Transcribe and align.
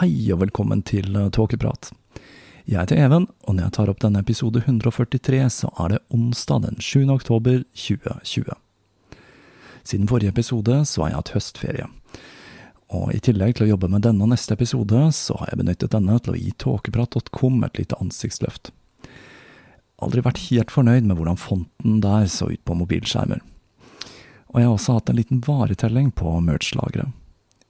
Hei 0.00 0.30
og 0.32 0.38
velkommen 0.40 0.80
til 0.88 1.12
eh, 1.12 1.26
Tåkeprat. 1.28 1.90
Jeg 2.64 2.78
heter 2.78 2.96
Even, 3.04 3.26
og 3.44 3.52
når 3.52 3.66
jeg 3.66 3.72
tar 3.76 3.90
opp 3.92 3.98
denne 4.00 4.22
episode 4.24 4.62
143, 4.62 5.42
så 5.52 5.68
er 5.76 5.92
det 5.92 5.98
onsdag 6.16 6.62
den 6.64 6.80
7. 6.80 7.02
oktober 7.12 7.58
2020. 7.76 8.48
Siden 9.84 10.08
forrige 10.08 10.32
episode 10.32 10.78
så 10.88 11.02
har 11.02 11.10
jeg 11.10 11.18
hatt 11.18 11.34
høstferie. 11.34 11.90
Og 12.96 13.12
i 13.12 13.20
tillegg 13.20 13.58
til 13.58 13.66
å 13.66 13.70
jobbe 13.74 13.92
med 13.92 14.06
denne 14.08 14.24
og 14.24 14.32
neste 14.32 14.56
episode, 14.56 15.04
så 15.20 15.36
har 15.42 15.52
jeg 15.52 15.60
benyttet 15.66 15.92
denne 15.92 16.16
til 16.16 16.32
å 16.32 16.40
gi 16.46 16.56
tåkeprat.com 16.64 17.60
et 17.68 17.84
lite 17.84 18.00
ansiktsløft. 18.00 18.72
Aldri 20.00 20.24
vært 20.24 20.46
helt 20.46 20.72
fornøyd 20.72 21.12
med 21.12 21.20
hvordan 21.20 21.44
fonten 21.44 22.00
der 22.00 22.24
så 22.32 22.48
ut 22.48 22.64
på 22.64 22.80
mobilskjermer. 22.86 23.44
Og 24.48 24.62
jeg 24.62 24.64
har 24.64 24.78
også 24.80 24.96
hatt 24.96 25.12
en 25.12 25.20
liten 25.20 25.44
varetelling 25.44 26.08
på 26.16 26.38
merch-lageret. 26.48 27.12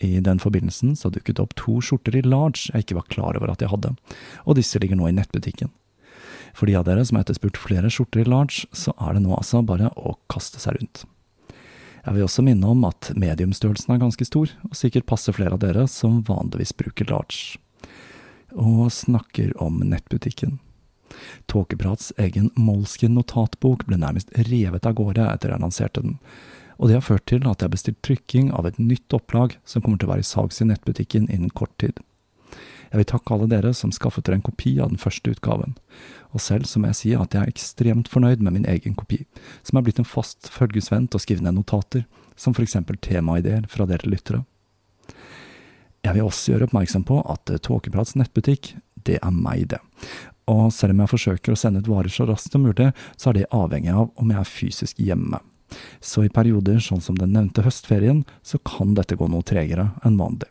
I 0.00 0.20
den 0.24 0.40
forbindelsen 0.40 0.94
så 0.96 1.10
dukket 1.12 1.36
det 1.36 1.44
opp 1.44 1.54
to 1.60 1.76
skjorter 1.84 2.16
i 2.16 2.24
large 2.24 2.70
jeg 2.70 2.86
ikke 2.86 2.96
var 2.96 3.10
klar 3.12 3.36
over 3.36 3.52
at 3.52 3.60
jeg 3.60 3.72
hadde, 3.72 3.92
og 4.48 4.56
disse 4.56 4.80
ligger 4.80 4.96
nå 4.96 5.10
i 5.10 5.16
nettbutikken. 5.16 5.72
For 6.56 6.66
de 6.66 6.74
av 6.78 6.86
dere 6.88 7.04
som 7.06 7.18
har 7.18 7.26
etterspurt 7.26 7.60
flere 7.60 7.90
skjorter 7.92 8.24
i 8.24 8.28
large, 8.28 8.64
så 8.72 8.94
er 8.98 9.16
det 9.16 9.24
nå 9.24 9.34
altså 9.36 9.62
bare 9.66 9.92
å 9.96 10.16
kaste 10.32 10.62
seg 10.62 10.80
rundt. 10.80 11.04
Jeg 12.00 12.16
vil 12.16 12.24
også 12.24 12.44
minne 12.46 12.70
om 12.72 12.86
at 12.88 13.10
mediumstørrelsen 13.12 13.92
er 13.94 14.00
ganske 14.00 14.24
stor, 14.24 14.52
og 14.66 14.78
sikkert 14.78 15.08
passer 15.10 15.36
flere 15.36 15.56
av 15.56 15.62
dere 15.62 15.84
som 15.90 16.22
vanligvis 16.26 16.72
bruker 16.80 17.10
large. 17.12 17.60
Og 18.56 18.88
snakker 18.94 19.52
om 19.62 19.82
nettbutikken. 19.84 20.58
Tåkeprats 21.50 22.12
egen 22.22 22.48
Moleskin 22.56 23.14
notatbok 23.18 23.84
ble 23.88 23.98
nærmest 24.00 24.32
revet 24.48 24.86
av 24.86 24.96
gårde 24.98 25.26
etter 25.26 25.52
jeg 25.52 25.62
lanserte 25.62 26.04
den, 26.04 26.16
og 26.80 26.88
det 26.88 26.96
har 26.96 27.04
ført 27.04 27.26
til 27.28 27.44
at 27.44 27.60
jeg 27.60 27.68
har 27.68 27.74
bestilt 27.74 28.00
trykking 28.06 28.48
av 28.56 28.66
et 28.66 28.78
nytt 28.80 29.12
opplag 29.12 29.58
som 29.68 29.84
kommer 29.84 30.00
til 30.00 30.08
å 30.08 30.14
være 30.14 30.24
i 30.24 30.30
salgs 30.30 30.62
i 30.62 30.68
nettbutikken 30.70 31.28
innen 31.28 31.52
kort 31.52 31.74
tid. 31.82 32.00
Jeg 32.90 32.98
vil 32.98 33.06
takke 33.12 33.34
alle 33.36 33.46
dere 33.52 33.70
som 33.76 33.92
skaffet 33.94 34.24
dere 34.26 34.40
en 34.40 34.46
kopi 34.48 34.72
av 34.82 34.88
den 34.90 34.98
første 34.98 35.30
utgaven, 35.30 35.76
og 36.32 36.42
selv 36.42 36.66
så 36.66 36.80
må 36.80 36.88
jeg 36.90 36.98
si 36.98 37.12
at 37.14 37.36
jeg 37.36 37.44
er 37.44 37.52
ekstremt 37.52 38.08
fornøyd 38.10 38.42
med 38.42 38.56
min 38.56 38.66
egen 38.66 38.96
kopi, 38.98 39.20
som 39.62 39.78
er 39.78 39.84
blitt 39.86 40.00
en 40.02 40.08
fast 40.08 40.48
følgesvenn 40.50 41.06
til 41.06 41.20
å 41.20 41.22
skrive 41.22 41.44
ned 41.46 41.60
notater, 41.60 42.08
som 42.34 42.56
for 42.56 42.64
eksempel 42.66 42.98
temaideer 42.98 43.68
fra 43.70 43.86
dere 43.86 44.10
lyttere. 44.10 44.42
Jeg 46.00 46.16
vil 46.16 46.26
også 46.26 46.54
gjøre 46.54 46.66
oppmerksom 46.70 47.04
på 47.06 47.20
at 47.28 47.52
Tåkeprats 47.62 48.16
nettbutikk, 48.16 48.72
det 49.04 49.20
er 49.20 49.36
meg, 49.36 49.68
det. 49.70 49.78
Og 50.50 50.72
selv 50.74 50.96
om 50.96 51.04
jeg 51.04 51.12
forsøker 51.12 51.54
å 51.54 51.60
sende 51.60 51.84
ut 51.84 51.92
varer 51.92 52.10
så 52.10 52.26
raskt 52.26 52.56
som 52.56 52.64
mulig, 52.64 52.88
så 53.20 53.30
er 53.30 53.38
det 53.38 53.50
avhengig 53.54 53.92
av 53.92 54.08
om 54.18 54.32
jeg 54.32 54.40
er 54.40 54.48
fysisk 54.48 55.02
hjemme. 55.04 55.38
Så 56.00 56.24
i 56.24 56.32
perioder 56.32 56.80
sånn 56.82 57.02
som 57.04 57.18
den 57.18 57.34
nevnte 57.36 57.64
høstferien, 57.66 58.24
så 58.42 58.58
kan 58.64 58.94
dette 58.98 59.18
gå 59.18 59.28
noe 59.30 59.46
tregere 59.46 59.90
enn 60.04 60.18
vanlig. 60.20 60.48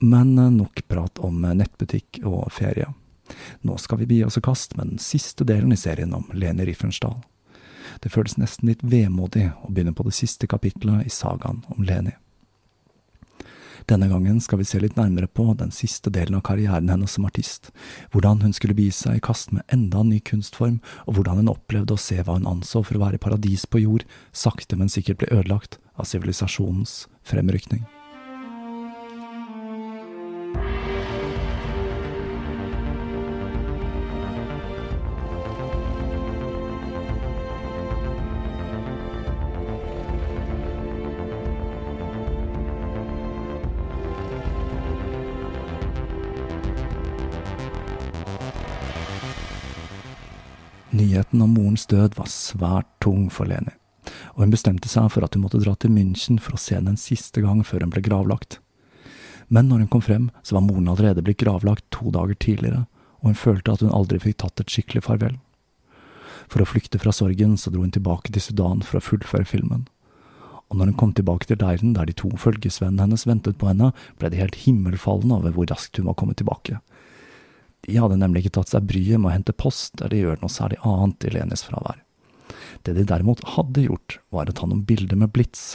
Men 0.00 0.34
nok 0.34 0.80
prat 0.88 1.20
om 1.20 1.42
nettbutikk 1.44 2.22
og 2.24 2.48
ferie. 2.56 2.88
Nå 3.62 3.76
skal 3.78 4.00
vi 4.00 4.08
bi 4.10 4.22
oss 4.24 4.38
i 4.40 4.44
kast 4.44 4.76
med 4.76 4.94
den 4.94 5.02
siste 5.02 5.44
delen 5.44 5.72
i 5.72 5.78
serien 5.78 6.14
om 6.16 6.24
Leni 6.32 6.64
Riffensdal. 6.66 7.20
Det 8.00 8.12
føles 8.12 8.38
nesten 8.40 8.70
litt 8.70 8.82
vemodig 8.86 9.50
å 9.62 9.70
begynne 9.70 9.94
på 9.96 10.06
det 10.06 10.16
siste 10.16 10.48
kapitlet 10.50 11.06
i 11.06 11.12
sagaen 11.12 11.62
om 11.68 11.84
Leni. 11.84 12.14
Denne 13.90 14.06
gangen 14.06 14.38
skal 14.38 14.60
vi 14.60 14.64
se 14.68 14.78
litt 14.78 14.94
nærmere 14.94 15.26
på 15.26 15.48
den 15.58 15.72
siste 15.74 16.12
delen 16.14 16.36
av 16.38 16.44
karrieren 16.46 16.92
hennes 16.92 17.16
som 17.16 17.26
artist, 17.26 17.72
hvordan 18.14 18.38
hun 18.44 18.54
skulle 18.54 18.76
begi 18.78 18.92
seg 18.94 19.18
i 19.18 19.24
kast 19.26 19.50
med 19.50 19.66
enda 19.74 20.04
en 20.04 20.12
ny 20.14 20.20
kunstform, 20.22 20.78
og 21.10 21.18
hvordan 21.18 21.42
hun 21.42 21.50
opplevde 21.50 21.98
å 21.98 22.04
se 22.06 22.22
hva 22.22 22.38
hun 22.38 22.46
anså 22.46 22.84
for 22.86 23.00
å 23.00 23.02
være 23.08 23.18
paradis 23.18 23.66
på 23.66 23.82
jord, 23.82 24.06
sakte, 24.30 24.78
men 24.78 24.92
sikkert 24.92 25.24
ble 25.24 25.34
ødelagt 25.34 25.80
av 25.98 26.06
sivilisasjonens 26.06 27.08
fremrykning. 27.26 27.82
Nyheten 51.40 51.56
om 51.56 51.64
morens 51.64 51.86
død 51.86 52.18
var 52.18 52.28
svært 52.28 52.86
tung 53.00 53.30
for 53.32 53.48
Leni, 53.48 53.72
og 54.36 54.44
hun 54.44 54.50
bestemte 54.52 54.88
seg 54.88 55.08
for 55.08 55.24
at 55.24 55.34
hun 55.34 55.42
måtte 55.42 55.60
dra 55.62 55.72
til 55.74 55.90
München 55.90 56.38
for 56.38 56.52
å 56.52 56.60
se 56.60 56.74
henne 56.76 56.92
en 56.92 57.00
siste 57.00 57.40
gang 57.40 57.64
før 57.64 57.80
hun 57.80 57.92
ble 57.94 58.02
gravlagt. 58.04 58.60
Men 59.48 59.68
når 59.68 59.78
hun 59.80 59.88
kom 59.88 60.02
frem, 60.02 60.26
så 60.44 60.58
var 60.58 60.66
moren 60.66 60.88
allerede 60.88 61.24
blitt 61.24 61.40
gravlagt 61.40 61.86
to 61.90 62.10
dager 62.12 62.36
tidligere, 62.36 62.84
og 63.22 63.32
hun 63.32 63.38
følte 63.40 63.72
at 63.72 63.80
hun 63.80 63.90
aldri 63.92 64.20
fikk 64.20 64.36
tatt 64.42 64.60
et 64.60 64.68
skikkelig 64.68 65.02
farvel. 65.06 65.38
For 66.50 66.60
å 66.60 66.68
flykte 66.68 67.00
fra 67.00 67.12
sorgen 67.12 67.56
så 67.56 67.72
dro 67.72 67.86
hun 67.86 67.94
tilbake 67.94 68.28
til 68.28 68.44
Sudan 68.44 68.84
for 68.84 69.00
å 69.00 69.04
fullføre 69.06 69.48
filmen. 69.48 69.88
Og 70.68 70.76
når 70.76 70.92
hun 70.92 71.00
kom 71.00 71.14
tilbake 71.16 71.48
til 71.48 71.58
leiren 71.64 71.96
der 71.96 72.04
de 72.04 72.12
to 72.12 72.28
følgesvennene 72.36 73.08
hennes 73.08 73.24
ventet 73.24 73.56
på 73.56 73.70
henne, 73.70 73.94
ble 74.20 74.28
de 74.28 74.42
helt 74.42 74.60
himmelfalne 74.66 75.40
over 75.40 75.56
hvor 75.56 75.72
raskt 75.72 75.96
hun 75.96 76.12
var 76.12 76.20
kommet 76.20 76.42
tilbake. 76.42 76.82
De 77.90 77.98
hadde 77.98 78.20
nemlig 78.20 78.44
ikke 78.44 78.60
tatt 78.60 78.70
seg 78.70 78.86
bryet 78.86 79.18
med 79.18 79.32
å 79.32 79.34
hente 79.34 79.56
post 79.56 79.98
eller 79.98 80.14
gjøre 80.20 80.44
noe 80.44 80.52
særlig 80.54 80.78
annet 80.86 81.26
i 81.26 81.32
Lenis 81.34 81.64
fravær. 81.66 81.98
Det 82.86 82.94
de 82.94 83.02
derimot 83.02 83.42
hadde 83.56 83.82
gjort, 83.88 84.20
var 84.30 84.46
å 84.46 84.54
ta 84.54 84.68
noen 84.68 84.84
bilder 84.86 85.18
med 85.18 85.32
blits. 85.34 85.74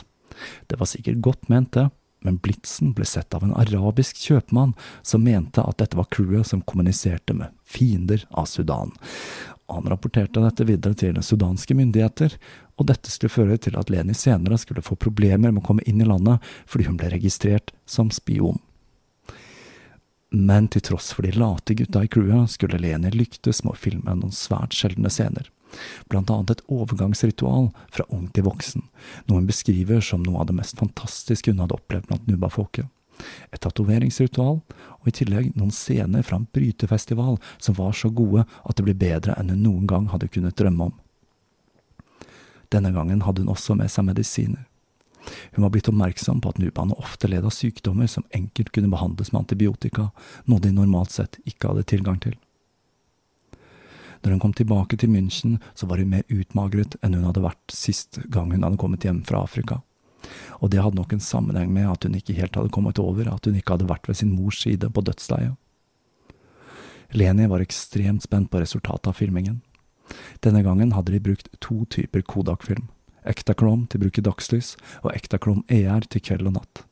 Det 0.72 0.80
var 0.80 0.88
sikkert 0.88 1.20
godt 1.26 1.50
ment, 1.52 1.74
det, 1.76 1.90
men 2.24 2.40
blitsen 2.40 2.94
ble 2.96 3.04
sett 3.06 3.36
av 3.36 3.44
en 3.44 3.52
arabisk 3.60 4.18
kjøpmann 4.24 4.72
som 5.04 5.26
mente 5.28 5.62
at 5.62 5.82
dette 5.84 6.00
var 6.00 6.08
crewet 6.16 6.48
som 6.48 6.64
kommuniserte 6.64 7.36
med 7.36 7.52
fiender 7.68 8.24
av 8.32 8.48
Sudan. 8.50 8.96
Han 9.68 9.92
rapporterte 9.92 10.40
dette 10.40 10.66
videre 10.72 10.96
til 10.98 11.20
sudanske 11.20 11.76
myndigheter, 11.76 12.38
og 12.80 12.88
dette 12.88 13.12
skulle 13.12 13.34
føre 13.34 13.60
til 13.60 13.76
at 13.80 13.92
Leni 13.92 14.16
senere 14.16 14.60
skulle 14.62 14.86
få 14.86 14.96
problemer 14.96 15.52
med 15.52 15.66
å 15.66 15.68
komme 15.68 15.84
inn 15.90 16.00
i 16.00 16.08
landet 16.08 16.44
fordi 16.64 16.88
hun 16.88 16.98
ble 17.02 17.12
registrert 17.12 17.76
som 17.90 18.08
spion. 18.14 18.64
Men 20.36 20.68
til 20.68 20.84
tross 20.84 21.14
for 21.16 21.24
de 21.24 21.32
late 21.32 21.78
gutta 21.80 22.02
i 22.04 22.10
crewet, 22.12 22.52
skulle 22.52 22.80
Leni 22.82 23.12
lyktes 23.14 23.62
med 23.64 23.72
å 23.72 23.80
filme 23.80 24.16
noen 24.20 24.34
svært 24.36 24.76
sjeldne 24.76 25.08
scener. 25.14 25.48
Blant 26.12 26.32
annet 26.32 26.52
et 26.52 26.64
overgangsritual 26.72 27.70
fra 27.92 28.06
ung 28.12 28.28
til 28.36 28.44
voksen, 28.48 28.84
noe 29.28 29.40
hun 29.40 29.48
beskriver 29.48 30.04
som 30.04 30.24
noe 30.24 30.42
av 30.42 30.50
det 30.50 30.58
mest 30.58 30.76
fantastiske 30.80 31.52
hun 31.52 31.64
hadde 31.64 31.78
opplevd 31.78 32.10
blant 32.10 32.28
nubafolket. 32.28 32.92
Et 33.56 33.62
tatoveringsritual, 33.64 34.60
og 34.60 35.08
i 35.08 35.16
tillegg 35.16 35.54
noen 35.56 35.72
scener 35.72 36.24
fra 36.28 36.42
en 36.42 36.50
brytefestival 36.52 37.40
som 37.56 37.80
var 37.80 37.96
så 37.96 38.12
gode 38.12 38.44
at 38.44 38.76
det 38.76 38.88
ble 38.90 38.98
bedre 39.06 39.38
enn 39.40 39.54
hun 39.54 39.64
noen 39.64 39.88
gang 39.88 40.12
hadde 40.12 40.32
kunnet 40.36 40.60
drømme 40.60 40.92
om. 40.92 40.96
Denne 42.76 42.92
gangen 42.92 43.24
hadde 43.24 43.46
hun 43.46 43.56
også 43.56 43.78
med 43.80 43.92
seg 43.94 44.10
medisiner. 44.10 44.66
Hun 45.56 45.64
var 45.66 45.72
blitt 45.74 45.90
oppmerksom 45.90 46.42
på 46.42 46.52
at 46.52 46.60
nubaene 46.62 46.98
ofte 47.02 47.30
led 47.32 47.46
av 47.48 47.54
sykdommer 47.56 48.10
som 48.12 48.26
enkelt 48.36 48.72
kunne 48.76 48.92
behandles 48.92 49.32
med 49.34 49.46
antibiotika, 49.46 50.10
noe 50.46 50.62
de 50.62 50.74
normalt 50.76 51.16
sett 51.16 51.40
ikke 51.46 51.72
hadde 51.72 51.88
tilgang 51.90 52.20
til. 52.22 52.38
Når 54.26 54.36
hun 54.36 54.42
kom 54.42 54.54
tilbake 54.58 54.98
til 54.98 55.12
München, 55.14 55.60
så 55.78 55.86
var 55.86 56.02
hun 56.02 56.10
mer 56.10 56.24
utmagret 56.34 56.96
enn 57.06 57.14
hun 57.14 57.28
hadde 57.28 57.44
vært 57.46 57.74
sist 57.74 58.18
gang 58.34 58.54
hun 58.54 58.66
hadde 58.66 58.80
kommet 58.82 59.06
hjem 59.06 59.22
fra 59.28 59.44
Afrika. 59.46 59.84
Og 60.66 60.72
det 60.74 60.82
hadde 60.82 60.98
nok 60.98 61.14
en 61.14 61.22
sammenheng 61.22 61.70
med 61.74 61.86
at 61.92 62.08
hun 62.08 62.18
ikke 62.18 62.34
helt 62.34 62.58
hadde 62.58 62.74
kommet 62.74 63.00
over 63.02 63.30
at 63.30 63.46
hun 63.46 63.58
ikke 63.60 63.76
hadde 63.76 63.90
vært 63.92 64.10
ved 64.10 64.18
sin 64.18 64.34
mors 64.34 64.64
side 64.64 64.90
på 64.90 65.04
dødsleiet. 65.06 65.54
Leni 67.14 67.46
var 67.48 67.62
ekstremt 67.62 68.26
spent 68.26 68.50
på 68.52 68.60
resultatet 68.60 69.12
av 69.12 69.20
filmingen. 69.20 69.62
Denne 70.42 70.64
gangen 70.66 70.94
hadde 70.98 71.14
de 71.14 71.22
brukt 71.22 71.50
to 71.62 71.84
typer 71.86 72.26
Kodak-film. 72.26 72.90
Ektachrome 73.30 73.90
til 73.90 74.04
bruk 74.04 74.20
i 74.20 74.26
dagslys, 74.26 74.76
og 75.04 75.14
Ektachrome 75.16 75.66
ER 75.72 76.06
til 76.10 76.24
kveld 76.24 76.48
og 76.50 76.58
natt. 76.60 76.84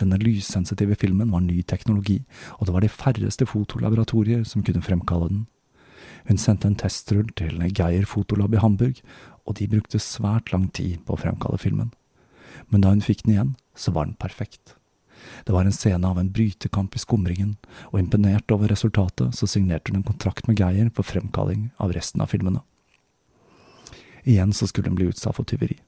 Denne 0.00 0.18
lyssensitive 0.20 0.96
filmen 1.00 1.32
var 1.32 1.42
ny 1.44 1.62
teknologi, 1.66 2.20
og 2.58 2.66
det 2.66 2.74
var 2.74 2.84
de 2.84 2.92
færreste 2.92 3.48
fotolaboratorier 3.48 4.44
som 4.48 4.64
kunne 4.64 4.84
fremkalle 4.84 5.30
den. 5.30 5.46
Hun 6.28 6.38
sendte 6.38 6.68
en 6.70 6.78
testrull 6.78 7.30
til 7.38 7.58
Geir 7.74 8.06
Fotolab 8.06 8.54
i 8.54 8.62
Hamburg, 8.62 9.00
og 9.46 9.58
de 9.58 9.70
brukte 9.70 10.02
svært 10.02 10.52
lang 10.52 10.68
tid 10.74 11.00
på 11.06 11.16
å 11.16 11.22
fremkalle 11.22 11.58
filmen. 11.58 11.90
Men 12.70 12.84
da 12.84 12.92
hun 12.92 13.02
fikk 13.02 13.24
den 13.24 13.34
igjen, 13.34 13.54
så 13.74 13.94
var 13.94 14.06
den 14.06 14.18
perfekt. 14.20 14.76
Det 15.46 15.54
var 15.54 15.66
en 15.66 15.74
scene 15.74 16.06
av 16.06 16.18
en 16.18 16.30
brytekamp 16.34 16.94
i 16.94 17.02
skumringen, 17.02 17.56
og 17.90 18.00
imponert 18.00 18.50
over 18.54 18.70
resultatet, 18.70 19.34
så 19.38 19.48
signerte 19.50 19.90
hun 19.92 20.00
en 20.00 20.10
kontrakt 20.10 20.48
med 20.48 20.58
Geir 20.60 20.90
for 20.94 21.06
fremkalling 21.06 21.70
av 21.82 21.94
resten 21.96 22.22
av 22.22 22.30
filmene. 22.34 22.62
Igjen 24.22 24.52
så 24.52 24.66
skulle 24.66 24.88
hun 24.90 24.98
bli 24.98 25.08
utsatt 25.10 25.36
for 25.36 25.48
tyveri. 25.48 25.78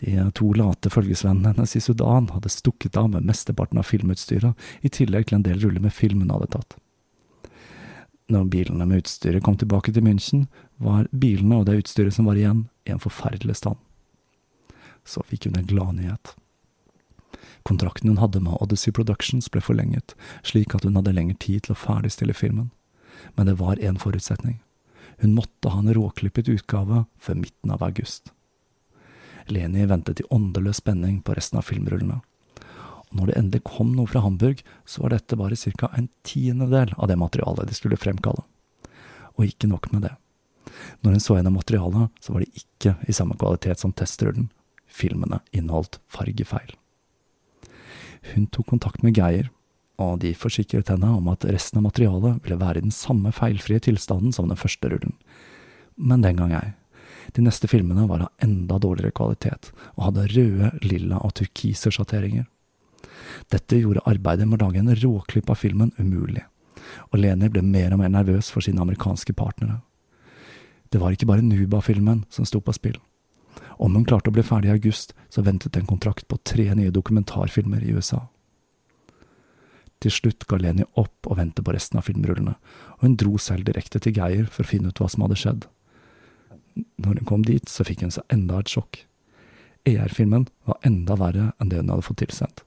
De 0.00 0.30
to 0.34 0.52
late 0.56 0.90
følgesvennene 0.90 1.52
hennes 1.52 1.76
i 1.76 1.80
Sudan 1.80 2.30
hadde 2.32 2.48
stukket 2.48 2.96
av 2.96 3.10
med 3.12 3.26
mesteparten 3.28 3.78
av 3.78 3.88
filmutstyret, 3.88 4.56
i 4.80 4.88
tillegg 4.88 5.28
til 5.28 5.38
en 5.38 5.46
del 5.46 5.60
ruller 5.60 5.84
med 5.84 5.92
film 5.92 6.24
hun 6.24 6.32
hadde 6.32 6.52
tatt. 6.56 6.78
Når 8.32 8.48
bilene 8.48 8.86
med 8.88 9.02
utstyret 9.02 9.44
kom 9.44 9.58
tilbake 9.60 9.92
til 9.92 10.04
München, 10.06 10.46
var 10.80 11.10
bilene 11.12 11.60
og 11.60 11.66
det 11.68 11.82
utstyret 11.82 12.16
som 12.16 12.30
var 12.30 12.40
igjen, 12.40 12.68
i 12.88 12.94
en 12.94 13.02
forferdelig 13.02 13.58
stand. 13.60 13.76
Så 15.04 15.22
fikk 15.28 15.50
hun 15.50 15.58
en 15.58 15.68
gladnyhet. 15.68 16.32
Kontrakten 17.68 18.08
hun 18.10 18.18
hadde 18.22 18.40
med 18.42 18.56
Odyssey 18.62 18.94
Productions 18.94 19.50
ble 19.52 19.60
forlenget, 19.62 20.16
slik 20.42 20.74
at 20.74 20.86
hun 20.86 20.96
hadde 20.98 21.14
lengre 21.14 21.38
tid 21.38 21.66
til 21.66 21.76
å 21.76 21.78
ferdigstille 21.78 22.34
filmen. 22.34 22.70
Men 23.36 23.46
det 23.46 23.58
var 23.60 23.78
én 23.78 24.00
forutsetning. 24.00 24.62
Hun 25.22 25.36
måtte 25.36 25.70
ha 25.70 25.78
en 25.78 25.94
råklippet 25.94 26.48
utgave 26.50 27.04
før 27.22 27.36
midten 27.38 27.70
av 27.70 27.82
august. 27.86 28.32
Leni 29.46 29.84
ventet 29.86 30.18
i 30.20 30.26
åndeløs 30.34 30.80
spenning 30.82 31.20
på 31.22 31.36
resten 31.38 31.60
av 31.60 31.68
filmrullene. 31.68 32.16
Og 33.06 33.14
når 33.14 33.30
det 33.30 33.36
endelig 33.38 33.62
kom 33.68 33.92
noe 33.94 34.10
fra 34.10 34.24
Hamburg, 34.24 34.64
så 34.82 35.04
var 35.04 35.14
dette 35.14 35.38
bare 35.38 35.54
ca. 35.54 35.92
en 35.94 36.08
tiendedel 36.26 36.94
av 36.96 37.06
det 37.06 37.18
materialet 37.22 37.70
de 37.70 37.78
skulle 37.78 38.00
fremkalle. 38.00 38.42
Og 39.38 39.46
ikke 39.46 39.70
nok 39.70 39.92
med 39.92 40.08
det. 40.08 40.14
Når 41.02 41.14
hun 41.14 41.22
så 41.22 41.36
gjennom 41.38 41.54
materialet, 41.54 42.10
så 42.20 42.32
var 42.32 42.42
det 42.42 42.64
ikke 42.64 42.96
i 43.06 43.14
samme 43.14 43.38
kvalitet 43.38 43.78
som 43.78 43.92
testrullen. 43.94 44.50
Filmene 44.90 45.38
inneholdt 45.52 46.00
fargefeil. 46.10 46.74
Hun 48.34 48.50
tok 48.50 48.74
kontakt 48.74 49.02
med 49.06 49.14
Geir, 49.14 49.50
og 50.00 50.20
de 50.22 50.32
forsikret 50.36 50.88
henne 50.92 51.10
om 51.16 51.28
at 51.32 51.44
resten 51.44 51.80
av 51.80 51.86
materialet 51.88 52.40
ville 52.44 52.60
være 52.60 52.80
i 52.80 52.86
den 52.86 52.94
samme 52.94 53.32
feilfrie 53.34 53.82
tilstanden 53.82 54.32
som 54.32 54.48
den 54.48 54.60
første 54.60 54.88
rullen. 54.88 55.16
Men 55.96 56.24
den 56.24 56.40
gang 56.40 56.54
ei. 56.56 56.72
De 57.36 57.44
neste 57.44 57.68
filmene 57.70 58.08
var 58.08 58.24
av 58.24 58.44
enda 58.44 58.78
dårligere 58.82 59.14
kvalitet, 59.14 59.70
og 59.94 60.08
hadde 60.08 60.26
røde, 60.32 60.72
lilla 60.82 61.20
og 61.22 61.36
turkise 61.38 61.92
sjatteringer. 61.94 62.48
Dette 63.52 63.78
gjorde 63.78 64.02
arbeidet 64.08 64.48
med 64.48 64.60
å 64.60 64.66
lage 64.66 64.82
en 64.82 64.94
råklipp 64.96 65.52
av 65.52 65.60
filmen 65.60 65.92
umulig, 65.98 66.42
og 67.12 67.22
Leni 67.22 67.48
ble 67.52 67.62
mer 67.62 67.94
og 67.94 68.02
mer 68.02 68.12
nervøs 68.12 68.50
for 68.52 68.64
sine 68.64 68.82
amerikanske 68.82 69.34
partnere. 69.38 69.80
Det 70.92 71.00
var 71.00 71.14
ikke 71.14 71.28
bare 71.30 71.44
Nuba-filmen 71.46 72.24
som 72.32 72.44
sto 72.48 72.60
på 72.60 72.74
spill. 72.76 72.98
Om 73.80 73.96
hun 73.96 74.04
klarte 74.08 74.30
å 74.30 74.34
bli 74.34 74.44
ferdig 74.44 74.68
i 74.68 74.74
august, 74.74 75.14
så 75.32 75.44
ventet 75.44 75.76
en 75.78 75.88
kontrakt 75.88 76.26
på 76.28 76.38
tre 76.44 76.68
nye 76.76 76.92
dokumentarfilmer 76.92 77.84
i 77.84 77.94
USA. 77.96 78.26
Til 80.02 80.10
slutt 80.10 80.46
ga 80.50 80.58
Leni 80.58 80.86
opp 80.98 81.28
og 81.30 81.38
ventet 81.38 81.62
på 81.64 81.74
resten 81.74 82.00
av 82.00 82.08
filmrullene, 82.08 82.56
og 82.98 83.06
hun 83.06 83.14
dro 83.20 83.36
selv 83.38 83.68
direkte 83.68 84.00
til 84.02 84.16
Geir 84.16 84.48
for 84.50 84.64
å 84.64 84.70
finne 84.72 84.90
ut 84.90 84.98
hva 84.98 85.08
som 85.12 85.22
hadde 85.26 85.38
skjedd. 85.38 85.68
Når 87.02 87.20
hun 87.20 87.28
kom 87.28 87.44
dit, 87.46 87.68
så 87.68 87.86
fikk 87.86 88.02
hun 88.02 88.14
seg 88.14 88.26
enda 88.32 88.58
et 88.58 88.72
sjokk. 88.72 89.04
ER-filmen 89.86 90.48
var 90.66 90.80
enda 90.86 91.18
verre 91.18 91.50
enn 91.60 91.70
det 91.70 91.82
hun 91.82 91.92
hadde 91.92 92.06
fått 92.06 92.22
tilsendt. 92.22 92.64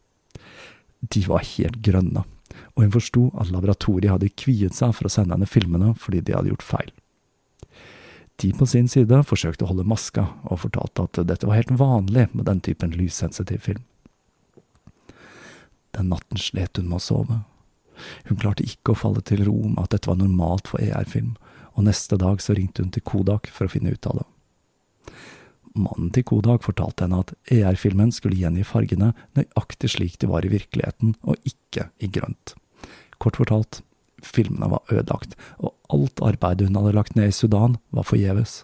De 1.02 1.24
var 1.28 1.44
helt 1.46 1.82
grønne, 1.86 2.24
og 2.76 2.84
hun 2.84 2.94
forsto 2.96 3.26
at 3.40 3.52
laboratoriet 3.52 4.14
hadde 4.14 4.32
kviet 4.40 4.78
seg 4.78 4.94
for 4.96 5.10
å 5.10 5.12
sende 5.12 5.36
henne 5.36 5.50
filmene 5.50 5.94
fordi 6.00 6.24
de 6.24 6.36
hadde 6.38 6.54
gjort 6.54 6.66
feil. 6.66 6.94
De 8.42 8.52
på 8.56 8.68
sin 8.68 8.88
side 8.92 9.22
forsøkte 9.28 9.64
å 9.64 9.70
holde 9.72 9.88
maska, 9.88 10.28
og 10.44 10.60
fortalte 10.66 11.08
at 11.08 11.20
dette 11.28 11.48
var 11.48 11.60
helt 11.60 11.76
vanlig 11.80 12.28
med 12.34 12.48
den 12.50 12.60
typen 12.64 12.96
lyssensitiv 12.96 13.64
film. 13.64 13.84
Den 15.96 16.12
natten 16.12 16.40
slet 16.42 16.78
hun 16.78 16.90
med 16.90 17.00
å 17.00 17.04
sove. 17.04 17.42
Hun 18.28 18.40
klarte 18.40 18.66
ikke 18.68 18.94
å 18.94 19.00
falle 19.00 19.24
til 19.24 19.46
ro 19.48 19.58
med 19.70 19.82
at 19.86 19.96
dette 19.96 20.12
var 20.12 20.20
normalt 20.20 20.68
for 20.72 20.84
ER-film, 20.84 21.36
og 21.76 21.88
neste 21.88 22.20
dag 22.20 22.42
så 22.44 22.56
ringte 22.58 22.84
hun 22.84 22.92
til 22.96 23.04
Kodak 23.08 23.50
for 23.52 23.68
å 23.68 23.72
finne 23.72 23.96
ut 23.96 24.10
av 24.10 24.20
det. 24.22 24.28
Mannen 25.76 26.12
til 26.16 26.24
Kodak 26.28 26.64
fortalte 26.64 27.04
henne 27.04 27.20
at 27.24 27.34
ER-filmen 27.52 28.14
skulle 28.16 28.40
gjengi 28.40 28.64
fargene 28.68 29.12
nøyaktig 29.36 29.92
slik 29.92 30.20
de 30.22 30.30
var 30.32 30.48
i 30.48 30.52
virkeligheten, 30.54 31.18
og 31.24 31.40
ikke 31.48 31.90
i 32.00 32.12
grønt. 32.12 32.56
Kort 33.20 33.40
fortalt, 33.40 33.82
filmene 34.24 34.72
var 34.72 34.88
ødelagt, 34.92 35.36
og 35.60 35.76
alt 35.92 36.24
arbeidet 36.24 36.70
hun 36.70 36.80
hadde 36.80 36.96
lagt 36.96 37.20
ned 37.20 37.32
i 37.32 37.36
Sudan, 37.36 37.76
var 37.92 38.08
forgjeves. 38.08 38.64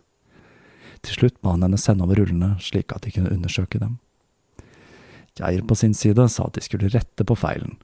Til 1.03 1.17
slutt 1.17 1.41
ba 1.41 1.55
han 1.55 1.65
henne 1.65 1.79
sende 1.81 2.05
over 2.05 2.19
rullene 2.21 2.55
slik 2.63 2.93
at 2.95 3.03
de 3.03 3.13
kunne 3.15 3.33
undersøke 3.33 3.79
dem. 3.81 3.99
Geir 5.39 5.61
på 5.67 5.75
sin 5.75 5.93
side 5.93 6.27
sa 6.29 6.47
at 6.47 6.57
de 6.57 6.63
skulle 6.65 6.91
rette 6.91 7.25
på 7.27 7.37
feilen, 7.39 7.77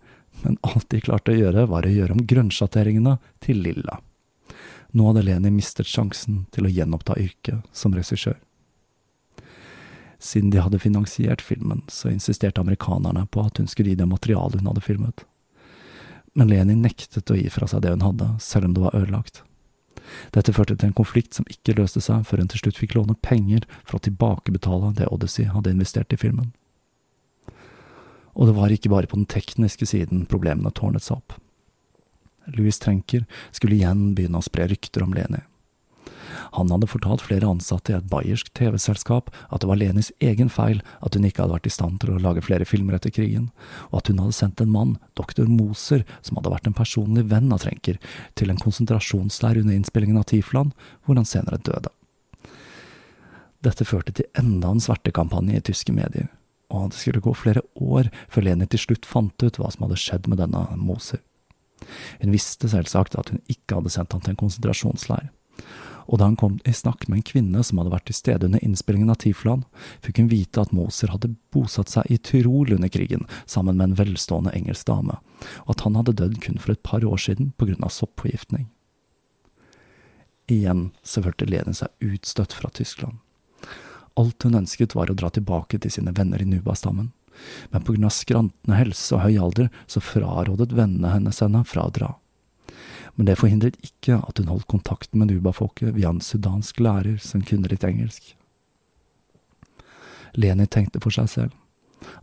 men 0.43 0.57
alt 0.67 0.89
de 0.91 1.01
klarte 1.01 1.31
å 1.33 1.37
gjøre, 1.37 1.67
var 1.71 1.87
å 1.87 1.93
gjøre 1.93 2.17
om 2.17 2.25
grønnsjatteringene 2.27 3.17
til 3.43 3.63
lilla. 3.63 4.01
Nå 4.91 5.07
hadde 5.09 5.23
Leni 5.27 5.51
mistet 5.51 5.89
sjansen 5.89 6.45
til 6.55 6.67
å 6.67 6.71
gjenoppta 6.71 7.17
yrket 7.19 7.65
som 7.75 7.95
regissør. 7.95 8.37
Siden 10.19 10.49
de 10.49 10.61
hadde 10.63 10.81
finansiert 10.81 11.43
filmen, 11.45 11.83
så 11.87 12.09
insisterte 12.09 12.61
amerikanerne 12.61 13.27
på 13.29 13.43
at 13.45 13.59
hun 13.61 13.67
skulle 13.69 13.93
gi 13.93 13.99
dem 13.99 14.09
materialet 14.09 14.61
hun 14.61 14.71
hadde 14.71 14.85
filmet. 14.85 15.25
Men 16.33 16.49
Leni 16.49 16.77
nektet 16.77 17.31
å 17.31 17.37
gi 17.37 17.49
fra 17.53 17.67
seg 17.69 17.83
det 17.83 17.93
hun 17.93 18.05
hadde, 18.05 18.31
selv 18.41 18.69
om 18.69 18.73
det 18.73 18.85
var 18.85 18.97
ødelagt. 18.97 19.43
Dette 20.33 20.53
førte 20.53 20.75
til 20.77 20.89
en 20.89 20.97
konflikt 20.97 21.37
som 21.37 21.47
ikke 21.51 21.75
løste 21.77 22.01
seg 22.03 22.25
før 22.27 22.41
hun 22.41 22.49
til 22.51 22.63
slutt 22.63 22.79
fikk 22.79 22.95
låne 22.97 23.17
penger 23.25 23.65
for 23.83 23.97
å 23.97 24.05
tilbakebetale 24.05 24.93
det 24.97 25.09
Odyssey 25.11 25.49
hadde 25.51 25.73
investert 25.73 26.13
i 26.13 26.19
filmen. 26.19 26.53
Og 28.37 28.49
det 28.49 28.55
var 28.57 28.73
ikke 28.73 28.93
bare 28.93 29.09
på 29.09 29.17
den 29.17 29.29
tekniske 29.29 29.89
siden 29.89 30.25
problemene 30.29 30.71
tårnet 30.77 31.05
seg 31.05 31.17
opp. 31.17 31.37
Louis 32.53 32.77
Trenker 32.79 33.25
skulle 33.51 33.75
igjen 33.75 34.13
begynne 34.15 34.39
å 34.39 34.45
spre 34.45 34.69
rykter 34.69 35.03
om 35.03 35.15
Leni. 35.17 35.41
Han 36.55 36.71
hadde 36.71 36.87
fortalt 36.87 37.25
flere 37.25 37.49
ansatte 37.49 37.91
i 37.91 37.95
et 37.97 38.07
bayersk 38.07 38.53
TV-selskap 38.55 39.33
at 39.49 39.61
det 39.61 39.67
var 39.67 39.79
Lenis 39.81 40.13
egen 40.23 40.51
feil 40.53 40.79
at 41.03 41.17
hun 41.17 41.25
ikke 41.27 41.43
hadde 41.43 41.57
vært 41.57 41.67
i 41.67 41.73
stand 41.73 41.99
til 42.01 42.13
å 42.13 42.21
lage 42.23 42.45
flere 42.45 42.67
filmer 42.67 42.95
etter 42.95 43.11
krigen, 43.11 43.49
og 43.91 43.99
at 43.99 44.11
hun 44.11 44.21
hadde 44.23 44.37
sendt 44.37 44.63
en 44.63 44.71
mann, 44.71 44.95
doktor 45.19 45.49
Moser, 45.51 46.05
som 46.21 46.39
hadde 46.39 46.53
vært 46.53 46.69
en 46.69 46.77
personlig 46.77 47.25
venn 47.33 47.51
av 47.51 47.65
Trenker, 47.65 47.99
til 48.39 48.53
en 48.53 48.61
konsentrasjonsleir 48.61 49.59
under 49.63 49.75
innspillingen 49.75 50.21
av 50.21 50.29
Tifland, 50.31 50.73
hvor 51.03 51.19
han 51.19 51.27
senere 51.27 51.59
døde. 51.59 51.91
Dette 53.65 53.87
førte 53.89 54.13
til 54.15 54.29
enda 54.37 54.71
en 54.71 54.83
svertekampanje 54.83 55.57
i 55.57 55.67
tyske 55.71 55.95
medier 55.95 56.29
og 56.73 56.91
det 56.91 56.99
skulle 56.99 57.23
gå 57.23 57.33
flere 57.37 57.63
år 57.75 58.11
før 58.31 58.47
Leni 58.47 58.67
til 58.67 58.83
slutt 58.83 59.07
fant 59.07 59.43
ut 59.43 59.59
hva 59.59 59.71
som 59.71 59.87
hadde 59.87 59.99
skjedd 60.01 60.27
med 60.27 60.41
denne 60.41 60.65
Moser. 60.79 61.21
Hun 62.21 62.33
visste 62.33 62.69
selvsagt 62.71 63.15
at 63.19 63.31
hun 63.31 63.43
ikke 63.51 63.77
hadde 63.77 63.93
sendt 63.93 64.15
ham 64.15 64.23
til 64.23 64.33
en 64.33 64.41
konsentrasjonsleir, 64.41 65.29
og 66.07 66.19
da 66.19 66.29
han 66.29 66.37
kom 66.39 66.55
i 66.63 66.73
snakk 66.75 67.05
med 67.07 67.19
en 67.19 67.27
kvinne 67.27 67.63
som 67.67 67.81
hadde 67.81 67.91
vært 67.91 68.07
til 68.09 68.15
stede 68.15 68.47
under 68.47 68.63
innspillingen 68.63 69.11
av 69.11 69.19
Tiflan, 69.21 69.65
fikk 70.03 70.21
hun 70.21 70.31
vite 70.31 70.63
at 70.63 70.73
Moser 70.75 71.11
hadde 71.11 71.33
bosatt 71.53 71.91
seg 71.91 72.07
i 72.11 72.19
Tyrol 72.23 72.71
under 72.77 72.91
krigen 72.91 73.27
sammen 73.45 73.77
med 73.77 73.89
en 73.89 73.99
velstående 73.99 74.55
engelsk 74.55 74.87
dame, 74.87 75.19
og 75.67 75.75
at 75.75 75.83
han 75.83 75.99
hadde 75.99 76.15
dødd 76.21 76.39
kun 76.45 76.63
for 76.63 76.73
et 76.73 76.83
par 76.87 77.03
år 77.03 77.19
siden 77.27 77.51
på 77.59 77.69
grunn 77.69 77.83
av 77.83 77.93
soppforgiftning. 77.93 78.69
Igjen 80.47 80.91
så 81.03 81.25
følte 81.25 81.47
Leni 81.49 81.75
seg 81.75 81.91
utstøtt 82.07 82.55
fra 82.55 82.71
Tyskland. 82.71 83.19
Alt 84.17 84.43
hun 84.47 84.57
ønsket 84.57 84.95
var 84.97 85.11
å 85.11 85.17
dra 85.17 85.29
tilbake 85.33 85.79
til 85.81 85.93
sine 85.93 86.13
venner 86.17 86.41
i 86.41 86.49
Nuba-stammen, 86.49 87.11
men 87.69 87.83
på 87.85 87.93
grunn 87.93 88.07
av 88.09 88.15
skrantende 88.15 88.79
helse 88.79 89.13
og 89.13 89.27
høy 89.27 89.35
alder 89.37 89.67
så 89.85 90.01
frarådet 90.01 90.73
vennene 90.73 91.13
hennes 91.13 91.43
henne 91.43 91.61
fra 91.69 91.85
å 91.85 91.93
dra 91.93 92.15
men 93.17 93.25
det 93.25 93.39
forhindret 93.39 93.77
ikke 93.81 94.19
at 94.21 94.37
hun 94.37 94.49
holdt 94.51 94.67
kontakten 94.69 95.17
med 95.17 95.31
Nuba-folket 95.31 95.95
via 95.95 96.11
en 96.13 96.21
sudansk 96.21 96.77
lærer 96.85 97.17
som 97.17 97.41
kunne 97.41 97.69
litt 97.71 97.85
engelsk. 97.87 98.35
Leni 100.37 100.67
tenkte 100.69 101.01
for 101.01 101.13
seg 101.15 101.31
selv 101.31 101.55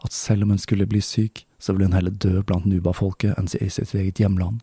at 0.07 0.15
selv 0.15 0.47
om 0.47 0.53
hun 0.55 0.63
skulle 0.63 0.87
bli 0.87 1.01
syk, 1.03 1.43
så 1.59 1.75
ville 1.75 1.89
hun 1.89 1.97
heller 1.97 2.15
dø 2.15 2.45
blant 2.47 2.69
Nuba-folket 2.71 3.35
enn 3.35 3.51
i 3.59 3.67
sitt 3.75 3.91
eget 3.99 4.23
hjemland, 4.23 4.63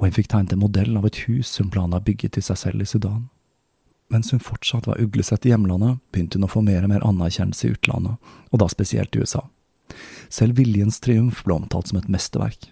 og 0.00 0.08
hun 0.08 0.16
fikk 0.16 0.32
tegnet 0.32 0.56
en 0.56 0.64
modell 0.64 0.98
av 0.98 1.06
et 1.06 1.22
hus 1.28 1.54
hun 1.62 1.70
planla 1.70 2.02
å 2.02 2.06
bygge 2.08 2.32
til 2.34 2.42
seg 2.42 2.58
selv 2.58 2.82
i 2.82 2.88
Sudan. 2.90 3.28
Mens 4.08 4.32
hun 4.32 4.40
fortsatt 4.40 4.86
var 4.88 5.00
uglesett 5.00 5.46
i 5.46 5.52
hjemlandet, 5.52 5.98
begynte 6.12 6.38
hun 6.38 6.46
å 6.46 6.50
få 6.52 6.62
mer 6.64 6.86
og 6.86 6.92
mer 6.94 7.04
anerkjennelse 7.04 7.68
i 7.68 7.74
utlandet, 7.76 8.16
og 8.48 8.62
da 8.62 8.68
spesielt 8.72 9.16
i 9.16 9.20
USA. 9.20 9.44
Selv 10.32 10.56
Viljens 10.60 11.00
triumf 11.04 11.42
ble 11.44 11.58
omtalt 11.58 11.90
som 11.90 12.00
et 12.00 12.08
mesterverk. 12.12 12.70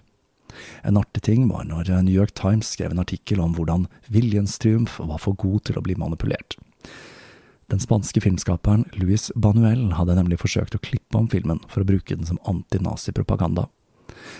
En 0.89 0.97
artig 0.97 1.23
ting 1.27 1.45
var 1.51 1.67
når 1.69 1.91
New 2.07 2.15
York 2.15 2.33
Times 2.39 2.71
skrev 2.73 2.95
en 2.95 3.03
artikkel 3.03 3.43
om 3.45 3.53
hvordan 3.57 3.85
Viljens 4.09 4.57
triumf 4.63 4.97
var 4.99 5.21
for 5.21 5.37
god 5.37 5.67
til 5.69 5.77
å 5.77 5.85
bli 5.85 5.99
manipulert. 6.01 6.57
Den 7.69 7.83
spanske 7.83 8.23
filmskaperen 8.23 8.87
Luis 8.95 9.29
Banuel 9.35 9.91
hadde 9.99 10.15
nemlig 10.17 10.39
forsøkt 10.41 10.77
å 10.79 10.83
klippe 10.83 11.19
om 11.19 11.27
filmen 11.29 11.61
for 11.69 11.83
å 11.83 11.89
bruke 11.89 12.15
den 12.15 12.29
som 12.29 12.39
antinazipropaganda. 12.47 13.67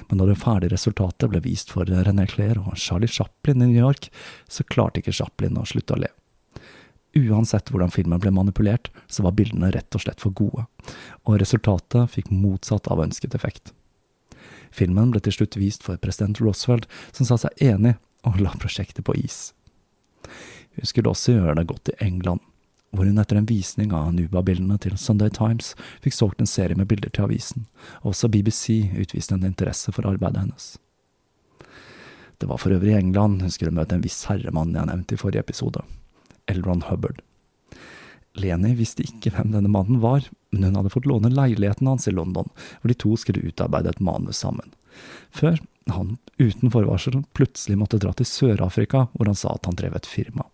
Men 0.09 0.23
da 0.23 0.29
det 0.29 0.39
ferdige 0.39 0.73
resultatet 0.77 1.29
ble 1.33 1.43
vist 1.45 1.73
for 1.75 1.91
René 1.91 2.29
Clair 2.31 2.61
og 2.63 2.79
Charlie 2.81 3.11
Chaplin 3.11 3.65
i 3.65 3.73
New 3.73 3.83
York, 3.83 4.09
så 4.49 4.65
klarte 4.65 5.03
ikke 5.03 5.17
Chaplin 5.17 5.59
å 5.59 5.67
slutte 5.67 5.99
å 5.99 6.01
le. 6.07 6.13
Uansett 7.17 7.71
hvordan 7.73 7.93
filmen 7.95 8.21
ble 8.21 8.31
manipulert, 8.35 8.91
så 9.09 9.25
var 9.25 9.37
bildene 9.39 9.71
rett 9.73 9.97
og 9.97 10.05
slett 10.05 10.21
for 10.21 10.37
gode, 10.37 10.67
og 11.25 11.39
resultatet 11.41 12.13
fikk 12.13 12.29
motsatt 12.35 12.91
av 12.93 13.01
ønsket 13.07 13.37
effekt. 13.39 13.73
Filmen 14.75 15.15
ble 15.15 15.23
til 15.25 15.33
slutt 15.33 15.57
vist 15.57 15.87
for 15.87 15.97
president 16.03 16.43
Roosevelt, 16.43 16.85
som 17.17 17.29
sa 17.29 17.39
seg 17.41 17.63
enig 17.65 17.95
og 18.27 18.41
la 18.43 18.53
prosjektet 18.61 19.07
på 19.07 19.15
is. 19.17 19.55
Hun 20.77 20.91
skulle 20.91 21.13
også 21.15 21.39
gjøre 21.39 21.57
det 21.61 21.69
godt 21.71 21.95
i 21.95 21.99
England, 22.05 22.43
hvor 22.93 23.09
hun 23.09 23.21
etter 23.21 23.39
en 23.41 23.49
visning 23.49 23.93
av 23.97 24.13
Nuba-bildene 24.15 24.77
til 24.83 24.97
Sunday 25.01 25.33
Times 25.33 25.73
fikk 26.05 26.17
solgt 26.17 26.43
en 26.43 26.51
serie 26.51 26.77
med 26.77 26.89
bilder 26.91 27.13
til 27.13 27.27
avisen, 27.27 27.65
og 28.03 28.13
også 28.13 28.31
BBC 28.33 28.91
utviste 28.93 29.37
en 29.37 29.47
interesse 29.49 29.93
for 29.93 30.09
arbeidet 30.09 30.45
hennes. 30.45 30.75
Det 32.37 32.49
var 32.51 32.61
for 32.61 32.77
øvrig 32.77 32.93
i 32.93 32.99
England 32.99 33.41
hun 33.41 33.53
skulle 33.53 33.73
møte 33.73 33.97
en 33.97 34.05
viss 34.05 34.27
herremann 34.29 34.75
jeg 34.77 34.89
nevnte 34.91 35.17
i 35.17 35.21
forrige 35.21 35.45
episode, 35.47 35.81
Elron 36.51 36.85
Hubbard. 36.89 37.23
Leni 38.37 38.75
visste 38.77 39.05
ikke 39.07 39.33
hvem 39.33 39.55
denne 39.55 39.71
mannen 39.73 40.03
var, 40.03 40.27
men 40.53 40.69
hun 40.69 40.77
hadde 40.79 40.93
fått 40.93 41.09
låne 41.09 41.31
leiligheten 41.33 41.89
hans 41.89 42.09
i 42.09 42.13
London, 42.13 42.51
hvor 42.81 42.93
de 42.93 42.99
to 43.01 43.15
skulle 43.21 43.45
utarbeide 43.49 43.95
et 43.95 44.03
manus 44.05 44.43
sammen. 44.45 44.75
Før 45.33 45.59
han 45.93 46.17
uten 46.39 46.73
forvarsel 46.73 47.23
plutselig 47.37 47.79
måtte 47.81 48.01
dra 48.03 48.13
til 48.17 48.29
Sør-Afrika, 48.29 49.07
hvor 49.15 49.31
han 49.31 49.39
sa 49.39 49.55
at 49.55 49.69
han 49.69 49.79
drev 49.79 49.97
et 49.97 50.09
firma. 50.09 50.45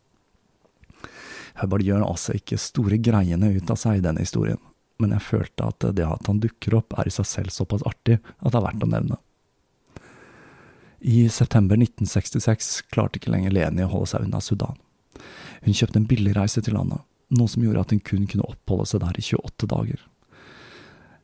Hubbard 1.61 1.85
gjør 1.85 2.05
altså 2.07 2.37
ikke 2.37 2.61
store 2.61 2.99
greiene 3.03 3.51
ut 3.57 3.71
av 3.71 3.81
seg 3.81 3.99
i 3.99 4.05
denne 4.05 4.23
historien, 4.25 4.61
men 5.03 5.13
jeg 5.17 5.27
følte 5.27 5.67
at 5.69 5.85
det 5.97 6.07
at 6.07 6.31
han 6.31 6.41
dukker 6.41 6.79
opp 6.79 6.95
er 6.99 7.11
i 7.11 7.15
seg 7.15 7.29
selv 7.29 7.55
såpass 7.55 7.85
artig 7.89 8.21
at 8.23 8.53
det 8.53 8.59
er 8.61 8.67
verdt 8.69 8.87
å 8.87 8.91
nevne. 8.93 9.19
I 11.03 11.27
september 11.35 11.75
1966 11.81 12.85
klarte 12.95 13.19
ikke 13.19 13.33
lenger 13.35 13.55
Leni 13.57 13.83
å 13.83 13.91
holde 13.91 14.13
seg 14.13 14.29
unna 14.29 14.39
Sudan. 14.41 14.79
Hun 15.63 15.77
kjøpte 15.79 16.01
en 16.01 16.11
billigreise 16.11 16.63
til 16.65 16.75
landet 16.75 17.03
noe 17.33 17.49
som 17.49 17.65
gjorde 17.65 17.85
at 17.85 17.93
hun 17.95 18.01
kun 18.05 18.27
kunne 18.29 18.47
oppholde 18.49 18.89
seg 18.89 19.03
der 19.05 19.19
i 19.19 19.25
28 19.25 19.69
dager. 19.73 20.01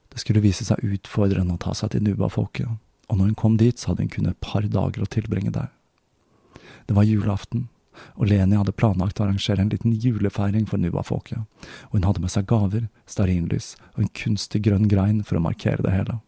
Det 0.09 0.23
skulle 0.23 0.43
vise 0.45 0.67
seg 0.67 0.85
utfordrende 0.85 1.57
å 1.57 1.63
ta 1.63 1.75
seg 1.77 1.93
til 1.93 2.05
Nuba-folket, 2.07 2.69
og 3.09 3.19
når 3.19 3.31
hun 3.31 3.41
kom 3.41 3.59
dit, 3.61 3.77
så 3.79 3.93
hadde 3.93 4.07
hun 4.07 4.15
kun 4.15 4.31
et 4.31 4.41
par 4.45 4.65
dager 4.65 5.05
å 5.05 5.11
tilbringe 5.11 5.53
der. 5.55 5.69
Det 6.89 6.97
var 6.97 7.07
julaften, 7.07 7.67
og 8.17 8.31
Leni 8.31 8.57
hadde 8.57 8.77
planlagt 8.79 9.21
å 9.21 9.27
arrangere 9.27 9.65
en 9.65 9.73
liten 9.73 9.93
julefeiring 9.93 10.65
for 10.71 10.81
Nuba-folket, 10.81 11.45
og 11.91 11.99
hun 11.99 12.09
hadde 12.09 12.25
med 12.25 12.33
seg 12.33 12.49
gaver, 12.49 12.89
stearinlys 13.11 13.75
og 13.97 14.07
en 14.07 14.15
kunstig 14.17 14.65
grønn 14.65 14.89
grein 14.89 15.21
for 15.27 15.39
å 15.39 15.45
markere 15.45 15.85
det 15.85 15.93
hele. 15.93 16.19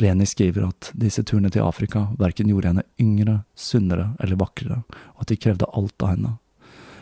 Leni 0.00 0.24
skriver 0.28 0.64
at 0.70 0.92
disse 0.96 1.22
turene 1.28 1.50
til 1.52 1.64
Afrika 1.66 2.06
verken 2.20 2.48
gjorde 2.48 2.70
henne 2.72 2.86
yngre, 3.00 3.42
sunnere 3.52 4.14
eller 4.20 4.38
vakrere, 4.40 4.82
og 5.16 5.24
at 5.24 5.32
de 5.32 5.40
krevde 5.40 5.68
alt 5.76 6.04
av 6.04 6.14
henne, 6.14 6.36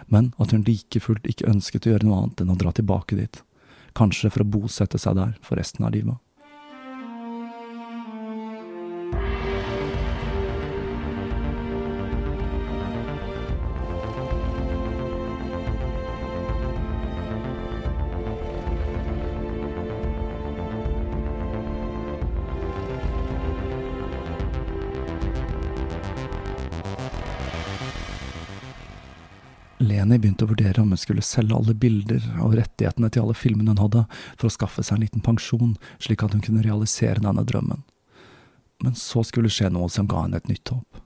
men 0.09 0.33
at 0.39 0.55
hun 0.55 0.65
like 0.67 1.01
fullt 1.05 1.27
ikke 1.29 1.49
ønsket 1.51 1.87
å 1.87 1.95
gjøre 1.95 2.09
noe 2.09 2.23
annet 2.23 2.43
enn 2.45 2.55
å 2.55 2.59
dra 2.61 2.73
tilbake 2.75 3.19
dit, 3.19 3.43
kanskje 3.99 4.31
for 4.33 4.45
å 4.45 4.51
bosette 4.57 5.01
seg 5.01 5.19
der 5.19 5.37
for 5.45 5.61
resten 5.61 5.87
av 5.89 5.95
livet. 5.97 6.17
Leni 30.09 30.23
begynte 30.23 30.47
å 30.47 30.49
vurdere 30.49 30.81
om 30.81 30.89
hun 30.95 31.01
skulle 31.01 31.21
selge 31.21 31.53
alle 31.53 31.75
bilder 31.77 32.23
og 32.41 32.55
rettighetene 32.57 33.11
til 33.13 33.27
alle 33.27 33.35
filmene 33.37 33.75
hun 33.75 33.83
hadde, 33.83 34.07
for 34.41 34.49
å 34.49 34.55
skaffe 34.55 34.81
seg 34.81 34.97
en 34.97 35.03
liten 35.05 35.25
pensjon, 35.25 35.75
slik 36.01 36.25
at 36.25 36.33
hun 36.33 36.41
kunne 36.45 36.65
realisere 36.65 37.21
denne 37.21 37.45
drømmen. 37.45 37.83
Men 38.81 38.97
så 38.97 39.21
skulle 39.27 39.53
skje 39.53 39.69
noe 39.75 39.91
som 39.93 40.09
ga 40.09 40.23
henne 40.25 40.41
et 40.41 40.49
nytt 40.49 40.73
håp. 40.73 41.03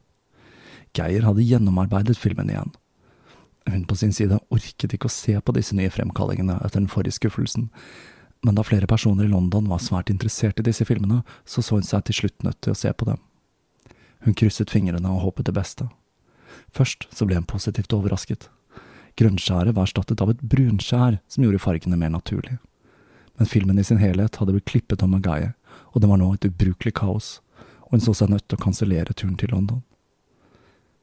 Geir 0.94 1.26
hadde 1.26 1.42
gjennomarbeidet 1.42 2.14
filmen 2.20 2.52
igjen. 2.52 2.70
Hun 3.66 3.82
på 3.90 3.98
sin 3.98 4.14
side 4.14 4.38
orket 4.54 4.94
ikke 4.94 5.10
å 5.10 5.16
se 5.16 5.34
på 5.34 5.56
disse 5.56 5.74
nye 5.74 5.90
fremkallingene 5.90 6.60
etter 6.60 6.78
den 6.78 6.90
forrige 6.92 7.18
skuffelsen, 7.18 7.72
men 8.46 8.58
da 8.58 8.62
flere 8.66 8.90
personer 8.90 9.26
i 9.26 9.34
London 9.34 9.66
var 9.70 9.82
svært 9.82 10.14
interessert 10.14 10.62
i 10.62 10.66
disse 10.66 10.86
filmene, 10.86 11.24
så 11.42 11.62
så 11.62 11.78
hun 11.78 11.86
seg 11.86 12.06
til 12.06 12.22
slutt 12.22 12.46
nødt 12.46 12.62
til 12.62 12.74
å 12.74 12.78
se 12.78 12.94
på 12.94 13.10
dem. 13.10 13.18
Hun 14.22 14.38
krysset 14.38 14.70
fingrene 14.70 15.10
og 15.10 15.22
håpet 15.26 15.50
det 15.50 15.58
beste. 15.58 15.90
Først 16.70 17.08
så 17.10 17.26
ble 17.26 17.38
hun 17.40 17.50
positivt 17.50 17.94
overrasket. 17.94 18.50
Grønnskjæret 19.20 19.76
var 19.76 19.86
erstattet 19.86 20.22
av 20.24 20.32
et 20.32 20.40
brunskjær 20.40 21.18
som 21.28 21.44
gjorde 21.44 21.60
fargene 21.62 21.98
mer 22.00 22.12
naturlige. 22.14 22.58
Men 23.36 23.48
filmen 23.48 23.78
i 23.78 23.84
sin 23.84 24.00
helhet 24.00 24.36
hadde 24.40 24.54
blitt 24.56 24.68
klippet 24.70 25.02
om 25.04 25.12
Magaye, 25.12 25.52
og 25.92 26.00
det 26.00 26.08
var 26.08 26.20
nå 26.20 26.32
et 26.34 26.46
ubrukelig 26.48 26.94
kaos, 27.00 27.40
og 27.88 27.96
hun 27.96 28.04
så 28.04 28.14
seg 28.16 28.32
nødt 28.32 28.46
til 28.48 28.58
å 28.58 28.64
kansellere 28.64 29.16
turen 29.16 29.36
til 29.40 29.52
London. 29.52 29.82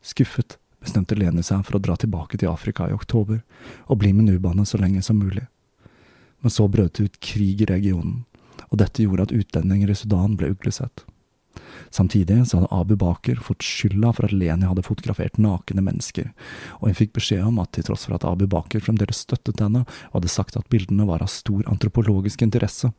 Skuffet 0.02 0.58
bestemte 0.80 1.18
Leni 1.18 1.44
seg 1.44 1.66
for 1.68 1.78
å 1.78 1.84
dra 1.84 1.98
tilbake 2.00 2.40
til 2.40 2.52
Afrika 2.52 2.88
i 2.88 2.96
oktober 2.96 3.42
og 3.88 4.00
bli 4.02 4.14
med 4.16 4.30
Nubane 4.30 4.66
så 4.66 4.80
lenge 4.80 5.04
som 5.06 5.20
mulig. 5.20 5.46
Men 6.40 6.54
så 6.56 6.70
brøt 6.72 6.96
det 6.96 7.10
ut 7.10 7.20
krig 7.20 7.62
i 7.62 7.68
regionen, 7.70 8.24
og 8.70 8.80
dette 8.80 9.04
gjorde 9.04 9.28
at 9.28 9.36
utlendinger 9.36 9.92
i 9.92 9.98
Sudan 9.98 10.38
ble 10.40 10.54
uglesett. 10.54 11.04
Samtidig 11.90 12.48
så 12.48 12.60
hadde 12.60 12.72
Abu 12.76 12.96
Baker 12.96 13.40
fått 13.44 13.66
skylda 13.66 14.12
for 14.14 14.28
at 14.28 14.36
Leni 14.36 14.68
hadde 14.68 14.86
fotografert 14.86 15.40
nakne 15.42 15.84
mennesker, 15.86 16.30
og 16.80 16.90
hun 16.90 16.98
fikk 16.98 17.16
beskjed 17.18 17.46
om 17.48 17.60
at 17.64 17.72
til 17.76 17.88
tross 17.88 18.06
for 18.08 18.18
at 18.18 18.28
Abu 18.28 18.46
Baker 18.50 18.84
fremdeles 18.84 19.24
støttet 19.26 19.64
henne 19.64 19.86
og 19.88 20.20
hadde 20.20 20.32
sagt 20.34 20.60
at 20.60 20.70
bildene 20.74 21.08
var 21.10 21.24
av 21.26 21.32
stor 21.34 21.64
antropologisk 21.72 22.44
interesse, 22.46 22.92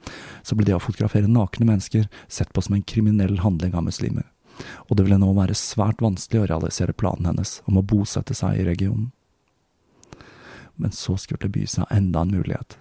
så 0.43 0.59
ble 0.59 0.69
det 0.69 0.77
å 0.79 0.83
fotografere 0.83 1.31
nakne 1.31 1.69
mennesker 1.69 2.11
sett 2.29 2.53
på 2.53 2.65
som 2.65 2.77
en 2.77 2.85
kriminell 2.87 3.41
handling 3.45 3.77
av 3.79 3.87
muslimer, 3.87 4.27
og 4.89 4.97
det 4.97 5.07
ville 5.07 5.21
nå 5.21 5.33
være 5.37 5.59
svært 5.59 6.03
vanskelig 6.05 6.45
å 6.45 6.51
realisere 6.51 6.97
planen 6.97 7.31
hennes 7.33 7.59
om 7.71 7.81
å 7.81 7.87
bosette 7.87 8.37
seg 8.37 8.61
i 8.61 8.69
regionen. 8.69 9.11
Men 10.81 10.95
så 10.97 11.17
skulle 11.21 11.45
det 11.45 11.53
by 11.59 11.67
seg 11.69 11.91
enda 11.93 12.25
en 12.25 12.33
mulighet. 12.33 12.79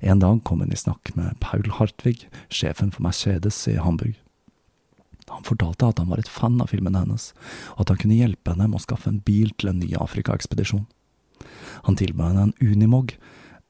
En 0.00 0.18
dag 0.18 0.40
kom 0.44 0.60
hun 0.60 0.72
i 0.72 0.76
snakk 0.76 1.12
med 1.16 1.38
Paul 1.40 1.68
Hartvig, 1.78 2.26
sjefen 2.48 2.92
for 2.92 3.04
Mercedes 3.04 3.60
i 3.68 3.76
Hamburg. 3.76 4.16
Han 5.28 5.44
fortalte 5.46 5.86
at 5.86 6.00
han 6.02 6.10
var 6.10 6.18
et 6.18 6.30
fan 6.30 6.60
av 6.60 6.72
filmen 6.72 6.96
hennes, 6.98 7.30
og 7.76 7.84
at 7.84 7.92
han 7.92 8.00
kunne 8.02 8.18
hjelpe 8.18 8.52
henne 8.52 8.68
med 8.70 8.80
å 8.80 8.84
skaffe 8.84 9.10
en 9.10 9.22
bil 9.24 9.52
til 9.58 9.72
en 9.72 9.80
ny 9.82 9.92
Afrika-ekspedisjon. 9.98 10.86
Han 11.86 11.98
tilbød 11.98 12.26
henne 12.26 12.48
en 12.48 12.56
Unimog, 12.60 13.14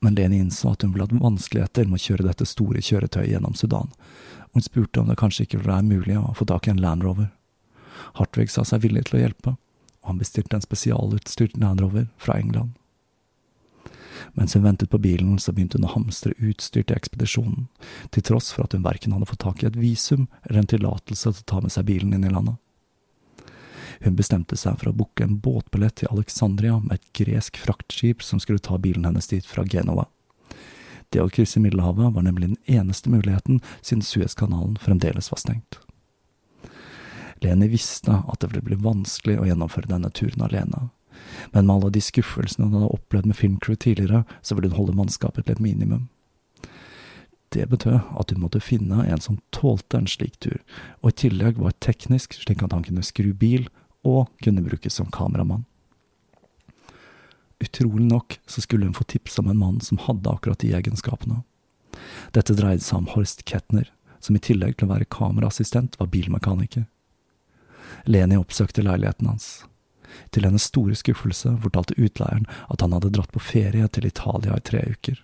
men 0.03 0.17
Leni 0.19 0.41
innså 0.43 0.73
at 0.73 0.83
hun 0.83 0.95
ville 0.95 1.07
hatt 1.07 1.15
vanskeligheter 1.15 1.87
med 1.87 2.01
å 2.01 2.05
kjøre 2.07 2.27
dette 2.27 2.49
store 2.49 2.83
kjøretøyet 2.83 3.31
gjennom 3.35 3.55
Sudan, 3.59 3.93
og 4.51 4.59
hun 4.59 4.67
spurte 4.67 5.01
om 5.01 5.09
det 5.09 5.21
kanskje 5.21 5.47
ikke 5.47 5.61
ville 5.61 5.77
være 5.77 5.89
mulig 5.89 6.19
å 6.19 6.35
få 6.37 6.49
tak 6.51 6.67
i 6.67 6.75
en 6.75 6.83
Land 6.83 7.07
Rover. 7.07 7.31
Hartvig 8.19 8.51
sa 8.51 8.65
seg 8.67 8.83
villig 8.83 9.07
til 9.09 9.21
å 9.21 9.23
hjelpe, 9.23 9.57
og 10.03 10.11
han 10.11 10.21
bestilte 10.21 10.59
en 10.59 10.65
spesialutstyrt 10.65 11.59
Land 11.63 11.85
Rover 11.85 12.09
fra 12.19 12.41
England. 12.41 12.75
Mens 14.39 14.57
hun 14.57 14.65
ventet 14.65 14.91
på 14.91 15.01
bilen, 15.03 15.39
så 15.39 15.53
begynte 15.53 15.79
hun 15.79 15.89
å 15.89 15.95
hamstre 15.95 16.35
utstyr 16.39 16.85
til 16.85 16.97
ekspedisjonen, 16.97 17.69
til 18.11 18.27
tross 18.27 18.53
for 18.55 18.67
at 18.67 18.77
hun 18.77 18.85
verken 18.87 19.15
hadde 19.17 19.29
fått 19.31 19.45
tak 19.45 19.63
i 19.63 19.69
et 19.71 19.79
visum 19.79 20.27
eller 20.43 20.63
en 20.63 20.73
tillatelse 20.75 21.33
til 21.33 21.45
å 21.45 21.51
ta 21.55 21.63
med 21.65 21.75
seg 21.75 21.89
bilen 21.89 22.15
inn 22.17 22.27
i 22.29 22.33
landet. 22.33 22.59
Hun 24.03 24.17
bestemte 24.19 24.57
seg 24.59 24.81
for 24.81 24.91
å 24.91 24.97
booke 24.99 25.23
en 25.23 25.39
båtbillett 25.39 26.01
til 26.01 26.11
Alexandria 26.11 26.81
med 26.83 26.97
et 26.97 27.13
gresk 27.15 27.61
fraktskip 27.63 28.25
som 28.27 28.41
skulle 28.43 28.63
ta 28.63 28.79
bilen 28.79 29.07
hennes 29.07 29.31
dit 29.31 29.47
fra 29.47 29.63
Genova. 29.63 30.09
Det 31.13 31.21
å 31.23 31.31
krysse 31.31 31.61
Middelhavet 31.61 32.15
var 32.15 32.25
nemlig 32.25 32.49
den 32.51 32.81
eneste 32.81 33.13
muligheten 33.13 33.61
siden 33.81 34.03
Suezkanalen 34.03 34.79
fremdeles 34.81 35.31
var 35.31 35.43
stengt. 35.43 35.79
Leni 37.43 37.69
visste 37.69 38.23
at 38.27 38.41
det 38.41 38.53
ville 38.53 38.65
bli 38.65 38.79
vanskelig 38.81 39.37
å 39.39 39.47
gjennomføre 39.47 39.91
denne 39.91 40.11
turen 40.15 40.47
alene, 40.47 40.89
men 41.53 41.67
med 41.67 41.75
alle 41.75 41.93
de 41.95 42.03
skuffelsene 42.05 42.69
hun 42.69 42.79
hadde 42.79 42.93
opplevd 42.97 43.29
med 43.31 43.39
filmcrew 43.39 43.77
tidligere, 43.77 44.25
så 44.43 44.55
ville 44.55 44.73
hun 44.73 44.79
holde 44.81 44.97
mannskapet 44.99 45.47
til 45.47 45.57
et 45.57 45.65
minimum. 45.65 46.09
Det 47.53 47.69
betød 47.69 48.01
at 48.17 48.31
hun 48.33 48.41
måtte 48.41 48.63
finne 48.65 49.05
en 49.05 49.21
som 49.21 49.41
tålte 49.53 49.99
en 49.99 50.09
slik 50.09 50.39
tur, 50.41 50.59
og 51.03 51.13
i 51.13 51.19
tillegg 51.27 51.61
var 51.61 51.77
teknisk 51.85 52.39
slik 52.39 52.65
at 52.65 52.73
han 52.73 52.85
kunne 52.87 53.05
skru 53.05 53.35
bil 53.37 53.69
og 54.09 54.31
kunne 54.45 54.65
brukes 54.65 54.97
som 54.97 55.11
kameramann. 55.13 55.67
Utrolig 57.63 58.09
nok 58.09 58.39
så 58.47 58.65
skulle 58.65 58.89
hun 58.89 58.97
få 58.97 59.05
tips 59.05 59.39
om 59.39 59.51
en 59.51 59.59
mann 59.59 59.81
som 59.81 60.01
hadde 60.03 60.31
akkurat 60.31 60.59
de 60.59 60.73
egenskapene. 60.75 61.43
Dette 62.35 62.57
dreide 62.59 62.83
seg 62.83 63.03
om 63.03 63.11
Horst 63.13 63.45
Kettner, 63.47 63.87
som 64.19 64.37
i 64.37 64.43
tillegg 64.43 64.79
til 64.79 64.89
å 64.89 64.95
være 64.95 65.11
kameraassistent 65.13 65.99
var 66.01 66.11
bilmekaniker. 66.11 66.89
Leni 68.09 68.39
oppsøkte 68.41 68.83
leiligheten 68.83 69.29
hans. 69.31 69.63
Til 70.33 70.47
hennes 70.47 70.69
store 70.71 70.97
skuffelse 70.99 71.55
fortalte 71.65 71.97
utleieren 71.99 72.49
at 72.73 72.85
han 72.85 72.95
hadde 72.97 73.13
dratt 73.15 73.33
på 73.35 73.43
ferie 73.43 73.89
til 73.89 74.09
Italia 74.09 74.57
i 74.57 74.65
tre 74.65 74.85
uker. 74.95 75.21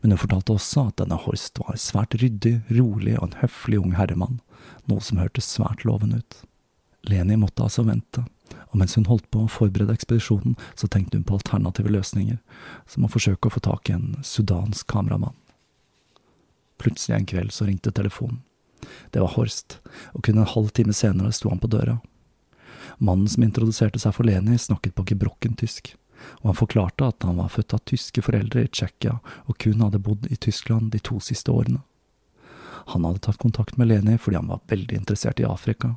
Men 0.00 0.12
hun 0.12 0.20
fortalte 0.20 0.56
også 0.56 0.88
at 0.90 0.98
denne 1.00 1.18
Horst 1.20 1.60
var 1.62 1.78
svært 1.80 2.16
ryddig, 2.20 2.58
rolig 2.76 3.16
og 3.18 3.30
en 3.30 3.38
høflig 3.40 3.80
ung 3.80 3.96
herremann, 3.96 4.40
noe 4.90 5.00
som 5.04 5.20
hørtes 5.22 5.48
svært 5.48 5.86
lovende 5.88 6.20
ut. 6.20 6.40
Leni 7.08 7.38
måtte 7.40 7.64
altså 7.64 7.84
vente, 7.86 8.24
og 8.70 8.78
mens 8.78 8.94
hun 8.98 9.08
holdt 9.08 9.26
på 9.32 9.42
å 9.42 9.50
forberede 9.50 9.94
ekspedisjonen, 9.96 10.54
så 10.78 10.88
tenkte 10.88 11.18
hun 11.18 11.26
på 11.26 11.38
alternative 11.38 11.90
løsninger, 11.90 12.38
som 12.86 13.06
å 13.06 13.10
forsøke 13.10 13.48
å 13.48 13.54
få 13.56 13.62
tak 13.64 13.90
i 13.90 13.96
en 13.96 14.14
sudansk 14.26 14.86
kameramann. 14.92 15.36
Plutselig 16.82 17.16
en 17.16 17.28
kveld 17.30 17.54
så 17.54 17.66
ringte 17.66 17.94
telefonen. 17.94 18.42
Det 19.14 19.22
var 19.22 19.34
Horst, 19.36 19.78
og 20.12 20.24
kun 20.26 20.40
en 20.42 20.48
halv 20.48 20.72
time 20.74 20.94
senere 20.96 21.34
sto 21.34 21.50
han 21.52 21.62
på 21.62 21.70
døra. 21.70 22.00
Mannen 23.02 23.28
som 23.28 23.42
introduserte 23.42 23.98
seg 23.98 24.14
for 24.14 24.28
Leni, 24.28 24.54
snakket 24.58 24.94
på 24.94 25.04
gebrokken 25.10 25.56
tysk, 25.58 25.96
og 26.42 26.52
han 26.52 26.58
forklarte 26.58 27.08
at 27.10 27.24
han 27.26 27.40
var 27.40 27.50
født 27.50 27.74
av 27.74 27.82
tyske 27.90 28.22
foreldre 28.22 28.62
i 28.62 28.70
Tsjekkia 28.70 29.16
og 29.50 29.56
kun 29.58 29.82
hadde 29.82 29.98
bodd 29.98 30.28
i 30.30 30.38
Tyskland 30.38 30.92
de 30.94 31.00
to 31.02 31.18
siste 31.18 31.50
årene. 31.50 31.80
Han 32.94 33.02
hadde 33.06 33.24
tatt 33.26 33.42
kontakt 33.42 33.74
med 33.78 33.90
Leni 33.90 34.14
fordi 34.22 34.38
han 34.38 34.52
var 34.52 34.62
veldig 34.70 35.00
interessert 35.00 35.42
i 35.42 35.48
Afrika, 35.48 35.96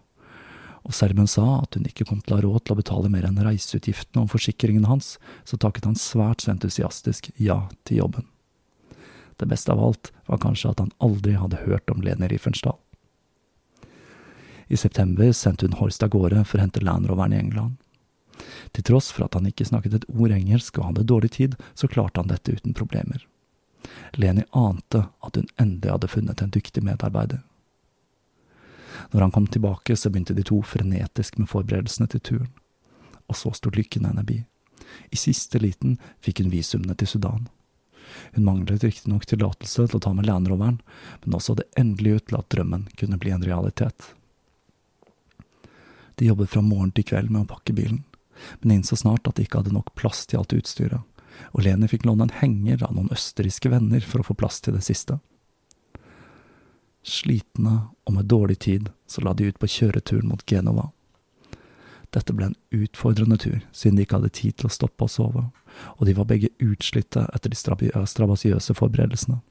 og 0.86 0.94
serben 0.94 1.30
sa 1.30 1.46
at 1.60 1.78
hun 1.78 1.86
ikke 1.86 2.06
kom 2.10 2.22
til 2.22 2.36
å 2.36 2.40
ha 2.40 2.46
råd 2.46 2.66
til 2.66 2.76
å 2.76 2.80
betale 2.82 3.12
mer 3.14 3.26
enn 3.30 3.38
reiseutgiftene 3.42 4.26
og 4.26 4.34
forsikringen 4.34 4.86
hans, 4.90 5.16
så 5.46 5.58
takket 5.62 5.86
han 5.86 5.98
svært 5.98 6.42
så 6.42 6.54
entusiastisk 6.54 7.30
ja 7.42 7.68
til 7.86 8.02
jobben. 8.02 8.26
Det 9.38 9.50
beste 9.52 9.74
av 9.74 9.82
alt 9.84 10.14
var 10.30 10.42
kanskje 10.42 10.72
at 10.72 10.82
han 10.82 10.94
aldri 11.04 11.36
hadde 11.38 11.66
hørt 11.66 11.90
om 11.92 12.02
Leni 12.06 12.30
Riefenstahl. 12.32 12.78
I 14.68 14.78
september 14.78 15.32
sendte 15.32 15.66
hun 15.66 15.78
Horst 15.80 16.04
av 16.04 16.10
gårde 16.10 16.44
for 16.46 16.58
å 16.58 16.66
hente 16.66 16.84
Land 16.84 17.10
Roveren 17.10 17.34
i 17.34 17.40
England. 17.40 17.78
Til 18.72 18.84
tross 18.84 19.12
for 19.14 19.28
at 19.28 19.38
han 19.38 19.48
ikke 19.48 19.68
snakket 19.68 19.94
et 19.94 20.08
ord 20.10 20.34
engelsk 20.34 20.80
og 20.80 20.90
hadde 20.90 21.08
dårlig 21.08 21.32
tid, 21.38 21.56
så 21.74 21.88
klarte 21.88 22.22
han 22.22 22.32
dette 22.32 22.58
uten 22.58 22.74
problemer. 22.76 23.22
Leni 24.18 24.44
ante 24.52 25.06
at 25.22 25.38
hun 25.38 25.48
endelig 25.62 25.94
hadde 25.94 26.12
funnet 26.12 26.42
en 26.42 26.54
dyktig 26.54 26.84
medarbeider. 26.84 27.44
Når 29.12 29.22
han 29.22 29.32
kom 29.32 29.48
tilbake, 29.48 29.96
så 29.96 30.10
begynte 30.10 30.34
de 30.34 30.44
to 30.44 30.62
frenetisk 30.66 31.38
med 31.38 31.50
forberedelsene 31.52 32.08
til 32.12 32.24
turen. 32.24 32.52
Og 33.30 33.38
så 33.38 33.52
sto 33.54 33.72
lykken 33.74 34.08
henne 34.08 34.24
bi. 34.26 34.42
I 35.12 35.20
siste 35.20 35.60
liten 35.60 35.98
fikk 36.24 36.42
hun 36.42 36.52
visumene 36.54 36.96
til 36.98 37.10
Sudan. 37.10 37.48
Hun 38.36 38.46
manglet 38.46 38.84
riktignok 38.86 39.26
tillatelse 39.26 39.88
til 39.88 39.98
å 39.98 40.04
ta 40.04 40.14
med 40.14 40.28
landroveren, 40.30 40.80
men 41.24 41.38
også 41.38 41.58
det 41.58 41.68
endelig 41.80 42.20
ut 42.20 42.28
til 42.30 42.40
at 42.40 42.50
drømmen 42.54 42.88
kunne 43.00 43.20
bli 43.22 43.34
en 43.34 43.46
realitet. 43.46 44.14
De 46.16 46.30
jobbet 46.30 46.50
fra 46.50 46.64
morgen 46.64 46.94
til 46.96 47.08
kveld 47.08 47.32
med 47.32 47.46
å 47.46 47.52
pakke 47.56 47.76
bilen, 47.76 48.04
men 48.62 48.78
innså 48.78 48.98
snart 49.00 49.28
at 49.28 49.38
de 49.38 49.46
ikke 49.46 49.62
hadde 49.62 49.76
nok 49.76 49.94
plass 50.00 50.24
til 50.26 50.42
alt 50.42 50.56
utstyret, 50.56 51.04
og 51.52 51.64
Leni 51.66 51.90
fikk 51.92 52.06
låne 52.08 52.28
en 52.28 52.38
henger 52.40 52.84
av 52.88 52.96
noen 52.96 53.12
østerrikske 53.16 53.72
venner 53.72 54.04
for 54.04 54.24
å 54.24 54.28
få 54.30 54.38
plass 54.40 54.62
til 54.64 54.78
det 54.78 54.86
siste. 54.88 55.20
Slitne 57.06 57.92
og 58.08 58.16
med 58.16 58.30
dårlig 58.32 58.60
tid 58.66 58.90
så 59.08 59.22
la 59.22 59.36
de 59.38 59.52
ut 59.52 59.60
på 59.62 59.70
kjøreturen 59.70 60.32
mot 60.32 60.46
Genova. 60.50 60.90
Dette 62.16 62.34
ble 62.34 62.48
en 62.48 62.56
utfordrende 62.72 63.38
tur, 63.42 63.60
siden 63.76 63.98
de 64.00 64.06
ikke 64.06 64.22
hadde 64.22 64.32
tid 64.38 64.56
til 64.56 64.70
å 64.70 64.74
stoppe 64.74 65.06
og 65.06 65.12
sove, 65.12 65.44
og 65.98 66.08
de 66.08 66.16
var 66.16 66.30
begge 66.30 66.54
utslitte 66.64 67.26
etter 67.36 67.52
de 67.52 67.60
strabasiøse 67.60 68.76
forberedelsene. 68.78 69.42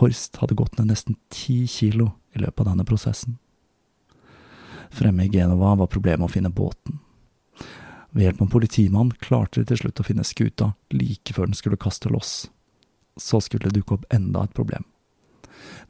Horst 0.00 0.36
hadde 0.42 0.58
gått 0.58 0.76
ned 0.76 0.90
nesten 0.92 1.16
ti 1.32 1.64
kilo 1.70 2.12
i 2.36 2.42
løpet 2.42 2.60
av 2.64 2.72
denne 2.72 2.86
prosessen. 2.88 3.38
Fremme 4.94 5.24
i 5.24 5.28
Genova 5.28 5.74
var 5.74 5.90
problemet 5.90 6.28
å 6.28 6.30
finne 6.30 6.52
båten. 6.54 7.00
Ved 8.14 8.28
hjelp 8.28 8.40
av 8.40 8.46
en 8.46 8.52
politimann 8.52 9.10
klarte 9.18 9.58
de 9.58 9.66
til 9.72 9.80
slutt 9.80 9.98
å 9.98 10.06
finne 10.06 10.26
skuta 10.26 10.68
like 10.94 11.34
før 11.34 11.50
den 11.50 11.58
skulle 11.58 11.80
kaste 11.82 12.12
loss. 12.14 12.44
Så 13.18 13.40
skulle 13.42 13.66
det 13.66 13.80
dukke 13.80 13.98
opp 13.98 14.06
enda 14.14 14.44
et 14.46 14.54
problem. 14.54 14.86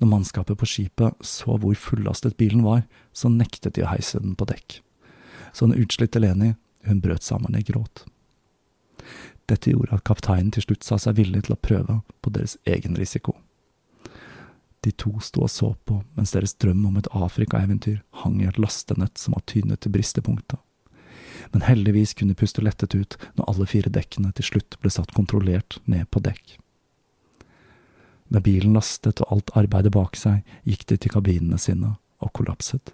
Når 0.00 0.08
mannskapet 0.08 0.56
på 0.56 0.68
skipet 0.68 1.20
så 1.20 1.58
hvor 1.60 1.76
fullastet 1.76 2.38
bilen 2.40 2.64
var, 2.64 2.86
så 3.12 3.28
nektet 3.28 3.76
de 3.76 3.84
å 3.84 3.92
heise 3.92 4.22
den 4.24 4.32
på 4.40 4.48
dekk. 4.48 4.80
Så 5.52 5.68
den 5.68 5.84
utslitte 5.84 6.22
Leni, 6.22 6.54
hun 6.88 7.04
brøt 7.04 7.28
sammen 7.28 7.60
i 7.60 7.64
gråt. 7.64 8.06
Dette 9.52 9.74
gjorde 9.74 9.98
at 9.98 10.08
kapteinen 10.08 10.54
til 10.56 10.64
slutt 10.64 10.88
sa 10.88 10.96
seg 10.96 11.20
villig 11.20 11.44
til 11.44 11.58
å 11.58 11.60
prøve 11.60 12.00
på 12.24 12.32
deres 12.32 12.56
egen 12.64 12.96
risiko. 12.96 13.36
De 14.84 14.92
to 15.00 15.14
sto 15.24 15.46
og 15.46 15.50
så 15.52 15.70
på 15.88 16.02
mens 16.16 16.34
deres 16.36 16.54
drøm 16.60 16.82
om 16.84 16.98
et 17.00 17.08
Afrika-eventyr 17.16 18.02
hang 18.22 18.42
i 18.42 18.48
et 18.50 18.58
lastenett 18.60 19.16
som 19.20 19.36
var 19.36 19.44
tynnet 19.48 19.80
til 19.80 19.94
bristepunktet. 19.94 20.60
Men 21.52 21.64
heldigvis 21.64 22.12
kunne 22.18 22.34
de 22.34 22.40
puste 22.40 22.64
lettet 22.64 22.94
ut 22.94 23.16
når 23.38 23.48
alle 23.48 23.68
fire 23.70 23.92
dekkene 23.92 24.32
til 24.36 24.50
slutt 24.50 24.76
ble 24.82 24.92
satt 24.92 25.14
kontrollert 25.16 25.78
ned 25.88 26.10
på 26.12 26.20
dekk. 26.24 26.58
Med 28.28 28.44
bilen 28.44 28.76
lastet 28.76 29.22
og 29.24 29.32
alt 29.32 29.54
arbeidet 29.56 29.92
bak 29.94 30.16
seg, 30.18 30.44
gikk 30.68 30.86
de 30.90 30.98
til 31.00 31.12
kabinene 31.16 31.60
sine 31.60 31.94
og 32.24 32.32
kollapset. 32.36 32.92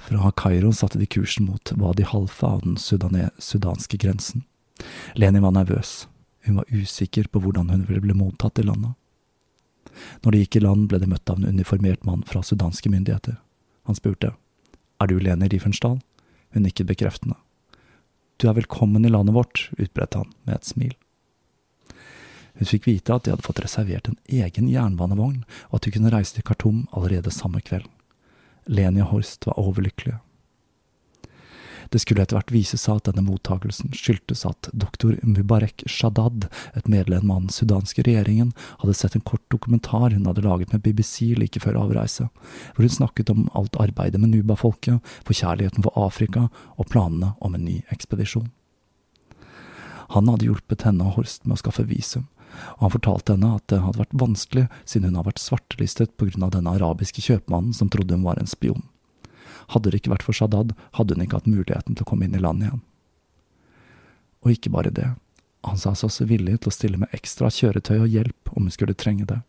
Fra 0.00 0.30
Kairo 0.36 0.72
satte 0.72 1.00
de 1.00 1.08
kursen 1.08 1.48
mot 1.48 1.72
Wadi 1.80 2.04
Halfa 2.08 2.56
av 2.56 2.64
den 2.64 2.76
sudanske 2.80 4.00
grensen. 4.00 4.44
Leni 5.14 5.40
var 5.44 5.52
nervøs. 5.56 6.08
Hun 6.44 6.56
var 6.60 6.72
usikker 6.72 7.28
på 7.28 7.42
hvordan 7.44 7.68
hun 7.70 7.84
ville 7.88 8.00
bli 8.04 8.16
mottatt 8.16 8.58
i 8.58 8.64
landet. 8.64 8.96
Når 10.24 10.32
de 10.32 10.42
gikk 10.42 10.56
i 10.56 10.64
land, 10.64 10.88
ble 10.88 11.00
de 11.02 11.08
møtt 11.10 11.30
av 11.30 11.40
en 11.40 11.48
uniformert 11.48 12.04
mann 12.04 12.24
fra 12.28 12.42
sudanske 12.42 12.90
myndigheter. 12.92 13.36
Han 13.88 13.98
spurte, 13.98 14.34
Er 15.00 15.06
du 15.06 15.18
Leni 15.18 15.48
Riefenstahl? 15.48 16.00
Hun 16.50 16.66
nikket 16.66 16.88
bekreftende. 16.90 17.36
Du 18.40 18.48
er 18.48 18.56
velkommen 18.56 19.04
i 19.04 19.12
landet 19.12 19.34
vårt, 19.34 19.68
utbredte 19.78 20.22
han 20.22 20.32
med 20.44 20.56
et 20.56 20.68
smil. 20.68 20.94
Hun 22.60 22.68
fikk 22.68 22.88
vite 22.88 23.14
at 23.14 23.24
de 23.24 23.34
hadde 23.34 23.46
fått 23.46 23.62
reservert 23.62 24.08
en 24.08 24.18
egen 24.28 24.68
jernbanevogn, 24.68 25.44
og 25.70 25.78
at 25.78 25.86
de 25.86 25.92
kunne 25.94 26.12
reise 26.12 26.36
til 26.36 26.44
Khartoum 26.44 26.86
allerede 26.92 27.32
samme 27.32 27.62
kveld. 27.64 27.86
Leni 28.68 29.02
og 29.04 29.14
Horst 29.14 29.46
var 29.48 29.60
overlykkelige. 29.60 30.18
Det 31.90 31.98
skulle 31.98 32.22
etter 32.22 32.38
hvert 32.38 32.52
vise 32.54 32.78
seg 32.78 33.00
at 33.00 33.08
denne 33.08 33.24
mottagelsen 33.26 33.90
skyldtes 33.96 34.44
at 34.46 34.68
doktor 34.70 35.16
Mubarek 35.26 35.82
Shadad, 35.90 36.46
et 36.78 36.86
medlem 36.90 37.32
av 37.34 37.42
den 37.42 37.54
sudanske 37.54 38.04
regjeringen, 38.06 38.52
hadde 38.82 38.94
sett 38.94 39.16
en 39.18 39.26
kort 39.26 39.42
dokumentar 39.50 40.14
hun 40.14 40.28
hadde 40.30 40.44
laget 40.46 40.70
med 40.72 40.84
BBC 40.84 41.32
like 41.38 41.62
før 41.62 41.80
avreise, 41.82 42.28
hvor 42.76 42.86
hun 42.86 42.94
snakket 42.94 43.32
om 43.34 43.48
alt 43.58 43.78
arbeidet 43.82 44.22
med 44.22 44.30
Nuba-folket, 44.36 45.02
forkjærligheten 45.26 45.86
for 45.86 45.98
Afrika 45.98 46.46
og 46.76 46.90
planene 46.92 47.34
om 47.42 47.58
en 47.58 47.66
ny 47.66 47.80
ekspedisjon. 47.90 48.52
Han 50.14 50.30
hadde 50.30 50.46
hjulpet 50.46 50.86
henne 50.86 51.06
og 51.06 51.18
Horst 51.18 51.44
med 51.46 51.58
å 51.58 51.62
skaffe 51.64 51.86
visum, 51.86 52.28
og 52.78 52.86
han 52.86 52.94
fortalte 52.94 53.34
henne 53.34 53.52
at 53.58 53.66
det 53.70 53.82
hadde 53.82 54.02
vært 54.02 54.16
vanskelig 54.22 54.64
siden 54.84 55.10
hun 55.10 55.20
har 55.20 55.28
vært 55.30 55.42
svartelistet 55.42 56.14
av 56.18 56.54
denne 56.54 56.78
arabiske 56.78 57.22
kjøpmannen 57.22 57.74
som 57.74 57.90
trodde 57.90 58.14
hun 58.14 58.26
var 58.26 58.38
en 58.38 58.50
spion. 58.50 58.89
Hadde 59.70 59.90
det 59.90 60.00
ikke 60.00 60.14
vært 60.14 60.26
for 60.26 60.36
Shadad, 60.36 60.74
hadde 60.98 61.16
hun 61.16 61.24
ikke 61.24 61.40
hatt 61.40 61.50
muligheten 61.50 61.96
til 61.96 62.06
å 62.06 62.10
komme 62.10 62.26
inn 62.26 62.36
i 62.36 62.42
landet 62.42 62.70
igjen. 62.70 62.82
Og 64.40 64.54
ikke 64.54 64.72
bare 64.72 64.92
det, 64.94 65.10
han 65.62 65.78
sa 65.78 65.92
seg 65.94 66.08
også 66.08 66.26
villig 66.30 66.60
til 66.60 66.70
å 66.70 66.74
stille 66.74 67.00
med 67.00 67.12
ekstra 67.16 67.50
kjøretøy 67.52 67.98
og 67.98 68.08
hjelp 68.08 68.52
om 68.54 68.66
hun 68.66 68.74
skulle 68.74 68.96
trenge 68.96 69.28
det. 69.28 69.40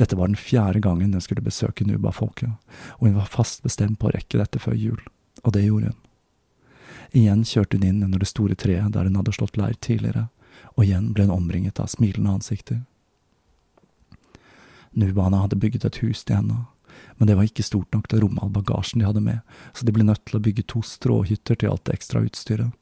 Dette 0.00 0.16
var 0.16 0.30
den 0.30 0.40
fjerde 0.40 0.80
gangen 0.80 1.12
hun 1.12 1.20
skulle 1.20 1.44
besøke 1.44 1.84
Nuba-folket, 1.84 2.54
og 2.98 3.06
hun 3.06 3.18
var 3.18 3.28
fast 3.28 3.62
bestemt 3.62 4.00
på 4.00 4.08
å 4.08 4.14
rekke 4.14 4.40
dette 4.40 4.60
før 4.62 4.78
jul. 4.78 5.02
Og 5.44 5.52
det 5.52 5.66
gjorde 5.66 5.92
hun. 5.92 5.98
Igjen 7.12 7.42
kjørte 7.44 7.76
hun 7.76 7.84
inn 7.84 8.04
under 8.06 8.22
det 8.22 8.30
store 8.30 8.56
treet 8.56 8.94
der 8.94 9.04
hun 9.04 9.18
hadde 9.20 9.34
slått 9.36 9.58
leir 9.60 9.76
tidligere, 9.84 10.30
og 10.72 10.86
igjen 10.86 11.10
ble 11.12 11.28
hun 11.28 11.36
omringet 11.36 11.80
av 11.82 11.92
smilende 11.92 12.38
ansikter. 12.38 12.80
Nubaene 14.96 15.42
hadde 15.44 15.60
bygget 15.60 15.84
et 15.88 16.00
hus 16.04 16.24
til 16.24 16.40
henne, 16.40 16.64
men 17.16 17.28
det 17.28 17.36
var 17.38 17.48
ikke 17.48 17.64
stort 17.66 17.92
nok 17.94 18.08
til 18.08 18.20
å 18.20 18.26
romme 18.26 18.42
all 18.42 18.52
bagasjen 18.54 19.02
de 19.02 19.08
hadde 19.08 19.24
med, 19.24 19.40
så 19.72 19.86
de 19.86 19.94
ble 19.94 20.06
nødt 20.06 20.24
til 20.28 20.38
å 20.38 20.44
bygge 20.44 20.66
to 20.72 20.82
stråhytter 20.86 21.58
til 21.60 21.72
alt 21.72 21.84
det 21.88 21.96
ekstra 21.96 22.22
utstyret, 22.24 22.72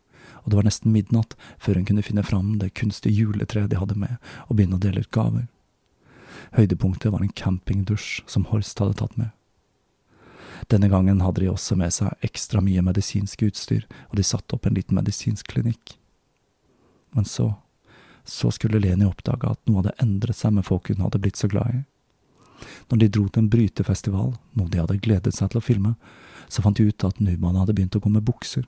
og 0.43 0.51
det 0.51 0.59
var 0.59 0.69
nesten 0.69 0.95
midnatt 0.95 1.37
før 1.59 1.81
hun 1.81 1.89
kunne 1.89 2.05
finne 2.07 2.25
fram 2.27 2.55
det 2.61 2.73
kunstige 2.79 3.25
juletreet 3.25 3.71
de 3.73 3.81
hadde 3.81 3.99
med, 3.99 4.17
og 4.49 4.57
begynne 4.57 4.79
å 4.79 4.83
dele 4.83 5.05
ut 5.05 5.13
gaver. 5.15 5.49
Høydepunktet 6.57 7.13
var 7.13 7.23
en 7.25 7.37
campingdusj 7.37 8.25
som 8.31 8.47
Horst 8.51 8.81
hadde 8.83 8.99
tatt 9.03 9.17
med. 9.21 9.31
Denne 10.71 10.91
gangen 10.93 11.23
hadde 11.25 11.45
de 11.45 11.51
også 11.51 11.77
med 11.79 11.93
seg 11.95 12.27
ekstra 12.27 12.61
mye 12.65 12.83
medisinsk 12.85 13.43
utstyr, 13.47 13.87
og 14.11 14.19
de 14.19 14.27
satte 14.27 14.57
opp 14.57 14.67
en 14.69 14.77
liten 14.77 14.99
medisinsk 14.99 15.49
klinikk. 15.53 15.97
Men 17.17 17.27
så, 17.27 17.55
så 18.25 18.53
skulle 18.55 18.81
Leni 18.83 19.07
oppdage 19.09 19.49
at 19.51 19.63
noe 19.67 19.81
hadde 19.81 19.97
endret 20.03 20.39
seg 20.39 20.55
med 20.55 20.67
folk 20.69 20.91
hun 20.93 21.03
hadde 21.05 21.23
blitt 21.23 21.41
så 21.41 21.51
glad 21.51 21.75
i. 21.75 21.81
Når 22.91 23.01
de 23.01 23.09
dro 23.09 23.27
til 23.29 23.45
en 23.45 23.51
brytefestival, 23.53 24.35
noe 24.59 24.73
de 24.73 24.81
hadde 24.83 24.99
gledet 25.03 25.35
seg 25.37 25.53
til 25.53 25.61
å 25.61 25.65
filme, 25.65 25.95
så 26.51 26.65
fant 26.65 26.77
de 26.77 26.89
ut 26.91 27.07
at 27.07 27.21
Numan 27.23 27.59
hadde 27.61 27.77
begynt 27.77 27.97
å 27.97 28.03
gå 28.03 28.13
med 28.13 28.27
bukser, 28.27 28.67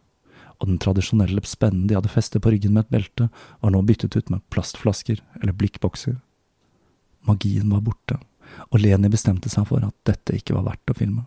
og 0.62 0.68
den 0.70 0.78
tradisjonelle 0.82 1.42
spennen 1.48 1.88
de 1.90 1.96
hadde 1.98 2.12
festet 2.12 2.42
på 2.44 2.52
ryggen 2.54 2.76
med 2.76 2.86
et 2.86 2.94
belte, 2.94 3.28
var 3.60 3.74
nå 3.74 3.82
byttet 3.86 4.14
ut 4.16 4.30
med 4.30 4.44
plastflasker 4.54 5.18
eller 5.40 5.56
blikkbokser. 5.58 6.20
Magien 7.26 7.70
var 7.70 7.82
borte, 7.82 8.20
og 8.70 8.82
Leni 8.82 9.10
bestemte 9.10 9.50
seg 9.50 9.66
for 9.70 9.82
at 9.86 9.96
dette 10.06 10.36
ikke 10.38 10.54
var 10.54 10.68
verdt 10.70 10.94
å 10.94 10.98
filme. 10.98 11.26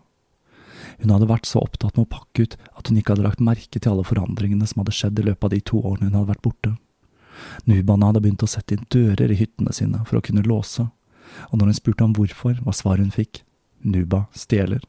Hun 1.02 1.12
hadde 1.12 1.28
vært 1.28 1.48
så 1.48 1.60
opptatt 1.60 1.96
med 1.96 2.06
å 2.06 2.14
pakke 2.16 2.46
ut 2.46 2.56
at 2.78 2.88
hun 2.88 2.96
ikke 2.96 3.14
hadde 3.14 3.26
lagt 3.26 3.44
merke 3.44 3.80
til 3.80 3.92
alle 3.92 4.06
forandringene 4.06 4.68
som 4.68 4.80
hadde 4.80 4.94
skjedd 4.96 5.20
i 5.20 5.26
løpet 5.28 5.48
av 5.48 5.52
de 5.52 5.62
to 5.68 5.80
årene 5.82 6.08
hun 6.08 6.18
hadde 6.18 6.32
vært 6.32 6.44
borte. 6.46 6.72
Nubaene 7.68 8.08
hadde 8.08 8.22
begynt 8.24 8.44
å 8.46 8.48
sette 8.48 8.76
inn 8.76 8.86
dører 8.92 9.32
i 9.32 9.36
hyttene 9.36 9.74
sine 9.76 10.00
for 10.08 10.18
å 10.18 10.24
kunne 10.24 10.44
låse, 10.46 10.86
og 11.50 11.58
når 11.58 11.72
hun 11.72 11.78
spurte 11.78 12.04
om 12.06 12.14
hvorfor, 12.16 12.58
var 12.64 12.76
svaret 12.76 13.06
hun 13.06 13.14
fikk 13.14 13.42
Nuba 13.86 14.24
stjeler. 14.34 14.80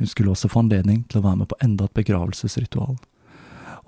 Hun 0.00 0.08
skulle 0.08 0.32
også 0.32 0.48
få 0.48 0.62
anledning 0.64 1.04
til 1.08 1.20
å 1.20 1.26
være 1.26 1.42
med 1.42 1.50
på 1.50 1.58
enda 1.62 1.86
et 1.86 1.96
begravelsesritual, 1.98 2.96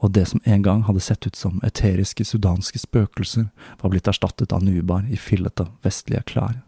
og 0.03 0.13
det 0.13 0.27
som 0.29 0.43
en 0.45 0.63
gang 0.67 0.83
hadde 0.87 1.01
sett 1.01 1.27
ut 1.27 1.39
som 1.39 1.61
eteriske 1.65 2.27
sudanske 2.27 2.81
spøkelser, 2.83 3.49
var 3.81 3.93
blitt 3.93 4.11
erstattet 4.11 4.53
av 4.53 4.65
nubar 4.67 5.07
i 5.09 5.17
fillete, 5.17 5.69
vestlige 5.87 6.25
klær. 6.35 6.61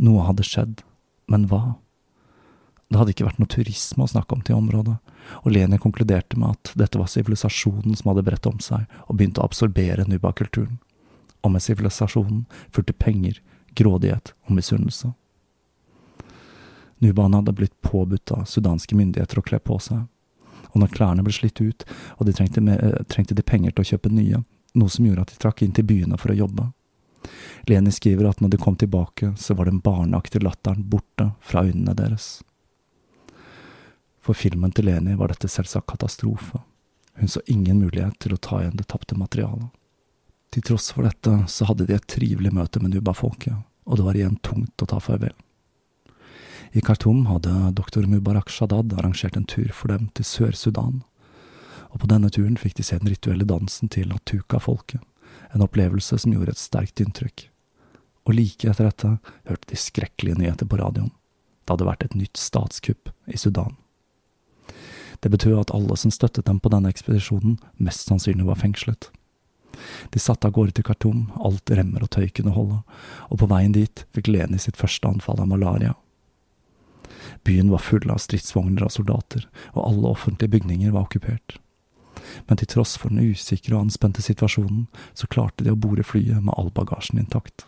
Noe 0.00 0.24
hadde 0.28 0.46
skjedd, 0.46 0.84
men 1.28 1.48
hva? 1.50 1.76
Det 2.90 2.98
hadde 2.98 3.14
ikke 3.14 3.26
vært 3.26 3.42
noe 3.42 3.50
turisme 3.50 4.06
å 4.06 4.10
snakke 4.10 4.34
om 4.34 4.44
til 4.46 4.58
området, 4.58 4.96
og 5.42 5.52
Leni 5.52 5.78
konkluderte 5.82 6.38
med 6.40 6.56
at 6.56 6.72
dette 6.78 6.98
var 6.98 7.10
sivilisasjonen 7.10 7.98
som 7.98 8.10
hadde 8.10 8.24
bredt 8.26 8.48
om 8.50 8.58
seg 8.62 8.86
og 9.06 9.18
begynt 9.18 9.38
å 9.38 9.44
absorbere 9.46 10.08
nuba-kulturen 10.08 10.80
og 11.42 11.54
med 11.54 11.64
sivilisasjonen 11.64 12.44
fulgte 12.72 12.92
penger, 12.92 13.40
grådighet 13.74 14.32
og 14.46 14.56
misunnelse. 14.58 15.12
Nubaene 17.00 17.40
hadde 17.40 17.56
blitt 17.56 17.76
påbudt 17.80 18.32
av 18.36 18.44
sudanske 18.44 18.96
myndigheter 18.96 19.40
å 19.40 19.44
kle 19.44 19.60
på 19.64 19.78
seg, 19.80 20.04
og 20.70 20.82
når 20.82 20.92
klærne 20.94 21.24
ble 21.24 21.32
slitt 21.34 21.60
ut 21.62 21.86
og 22.18 22.26
de 22.28 22.34
trengte, 22.36 22.60
eh, 22.60 23.00
trengte 23.08 23.34
de 23.34 23.42
penger 23.42 23.72
til 23.72 23.84
å 23.84 23.90
kjøpe 23.92 24.12
nye, 24.12 24.44
noe 24.74 24.88
som 24.92 25.06
gjorde 25.06 25.24
at 25.24 25.32
de 25.32 25.40
trakk 25.40 25.62
inn 25.62 25.72
til 25.72 25.88
byene 25.88 26.18
for 26.20 26.32
å 26.32 26.36
jobbe. 26.36 26.68
Leni 27.68 27.90
skriver 27.92 28.28
at 28.28 28.40
når 28.40 28.50
de 28.50 28.60
kom 28.60 28.76
tilbake, 28.76 29.34
så 29.36 29.54
var 29.56 29.64
den 29.64 29.80
barneaktige 29.80 30.44
latteren 30.44 30.84
borte 30.88 31.32
fra 31.40 31.64
øynene 31.64 31.96
deres. 31.96 32.42
For 34.20 34.36
filmen 34.36 34.72
til 34.72 34.84
Leni 34.88 35.16
var 35.16 35.32
dette 35.32 35.48
selvsagt 35.48 35.88
katastrofe. 35.88 36.60
Hun 37.14 37.28
så 37.28 37.40
ingen 37.46 37.80
mulighet 37.80 38.18
til 38.20 38.36
å 38.36 38.40
ta 38.40 38.60
igjen 38.60 38.76
det 38.76 38.88
tapte 38.88 39.16
materialet. 39.16 39.68
Til 40.50 40.64
tross 40.66 40.90
for 40.90 41.06
dette 41.06 41.36
så 41.46 41.68
hadde 41.68 41.86
de 41.86 41.94
et 41.94 42.08
trivelig 42.10 42.50
møte 42.54 42.80
med 42.82 42.94
Nuba-folket, 42.94 43.54
og 43.86 43.98
det 43.98 44.06
var 44.06 44.18
igjen 44.18 44.40
tungt 44.42 44.82
å 44.82 44.88
ta 44.90 44.98
farvel. 45.02 45.36
I 46.74 46.82
Khartoum 46.82 47.24
hadde 47.26 47.72
doktor 47.78 48.06
Mubarak 48.06 48.50
Shadad 48.50 48.92
arrangert 48.94 49.36
en 49.38 49.46
tur 49.46 49.70
for 49.74 49.90
dem 49.90 50.08
til 50.14 50.26
Sør-Sudan, 50.26 51.00
og 51.90 52.02
på 52.02 52.10
denne 52.10 52.30
turen 52.30 52.58
fikk 52.58 52.76
de 52.78 52.86
se 52.86 52.98
den 52.98 53.10
rituelle 53.10 53.46
dansen 53.46 53.90
til 53.90 54.10
Atuka-folket, 54.14 55.02
en 55.54 55.64
opplevelse 55.66 56.18
som 56.22 56.34
gjorde 56.34 56.54
et 56.54 56.62
sterkt 56.62 57.02
inntrykk. 57.02 57.46
Og 58.26 58.36
like 58.36 58.70
etter 58.70 58.86
dette 58.86 59.16
hørte 59.48 59.70
de 59.70 59.78
skrekkelige 59.78 60.38
nyheter 60.38 60.68
på 60.70 60.78
radioen. 60.78 61.10
Det 61.66 61.74
hadde 61.74 61.88
vært 61.88 62.04
et 62.06 62.18
nytt 62.18 62.38
statskupp 62.38 63.10
i 63.30 63.38
Sudan. 63.38 63.74
Det 65.20 65.30
betød 65.30 65.58
at 65.60 65.72
alle 65.74 65.96
som 65.98 66.10
støttet 66.14 66.46
dem 66.46 66.58
på 66.62 66.70
denne 66.72 66.90
ekspedisjonen, 66.90 67.58
mest 67.78 68.06
sannsynlig 68.08 68.46
var 68.46 68.58
fengslet. 68.62 69.10
De 70.10 70.22
satte 70.22 70.48
av 70.48 70.54
gårde 70.56 70.76
til 70.76 70.86
Khartoum, 70.86 71.26
alt 71.40 71.70
remmer 71.70 72.04
og 72.04 72.12
tøy 72.14 72.28
kunne 72.34 72.54
holde, 72.56 72.82
og 73.28 73.40
på 73.40 73.48
veien 73.50 73.74
dit 73.76 74.04
fikk 74.16 74.30
Leni 74.30 74.60
sitt 74.60 74.78
første 74.80 75.08
anfall 75.08 75.42
av 75.42 75.50
malaria. 75.50 75.96
Byen 77.44 77.70
var 77.72 77.82
full 77.84 78.06
av 78.12 78.20
stridsvogner 78.22 78.84
og 78.86 78.94
soldater, 78.94 79.46
og 79.74 79.82
alle 79.86 80.12
offentlige 80.12 80.52
bygninger 80.56 80.94
var 80.94 81.08
okkupert. 81.08 81.58
Men 82.46 82.60
til 82.60 82.68
tross 82.70 82.96
for 83.00 83.12
den 83.12 83.32
usikre 83.32 83.76
og 83.76 83.86
anspente 83.86 84.22
situasjonen, 84.24 84.86
så 85.16 85.28
klarte 85.30 85.64
de 85.64 85.72
å 85.72 85.78
bore 85.78 86.04
flyet 86.06 86.42
med 86.42 86.54
all 86.56 86.72
bagasjen 86.74 87.20
intakt. 87.22 87.66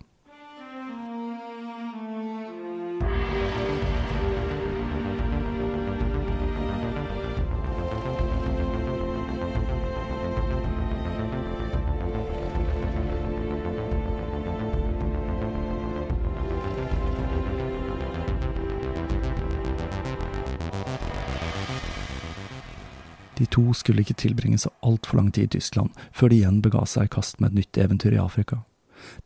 To 23.63 23.75
skulle 23.75 24.03
ikke 24.03 24.19
tilbringe 24.19 24.59
så 24.59 24.71
altfor 24.83 25.17
lang 25.19 25.31
tid 25.33 25.45
i 25.45 25.59
Tyskland 25.59 25.91
før 26.13 26.33
de 26.33 26.41
igjen 26.41 26.61
bega 26.65 26.85
seg 26.87 27.07
i 27.07 27.13
kast 27.13 27.41
med 27.41 27.53
et 27.53 27.61
nytt 27.61 27.79
eventyr 27.79 28.17
i 28.17 28.23
Afrika, 28.23 28.63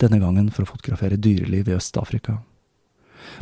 denne 0.02 0.20
gangen 0.20 0.50
for 0.50 0.64
å 0.64 0.70
fotografere 0.72 1.20
dyreliv 1.20 1.68
i 1.68 1.76
Øst-Afrika. 1.76 2.40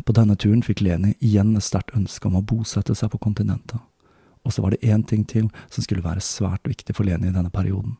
På 0.05 0.15
denne 0.15 0.35
turen 0.39 0.63
fikk 0.65 0.81
Leni 0.81 1.13
igjen 1.19 1.55
et 1.55 1.65
sterkt 1.65 1.95
ønske 1.95 2.27
om 2.27 2.39
å 2.39 2.45
bosette 2.45 2.95
seg 2.95 3.11
på 3.13 3.21
kontinentet, 3.21 3.81
og 4.45 4.53
så 4.53 4.63
var 4.63 4.73
det 4.73 4.85
én 4.85 5.03
ting 5.05 5.25
til 5.27 5.51
som 5.69 5.83
skulle 5.83 6.05
være 6.05 6.23
svært 6.23 6.67
viktig 6.69 6.95
for 6.95 7.07
Leni 7.07 7.29
i 7.29 7.35
denne 7.35 7.53
perioden. 7.53 7.97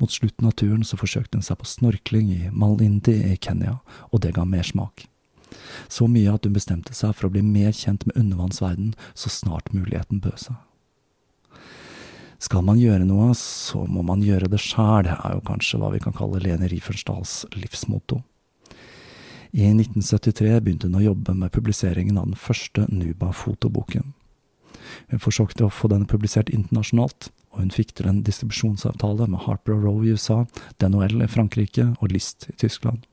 Mot 0.00 0.10
slutten 0.10 0.48
av 0.48 0.56
turen 0.58 0.82
så 0.86 0.98
forsøkte 0.98 1.38
hun 1.38 1.44
seg 1.44 1.60
på 1.60 1.68
snorkling 1.68 2.30
i 2.32 2.40
Malindi 2.50 3.18
i 3.32 3.36
Kenya, 3.36 3.78
og 4.10 4.22
det 4.24 4.34
ga 4.38 4.46
mersmak. 4.48 5.06
Så 5.90 6.06
mye 6.08 6.32
at 6.32 6.46
hun 6.46 6.54
bestemte 6.54 6.94
seg 6.96 7.12
for 7.16 7.28
å 7.28 7.34
bli 7.34 7.42
mer 7.44 7.74
kjent 7.76 8.06
med 8.06 8.16
undervannsverdenen 8.16 8.96
så 9.18 9.32
snart 9.32 9.72
muligheten 9.74 10.22
bød 10.22 10.38
seg. 10.46 10.58
Skal 12.40 12.64
man 12.64 12.78
gjøre 12.80 13.04
noe, 13.04 13.34
så 13.36 13.82
må 13.84 14.00
man 14.06 14.22
gjøre 14.24 14.48
det 14.48 14.62
sjæl, 14.64 15.10
er 15.12 15.34
jo 15.36 15.42
kanskje 15.44 15.80
hva 15.80 15.90
vi 15.92 16.00
kan 16.00 16.16
kalle 16.16 16.40
Lene 16.40 16.70
Riefensdahls 16.72 17.42
livsmotto. 17.52 18.22
I 19.52 19.66
1973 19.74 20.54
begynte 20.62 20.88
hun 20.88 20.96
å 21.00 21.04
jobbe 21.04 21.34
med 21.36 21.52
publiseringen 21.52 22.16
av 22.16 22.30
den 22.30 22.38
første 22.38 22.86
Nuba-fotoboken. 22.88 24.14
Hun 25.10 25.22
forsøkte 25.22 25.66
å 25.66 25.74
få 25.74 25.90
denne 25.92 26.08
publisert 26.08 26.52
internasjonalt, 26.54 27.28
og 27.52 27.64
hun 27.64 27.72
fikk 27.74 27.96
til 27.98 28.08
en 28.08 28.22
distribusjonsavtale 28.24 29.26
med 29.28 29.44
Harper 29.44 29.76
Row 29.82 30.00
i 30.06 30.14
USA, 30.14 30.44
DNOL 30.80 31.26
i 31.26 31.30
Frankrike 31.30 31.90
og 31.98 32.14
List 32.14 32.48
i 32.48 32.56
Tyskland. 32.56 33.04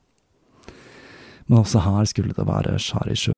Men 1.48 1.64
også 1.64 1.82
her 1.84 2.08
skulle 2.08 2.36
det 2.36 2.48
være 2.48 2.78
skjær 2.80 3.12
i 3.12 3.18
sjø. 3.18 3.37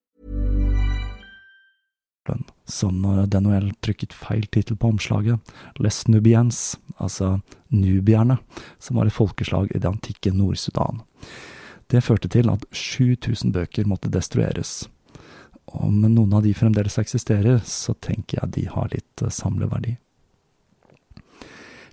Som 2.71 3.03
DNOL 3.27 3.71
trykket 3.83 4.15
feil 4.15 4.47
tittel 4.47 4.77
på 4.79 4.93
omslaget, 4.93 5.51
Les 5.79 6.01
Nubiens, 6.07 6.61
altså 6.97 7.39
nubierne, 7.67 8.37
som 8.79 8.99
var 8.99 9.09
et 9.09 9.15
folkeslag 9.15 9.71
i 9.75 9.79
det 9.79 9.89
antikke 9.89 10.33
Nord-Sudan. 10.35 11.03
Det 11.91 12.03
førte 12.03 12.29
til 12.31 12.49
at 12.49 12.63
7000 12.71 13.51
bøker 13.51 13.87
måtte 13.89 14.11
destrueres. 14.11 14.85
Om 15.65 16.01
noen 16.01 16.33
av 16.33 16.43
de 16.43 16.53
fremdeles 16.55 16.97
eksisterer, 16.99 17.59
så 17.67 17.93
tenker 17.93 18.39
jeg 18.39 18.53
de 18.55 18.65
har 18.71 18.91
litt 18.93 19.23
eh, 19.23 19.31
samleverdi. 19.31 19.97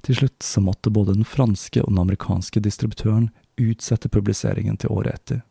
Til 0.06 0.20
slutt 0.20 0.42
så 0.46 0.62
måtte 0.62 0.92
både 0.94 1.16
den 1.18 1.26
franske 1.26 1.82
og 1.82 1.90
den 1.90 2.02
amerikanske 2.04 2.62
distributøren 2.62 3.30
utsette 3.58 4.08
publiseringen 4.08 4.78
til 4.78 4.94
året 4.94 5.18
etter. 5.18 5.42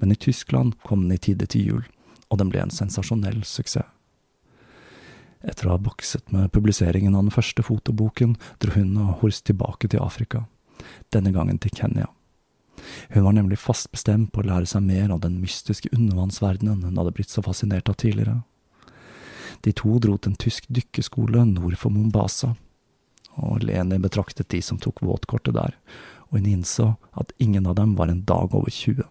Men 0.00 0.12
i 0.12 0.16
Tyskland 0.16 0.78
kom 0.82 1.04
den 1.04 1.16
i 1.16 1.20
tide 1.20 1.46
til 1.46 1.68
jul, 1.68 1.84
og 2.32 2.40
den 2.40 2.50
ble 2.52 2.64
en 2.64 2.72
sensasjonell 2.72 3.44
suksess. 3.44 3.84
Etter 5.44 5.68
å 5.68 5.74
ha 5.74 5.80
bokset 5.80 6.32
med 6.32 6.52
publiseringen 6.52 7.14
av 7.14 7.26
den 7.26 7.34
første 7.34 7.64
fotoboken, 7.64 8.36
dro 8.62 8.72
hun 8.78 8.96
og 9.02 9.20
Horst 9.20 9.44
tilbake 9.48 9.90
til 9.92 10.00
Afrika, 10.00 10.46
denne 11.12 11.34
gangen 11.34 11.60
til 11.60 11.74
Kenya. 11.76 12.08
Hun 13.12 13.26
var 13.26 13.36
nemlig 13.36 13.60
fast 13.60 13.90
bestemt 13.92 14.32
på 14.32 14.42
å 14.42 14.48
lære 14.48 14.68
seg 14.68 14.84
mer 14.86 15.12
av 15.12 15.20
den 15.24 15.38
mystiske 15.42 15.92
undervannsverdenen 15.92 16.82
hun 16.84 16.98
hadde 17.00 17.14
blitt 17.16 17.32
så 17.32 17.44
fascinert 17.44 17.88
av 17.92 17.98
tidligere. 18.00 18.40
De 19.64 19.72
to 19.72 19.98
dro 20.02 20.16
til 20.16 20.32
en 20.32 20.40
tysk 20.40 20.66
dykkerskole 20.68 21.44
nord 21.48 21.76
for 21.80 21.92
Mombasa, 21.94 22.54
og 23.40 23.64
Leni 23.64 23.98
betraktet 24.02 24.50
de 24.52 24.60
som 24.62 24.78
tok 24.80 25.02
våtkortet 25.04 25.56
der, 25.56 25.76
og 26.30 26.38
hun 26.38 26.50
innså 26.50 26.94
at 27.20 27.32
ingen 27.38 27.66
av 27.66 27.76
dem 27.78 27.94
var 27.98 28.10
en 28.10 28.24
dag 28.26 28.54
over 28.54 28.70
20. 28.70 29.04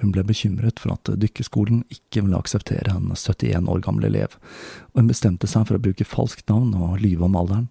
Hun 0.00 0.14
ble 0.14 0.24
bekymret 0.24 0.80
for 0.80 0.94
at 0.94 1.10
dykkerskolen 1.20 1.82
ikke 1.92 2.24
ville 2.24 2.38
akseptere 2.38 2.94
en 2.94 3.12
71 3.12 3.68
år 3.68 3.82
gammel 3.84 4.08
elev, 4.08 4.38
og 4.92 5.02
hun 5.02 5.10
bestemte 5.10 5.50
seg 5.50 5.66
for 5.68 5.76
å 5.76 5.82
bruke 5.84 6.08
falskt 6.08 6.48
navn 6.48 6.72
og 6.78 7.00
lyve 7.02 7.28
om 7.28 7.36
alderen. 7.36 7.68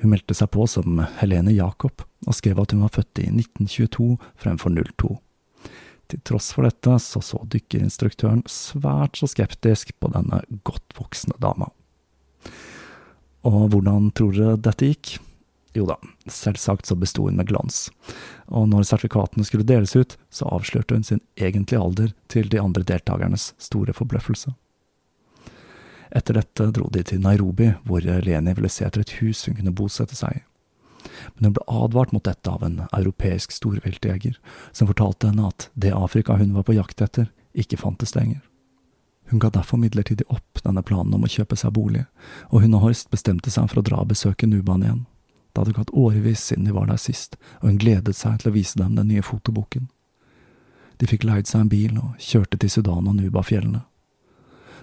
Hun 0.00 0.14
meldte 0.14 0.36
seg 0.36 0.50
på 0.54 0.64
som 0.70 1.02
Helene 1.18 1.52
Jacob, 1.52 2.04
og 2.26 2.36
skrev 2.36 2.60
at 2.62 2.72
hun 2.72 2.84
var 2.86 2.94
født 2.94 3.20
i 3.24 3.28
1922 3.32 4.14
fremfor 4.40 4.74
02. 4.78 5.16
Til 6.08 6.20
tross 6.24 6.52
for 6.56 6.64
dette 6.64 6.94
så 7.04 7.20
så 7.20 7.42
dykkerinstruktøren 7.52 8.44
svært 8.48 9.18
så 9.20 9.28
skeptisk 9.28 9.92
på 10.00 10.08
denne 10.14 10.40
godt 10.64 10.96
voksne 10.96 11.36
dama. 11.42 11.68
Og 13.48 13.68
hvordan 13.72 14.08
tror 14.16 14.32
dere 14.32 14.60
dette 14.62 14.88
gikk? 14.88 15.18
Jo 15.76 15.84
da, 15.86 15.98
selvsagt 16.26 16.88
så 16.88 16.96
besto 16.96 17.26
hun 17.26 17.36
med 17.36 17.48
glans, 17.50 17.88
og 18.48 18.70
når 18.70 18.86
sertifikatene 18.88 19.44
skulle 19.44 19.66
deles 19.68 19.92
ut, 19.96 20.16
så 20.32 20.48
avslørte 20.48 20.96
hun 20.96 21.04
sin 21.04 21.20
egentlige 21.36 21.82
alder 21.82 22.14
til 22.32 22.48
de 22.48 22.60
andre 22.60 22.86
deltakernes 22.88 23.52
store 23.60 23.92
forbløffelse. 23.92 24.54
Etter 26.08 26.38
dette 26.40 26.70
dro 26.72 26.88
de 26.92 27.02
til 27.04 27.20
Nairobi, 27.20 27.74
hvor 27.84 28.00
Leni 28.00 28.54
ville 28.56 28.70
se 28.72 28.86
etter 28.86 29.04
et 29.04 29.18
hus 29.20 29.44
hun 29.46 29.58
kunne 29.58 29.74
bosette 29.76 30.16
seg 30.16 30.38
i. 30.40 30.44
Men 31.36 31.48
hun 31.50 31.56
ble 31.58 31.66
advart 31.68 32.14
mot 32.16 32.24
dette 32.24 32.50
av 32.50 32.64
en 32.64 32.80
europeisk 32.96 33.52
storviltjeger, 33.52 34.38
som 34.72 34.88
fortalte 34.88 35.28
henne 35.30 35.50
at 35.52 35.68
det 35.74 35.92
Afrika 35.94 36.38
hun 36.40 36.56
var 36.56 36.64
på 36.64 36.78
jakt 36.78 37.04
etter, 37.04 37.28
ikke 37.52 37.80
fantes 37.80 38.14
lenger. 38.16 38.40
Hun 39.28 39.42
ga 39.42 39.50
derfor 39.52 39.76
midlertidig 39.76 40.24
opp 40.32 40.62
denne 40.64 40.82
planen 40.82 41.12
om 41.14 41.26
å 41.26 41.30
kjøpe 41.30 41.56
seg 41.60 41.74
bolig, 41.76 42.06
og 42.48 42.64
hun 42.64 42.76
og 42.78 42.86
Horst 42.86 43.10
bestemte 43.12 43.52
seg 43.52 43.68
for 43.68 43.82
å 43.82 43.84
dra 43.84 44.00
og 44.00 44.12
besøke 44.14 44.48
Nuban 44.48 44.84
igjen. 44.86 45.04
Det 45.58 45.64
hadde 45.64 45.78
gått 45.78 45.90
årevis 45.90 46.40
siden 46.44 46.64
de 46.64 46.72
var 46.72 46.86
der 46.86 46.96
sist, 47.02 47.34
og 47.58 47.64
hun 47.66 47.78
gledet 47.82 48.14
seg 48.14 48.36
til 48.38 48.52
å 48.52 48.54
vise 48.54 48.78
dem 48.78 48.92
den 48.94 49.08
nye 49.10 49.24
fotoboken. 49.26 49.88
De 51.02 51.06
fikk 51.10 51.24
leid 51.26 51.50
seg 51.50 51.64
en 51.64 51.70
bil 51.72 51.96
og 51.98 52.14
kjørte 52.22 52.60
til 52.62 52.70
Sudan 52.70 53.08
og 53.10 53.16
Nuba-fjellene. 53.18 53.80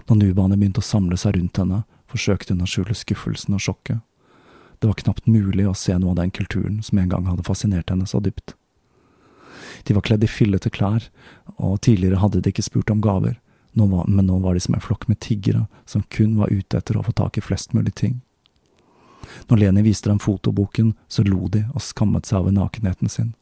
Når 0.10 0.20
nubaene 0.20 0.58
begynte 0.60 0.84
å 0.84 0.88
samle 0.90 1.16
seg 1.16 1.38
rundt 1.38 1.62
henne, 1.62 1.86
forsøkte 2.12 2.52
hun 2.52 2.66
å 2.66 2.68
skjule 2.68 2.92
skuffelsen 2.92 3.56
og 3.56 3.64
sjokket. 3.64 4.04
Det 4.84 4.92
var 4.92 5.00
knapt 5.00 5.32
mulig 5.32 5.64
å 5.64 5.78
se 5.80 5.96
noe 5.96 6.12
av 6.12 6.20
den 6.20 6.36
kulturen 6.36 6.84
som 6.84 7.00
en 7.00 7.16
gang 7.16 7.32
hadde 7.32 7.48
fascinert 7.48 7.96
henne 7.96 8.12
så 8.12 8.20
dypt. 8.20 8.58
De 9.88 9.96
var 9.96 10.04
kledd 10.04 10.28
i 10.28 10.32
fillete 10.32 10.74
klær, 10.76 11.08
og 11.56 11.80
tidligere 11.88 12.20
hadde 12.20 12.44
de 12.44 12.52
ikke 12.52 12.68
spurt 12.68 12.92
om 12.92 13.00
gaver, 13.00 13.40
nå 13.80 13.88
var, 13.96 14.12
men 14.12 14.28
nå 14.28 14.42
var 14.44 14.60
de 14.60 14.68
som 14.68 14.76
en 14.76 14.84
flokk 14.84 15.08
med 15.08 15.24
tiggere 15.24 15.70
som 15.88 16.04
kun 16.12 16.36
var 16.36 16.52
ute 16.52 16.84
etter 16.84 17.00
å 17.00 17.08
få 17.08 17.16
tak 17.16 17.40
i 17.40 17.48
flest 17.48 17.72
mulig 17.72 17.96
ting. 17.96 18.20
Når 19.50 19.62
Leni 19.62 19.86
viste 19.86 20.10
dem 20.10 20.20
fotoboken, 20.20 20.94
så 21.08 21.26
lo 21.26 21.50
de 21.52 21.66
og 21.74 21.84
skammet 21.84 22.30
seg 22.30 22.44
over 22.44 22.56
nakenheten 22.56 23.12
sin 23.12 23.34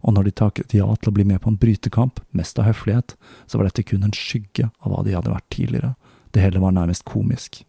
og 0.00 0.14
når 0.16 0.28
de 0.28 0.36
takket 0.36 0.74
ja 0.74 0.86
til 0.96 1.10
å 1.10 1.14
bli 1.14 1.26
med 1.28 1.42
på 1.44 1.50
en 1.52 1.58
brytekamp, 1.60 2.20
mest 2.36 2.58
av 2.58 2.68
høflighet, 2.70 3.16
så 3.46 3.58
var 3.58 3.68
dette 3.68 3.84
kun 3.84 4.06
en 4.06 4.16
skygge 4.16 4.70
av 4.80 4.92
hva 4.92 5.02
de 5.04 5.16
hadde 5.16 5.32
vært 5.32 5.48
tidligere, 5.52 5.94
det 6.32 6.44
hele 6.44 6.62
var 6.62 6.72
nærmest 6.76 7.04
komisk. 7.08 7.62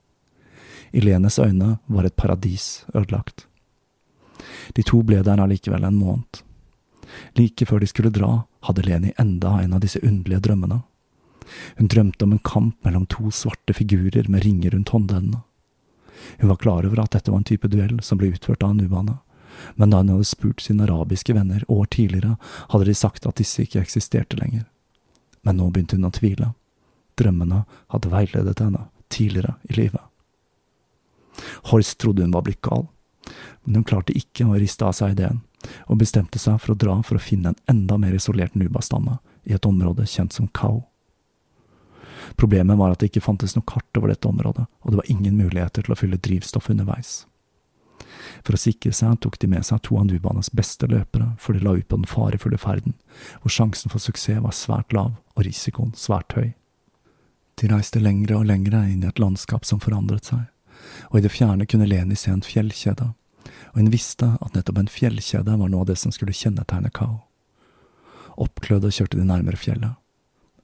I 0.91 1.03
Lenes 1.03 1.39
øyne 1.39 1.77
var 1.91 2.07
et 2.07 2.15
paradis 2.15 2.85
ødelagt. 2.93 3.47
De 4.75 4.83
to 4.87 5.01
ble 5.07 5.21
der 5.23 5.41
allikevel 5.43 5.83
en 5.87 5.99
måned. 5.99 6.41
Like 7.35 7.67
før 7.67 7.81
de 7.83 7.89
skulle 7.91 8.13
dra, 8.15 8.45
hadde 8.67 8.85
Leni 8.87 9.11
enda 9.19 9.57
en 9.59 9.75
av 9.75 9.83
disse 9.83 9.99
underlige 9.99 10.45
drømmene. 10.47 10.81
Hun 11.79 11.89
drømte 11.91 12.23
om 12.23 12.35
en 12.35 12.45
kamp 12.45 12.77
mellom 12.85 13.07
to 13.11 13.31
svarte 13.35 13.75
figurer 13.75 14.29
med 14.31 14.45
ringer 14.45 14.71
rundt 14.75 14.93
håndleddene. 14.93 15.41
Hun 16.39 16.49
var 16.49 16.59
klar 16.61 16.85
over 16.87 17.03
at 17.03 17.15
dette 17.15 17.31
var 17.31 17.41
en 17.41 17.47
type 17.47 17.67
duell 17.71 17.99
som 18.05 18.19
ble 18.21 18.31
utført 18.35 18.63
av 18.63 18.75
Nubane, 18.75 19.17
men 19.75 19.91
da 19.91 20.01
hun 20.01 20.13
hadde 20.13 20.29
spurt 20.29 20.61
sine 20.63 20.85
arabiske 20.87 21.33
venner 21.35 21.63
år 21.67 21.85
tidligere, 21.91 22.37
hadde 22.71 22.87
de 22.87 22.95
sagt 22.95 23.27
at 23.27 23.37
disse 23.41 23.63
ikke 23.63 23.81
eksisterte 23.83 24.39
lenger. 24.39 24.65
Men 25.41 25.57
nå 25.57 25.69
begynte 25.69 25.97
hun 25.97 26.07
å 26.07 26.13
tvile. 26.13 26.53
Drømmene 27.19 27.63
hadde 27.93 28.11
veiledet 28.13 28.63
henne 28.63 28.87
tidligere 29.11 29.55
i 29.69 29.77
livet. 29.77 30.01
Horst 31.71 31.97
trodde 31.99 32.23
hun 32.23 32.33
var 32.33 32.45
blitt 32.47 32.61
gal, 32.61 32.87
men 33.63 33.81
hun 33.81 33.87
klarte 33.87 34.15
ikke 34.17 34.47
å 34.47 34.59
riste 34.59 34.85
av 34.85 34.95
seg 34.97 35.15
ideen, 35.15 35.41
og 35.87 35.99
bestemte 36.01 36.39
seg 36.41 36.59
for 36.61 36.73
å 36.73 36.79
dra 36.79 36.97
for 37.05 37.17
å 37.17 37.23
finne 37.23 37.51
en 37.51 37.61
enda 37.75 37.97
mer 38.01 38.15
isolert 38.17 38.55
nubastamme 38.57 39.19
i 39.45 39.55
et 39.57 39.67
område 39.67 40.07
kjent 40.09 40.33
som 40.33 40.49
Kau. 40.53 40.81
Problemet 42.35 42.77
var 42.77 42.93
at 42.93 43.01
det 43.01 43.11
ikke 43.11 43.23
fantes 43.25 43.55
noe 43.55 43.67
kart 43.67 43.97
over 43.97 44.11
dette 44.11 44.27
området, 44.27 44.65
og 44.81 44.91
det 44.91 45.01
var 45.01 45.11
ingen 45.11 45.37
muligheter 45.37 45.85
til 45.85 45.93
å 45.93 45.99
fylle 45.99 46.19
drivstoff 46.21 46.69
underveis. 46.71 47.25
For 48.41 48.55
å 48.55 48.61
sikre 48.61 48.93
seg 48.95 49.19
tok 49.21 49.37
de 49.41 49.49
med 49.51 49.65
seg 49.67 49.81
to 49.85 49.97
av 49.99 50.07
Nubanas 50.07 50.51
beste 50.55 50.87
løpere 50.89 51.33
før 51.41 51.57
de 51.57 51.65
la 51.65 51.75
ut 51.77 51.87
på 51.87 51.99
den 51.99 52.09
farefulle 52.09 52.59
ferden, 52.61 52.95
hvor 53.41 53.53
sjansen 53.53 53.93
for 53.93 54.01
suksess 54.01 54.41
var 54.41 54.55
svært 54.57 54.95
lav 54.95 55.13
og 55.35 55.45
risikoen 55.45 55.93
svært 55.97 56.35
høy. 56.37 56.51
De 57.61 57.69
reiste 57.69 58.01
lengre 58.01 58.39
og 58.39 58.47
lengre 58.49 58.85
inn 58.89 59.03
i 59.03 59.09
et 59.09 59.21
landskap 59.21 59.67
som 59.67 59.81
forandret 59.83 60.31
seg, 60.31 60.47
og 61.11 61.19
i 61.19 61.25
det 61.25 61.33
fjerne 61.33 61.67
kunne 61.69 61.89
Leni 61.89 62.17
se 62.17 62.31
en 62.33 62.45
fjellkjede, 62.45 63.11
og 63.71 63.77
hun 63.77 63.91
visste 63.93 64.33
at 64.41 64.55
nettopp 64.57 64.81
en 64.81 64.91
fjellkjede 64.91 65.57
var 65.59 65.69
noe 65.69 65.85
av 65.85 65.91
det 65.91 65.99
som 66.01 66.13
skulle 66.15 66.35
kjennetegne 66.35 66.89
Kao. 66.95 67.21
Oppklødde 68.41 68.89
kjørte 68.95 69.19
de 69.19 69.27
nærmere 69.27 69.59
fjellet, 69.59 70.00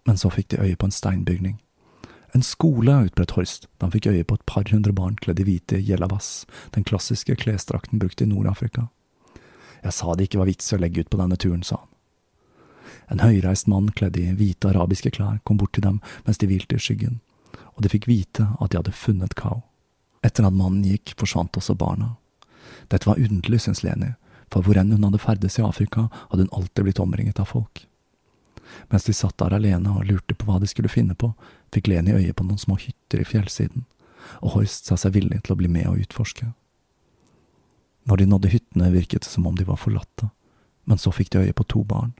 men 0.08 0.17
så 0.17 0.32
fikk 0.32 0.54
de 0.54 0.62
øye 0.63 0.78
på 0.80 0.88
en 0.88 0.96
steinbygning. 0.96 1.58
En 2.36 2.43
skole, 2.43 2.93
utbrøt 3.08 3.36
Horst 3.38 3.67
da 3.78 3.88
han 3.88 3.93
fikk 3.96 4.10
øye 4.12 4.26
på 4.28 4.38
et 4.38 4.46
par 4.50 4.67
hundre 4.72 4.93
barn 4.96 5.15
kledd 5.20 5.39
i 5.41 5.46
hvite 5.48 5.80
jellavas, 5.84 6.46
den 6.76 6.86
klassiske 6.88 7.36
klesdrakten 7.39 8.00
brukt 8.00 8.22
i 8.24 8.28
Nord-Afrika. 8.30 8.88
Jeg 9.84 9.96
sa 9.96 10.15
det 10.15 10.28
ikke 10.28 10.41
var 10.41 10.50
vits 10.50 10.72
i 10.72 10.76
å 10.78 10.82
legge 10.82 11.04
ut 11.04 11.12
på 11.12 11.20
denne 11.20 11.38
turen, 11.39 11.63
sa 11.63 11.82
han. 11.82 11.93
En 13.08 13.24
høyreist 13.24 13.67
mann 13.72 13.89
kledd 13.96 14.20
i 14.20 14.26
hvite 14.36 14.70
arabiske 14.72 15.13
klær 15.15 15.39
kom 15.48 15.60
bort 15.60 15.74
til 15.76 15.86
dem 15.86 16.02
mens 16.26 16.39
de 16.39 16.50
hvilte 16.50 16.76
i 16.76 16.84
skyggen, 16.84 17.20
og 17.76 17.84
de 17.84 17.91
fikk 17.91 18.08
vite 18.10 18.50
at 18.60 18.72
de 18.72 18.82
hadde 18.82 18.96
funnet 18.96 19.36
Kao. 19.39 19.63
Etter 20.26 20.48
at 20.48 20.56
mannen 20.56 20.84
gikk, 20.84 21.15
forsvant 21.20 21.56
også 21.60 21.78
barna. 21.80 22.15
Dette 22.91 23.08
var 23.08 23.20
underlig, 23.22 23.62
syntes 23.63 23.84
Leni, 23.86 24.13
for 24.52 24.63
hvor 24.63 24.80
enn 24.80 24.91
hun 24.91 25.08
hadde 25.08 25.24
ferdes 25.24 25.60
i 25.60 25.63
Afrika, 25.63 26.08
hadde 26.32 26.48
hun 26.48 26.56
alltid 26.60 26.88
blitt 26.88 27.02
omringet 27.04 27.39
av 27.39 27.52
folk. 27.54 27.87
Mens 28.91 29.08
de 29.08 29.13
satt 29.13 29.38
der 29.41 29.56
alene 29.58 29.93
og 29.93 30.08
lurte 30.08 30.36
på 30.36 30.47
hva 30.47 30.60
de 30.62 30.69
skulle 30.69 30.91
finne 30.91 31.15
på, 31.15 31.34
fikk 31.73 31.89
Leni 31.91 32.15
øye 32.15 32.34
på 32.34 32.45
noen 32.47 32.62
små 32.62 32.77
hytter 32.82 33.21
i 33.21 33.27
fjellsiden, 33.27 33.86
og 34.41 34.56
Horst 34.56 34.89
sa 34.89 34.97
seg 34.99 35.15
villig 35.15 35.43
til 35.43 35.56
å 35.56 35.60
bli 35.60 35.69
med 35.71 35.88
og 35.91 36.01
utforske. 36.03 36.51
Når 38.08 38.21
de 38.21 38.27
nådde 38.32 38.51
hyttene, 38.51 38.91
virket 38.91 39.25
det 39.25 39.32
som 39.32 39.47
om 39.47 39.56
de 39.56 39.67
var 39.67 39.80
forlatte, 39.80 40.30
men 40.88 40.99
så 40.99 41.12
fikk 41.12 41.34
de 41.34 41.47
øye 41.47 41.56
på 41.56 41.67
to 41.67 41.84
barn. 41.84 42.13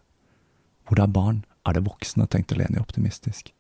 Hvor 0.88 0.99
det 0.99 1.05
er 1.05 1.15
barn, 1.15 1.43
er 1.67 1.75
det 1.75 1.86
voksne, 1.88 2.27
tenkte 2.27 2.57
Leni 2.60 2.79
optimistisk. 2.79 3.53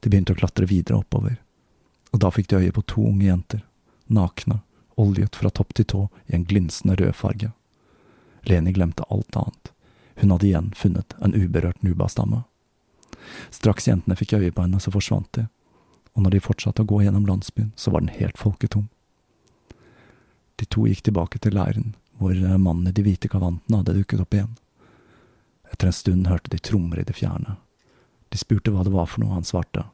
De 0.00 0.10
begynte 0.10 0.34
å 0.34 0.38
klatre 0.38 0.66
videre 0.70 1.00
oppover, 1.02 1.38
og 2.14 2.22
da 2.22 2.30
fikk 2.34 2.50
de 2.50 2.62
øye 2.62 2.74
på 2.74 2.86
to 2.86 3.04
unge 3.06 3.26
jenter, 3.26 3.62
nakne 4.06 4.62
oljet 4.98 5.36
fra 5.36 5.50
topp 5.50 5.74
til 5.78 5.86
tå 5.86 6.02
i 6.26 6.34
en 6.34 6.46
glinsende 6.48 6.96
rød 6.98 7.14
farge. 7.14 7.52
Leni 8.48 8.72
glemte 8.74 9.06
alt 9.14 9.36
annet. 9.36 9.72
Hun 10.18 10.32
hadde 10.34 10.48
igjen 10.48 10.72
funnet 10.76 11.14
en 11.22 11.34
uberørt 11.34 11.82
nubastamme. 11.86 12.42
Straks 13.54 13.88
jentene 13.88 14.16
fikk 14.18 14.34
øye 14.38 14.52
på 14.52 14.64
henne, 14.64 14.80
så 14.82 14.90
forsvant 14.90 15.30
de, 15.38 15.46
og 16.16 16.24
når 16.24 16.34
de 16.34 16.42
fortsatte 16.42 16.82
å 16.82 16.88
gå 16.88 17.02
gjennom 17.04 17.26
landsbyen, 17.28 17.72
så 17.76 17.92
var 17.94 18.02
den 18.02 18.16
helt 18.16 18.38
folketom. 18.40 18.88
De 20.58 20.66
to 20.66 20.88
gikk 20.90 21.04
tilbake 21.06 21.38
til 21.38 21.54
leiren, 21.54 21.94
hvor 22.18 22.34
mannen 22.34 22.90
i 22.90 22.94
de 22.94 23.04
hvite 23.06 23.30
kavantene 23.30 23.78
hadde 23.78 23.94
dukket 24.00 24.24
opp 24.24 24.34
igjen. 24.34 24.56
Etter 25.70 25.90
en 25.90 25.94
stund 25.94 26.26
hørte 26.26 26.50
de 26.50 26.58
trommer 26.58 26.98
i 26.98 27.06
det 27.06 27.14
fjerne. 27.14 27.54
De 28.28 28.40
spurte 28.40 28.72
hva 28.74 28.82
det 28.84 28.92
var 28.92 29.06
for 29.06 29.22
noe, 29.22 29.36
han 29.36 29.46
svarte. 29.46 29.86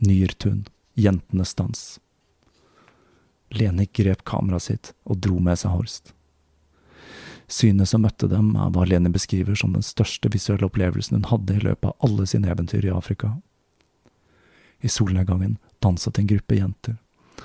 Nyrtun, 0.00 0.64
jentenes 0.96 1.52
dans. 1.58 1.84
Lene 3.52 3.86
grep 3.92 4.24
kameraet 4.24 4.70
sitt 4.70 4.92
og 5.04 5.20
dro 5.22 5.38
med 5.42 5.60
seg 5.60 5.76
Horst. 5.76 6.15
Synet 7.48 7.88
som 7.88 8.02
møtte 8.02 8.26
dem, 8.30 8.54
er 8.58 8.72
hva 8.74 8.84
Leni 8.88 9.10
beskriver 9.14 9.54
som 9.58 9.74
den 9.76 9.84
største 9.86 10.30
visuelle 10.32 10.66
opplevelsen 10.66 11.20
hun 11.20 11.28
hadde 11.30 11.58
i 11.58 11.62
løpet 11.62 11.92
av 11.92 12.08
alle 12.08 12.26
sine 12.26 12.50
eventyr 12.50 12.88
i 12.88 12.94
Afrika. 12.94 13.36
I 14.82 14.90
solnedgangen 14.90 15.56
danset 15.82 16.18
en 16.18 16.26
gruppe 16.26 16.58
jenter, 16.58 16.96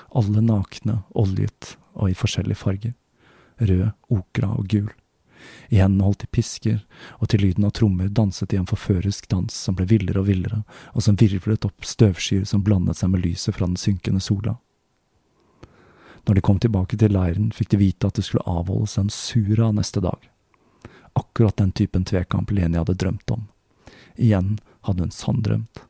alle 0.10 0.42
nakne, 0.42 1.04
oljet 1.14 1.76
og 1.94 2.10
i 2.10 2.18
forskjellige 2.18 2.60
farger, 2.60 2.96
rød, 3.62 3.92
okra 4.10 4.50
og 4.58 4.68
gul. 4.74 4.90
I 5.70 5.80
hendene 5.82 6.06
holdt 6.06 6.26
de 6.26 6.32
pisker, 6.34 6.82
og 7.22 7.30
til 7.32 7.46
lyden 7.46 7.66
av 7.66 7.74
trommer 7.78 8.10
danset 8.10 8.52
de 8.52 8.60
en 8.60 8.70
forførisk 8.70 9.30
dans 9.32 9.54
som 9.54 9.78
ble 9.78 9.88
villere 9.90 10.22
og 10.22 10.28
villere, 10.30 10.64
og 10.94 11.06
som 11.06 11.18
virvlet 11.18 11.66
opp 11.66 11.86
støvskyer 11.88 12.46
som 12.50 12.66
blandet 12.66 13.00
seg 13.00 13.14
med 13.14 13.26
lyset 13.26 13.56
fra 13.58 13.70
den 13.70 13.80
synkende 13.80 14.22
sola. 14.22 14.58
Når 16.26 16.38
de 16.38 16.42
kom 16.46 16.60
tilbake 16.62 16.98
til 16.98 17.14
leiren, 17.14 17.50
fikk 17.56 17.72
de 17.74 17.82
vite 17.82 18.08
at 18.08 18.18
det 18.20 18.26
skulle 18.28 18.46
avholdes 18.50 18.98
en 19.02 19.10
sura 19.10 19.72
neste 19.74 20.04
dag. 20.04 20.28
Akkurat 21.18 21.58
den 21.58 21.72
typen 21.72 22.06
tvekamp 22.06 22.52
Leni 22.52 22.78
hadde 22.78 22.96
drømt 22.96 23.32
om. 23.34 23.48
Igjen 24.16 24.60
hadde 24.88 25.08
hun 25.08 25.16
sanndrømt. 25.16 25.84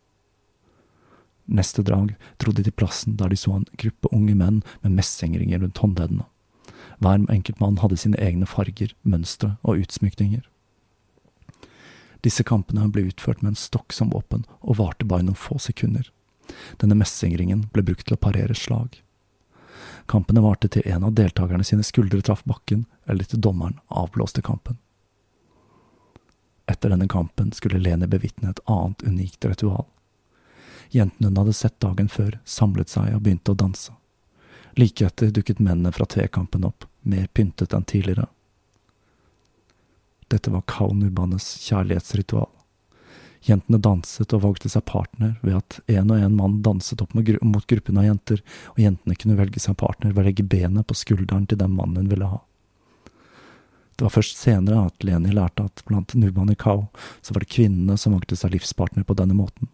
Neste 1.51 1.83
drag 1.83 2.13
dro 2.39 2.53
de 2.55 2.63
til 2.63 2.75
plassen 2.75 3.17
der 3.19 3.29
de 3.29 3.37
så 3.37 3.57
en 3.57 3.67
gruppe 3.77 4.07
unge 4.15 4.35
menn 4.39 4.61
med 4.81 4.95
messingringer 4.95 5.59
rundt 5.59 5.81
håndleddene. 5.83 6.25
Hver 7.01 7.25
enkelt 7.33 7.59
mann 7.59 7.79
hadde 7.81 7.97
sine 7.97 8.19
egne 8.21 8.47
farger, 8.47 8.93
mønstre 9.03 9.55
og 9.65 9.81
utsmykninger. 9.83 10.45
Disse 12.21 12.45
kampene 12.45 12.85
ble 12.93 13.07
utført 13.09 13.41
med 13.41 13.55
en 13.55 13.59
stokk 13.59 13.93
som 13.93 14.11
våpen 14.13 14.45
og 14.61 14.77
varte 14.77 15.07
bare 15.09 15.25
noen 15.25 15.37
få 15.37 15.57
sekunder. 15.59 16.05
Denne 16.77 16.97
messingringen 16.97 17.65
ble 17.73 17.83
brukt 17.87 18.05
til 18.07 18.17
å 18.17 18.21
parere 18.21 18.55
slag. 18.57 19.01
Kampene 20.11 20.41
varte 20.43 20.67
til 20.67 20.83
en 20.91 21.05
av 21.07 21.13
deltakerne 21.15 21.63
sine 21.63 21.85
skuldre 21.87 22.19
traff 22.21 22.41
bakken, 22.43 22.83
eller 23.07 23.23
til 23.23 23.39
dommeren 23.39 23.77
avblåste 23.87 24.41
kampen. 24.43 24.75
Etter 26.67 26.91
denne 26.91 27.07
kampen 27.07 27.53
skulle 27.55 27.79
Lene 27.79 28.09
bevitne 28.11 28.51
et 28.51 28.59
annet 28.67 29.05
unikt 29.07 29.47
ritual. 29.47 29.85
Jentene 30.91 31.31
hun 31.31 31.39
hadde 31.39 31.55
sett 31.55 31.79
dagen 31.79 32.11
før, 32.11 32.35
samlet 32.43 32.91
seg 32.91 33.15
og 33.15 33.23
begynte 33.23 33.55
å 33.55 33.59
danse. 33.63 33.95
Like 34.75 35.07
etter 35.07 35.31
dukket 35.31 35.63
mennene 35.63 35.95
fra 35.95 36.03
tvekampen 36.03 36.67
opp, 36.67 36.83
mer 37.07 37.31
pyntet 37.31 37.71
enn 37.71 37.87
tidligere. 37.87 38.27
Dette 40.27 40.51
var 40.51 40.67
Kaunubanes 40.67 41.47
kjærlighetsritual. 41.69 42.51
Jentene 43.41 43.79
danset 43.81 44.33
og 44.37 44.43
valgte 44.43 44.69
seg 44.69 44.85
partner 44.85 45.33
ved 45.41 45.57
at 45.57 45.79
en 45.89 46.13
og 46.13 46.21
en 46.21 46.37
mann 46.37 46.59
danset 46.65 47.01
opp 47.01 47.15
mot 47.17 47.67
gruppen 47.67 47.97
av 47.97 48.05
jenter, 48.05 48.43
og 48.75 48.81
jentene 48.83 49.17
kunne 49.17 49.37
velge 49.39 49.61
seg 49.63 49.79
partner 49.81 50.13
ved 50.13 50.21
å 50.21 50.27
legge 50.29 50.45
benet 50.45 50.87
på 50.87 50.97
skulderen 50.97 51.47
til 51.49 51.57
den 51.57 51.73
mannen 51.73 52.03
hun 52.03 52.11
ville 52.11 52.29
ha. 52.29 52.41
Det 53.97 54.05
var 54.05 54.13
først 54.13 54.37
senere 54.37 54.87
at 54.87 55.03
Leni 55.05 55.33
lærte 55.33 55.65
at 55.67 55.81
blant 55.85 56.13
Nuban 56.17 56.53
i 56.53 56.57
Kau 56.57 56.87
så 57.21 57.33
var 57.33 57.43
det 57.43 57.51
kvinnene 57.53 57.97
som 58.01 58.15
valgte 58.15 58.37
seg 58.37 58.53
livspartner 58.55 59.05
på 59.05 59.17
denne 59.17 59.37
måten. 59.37 59.69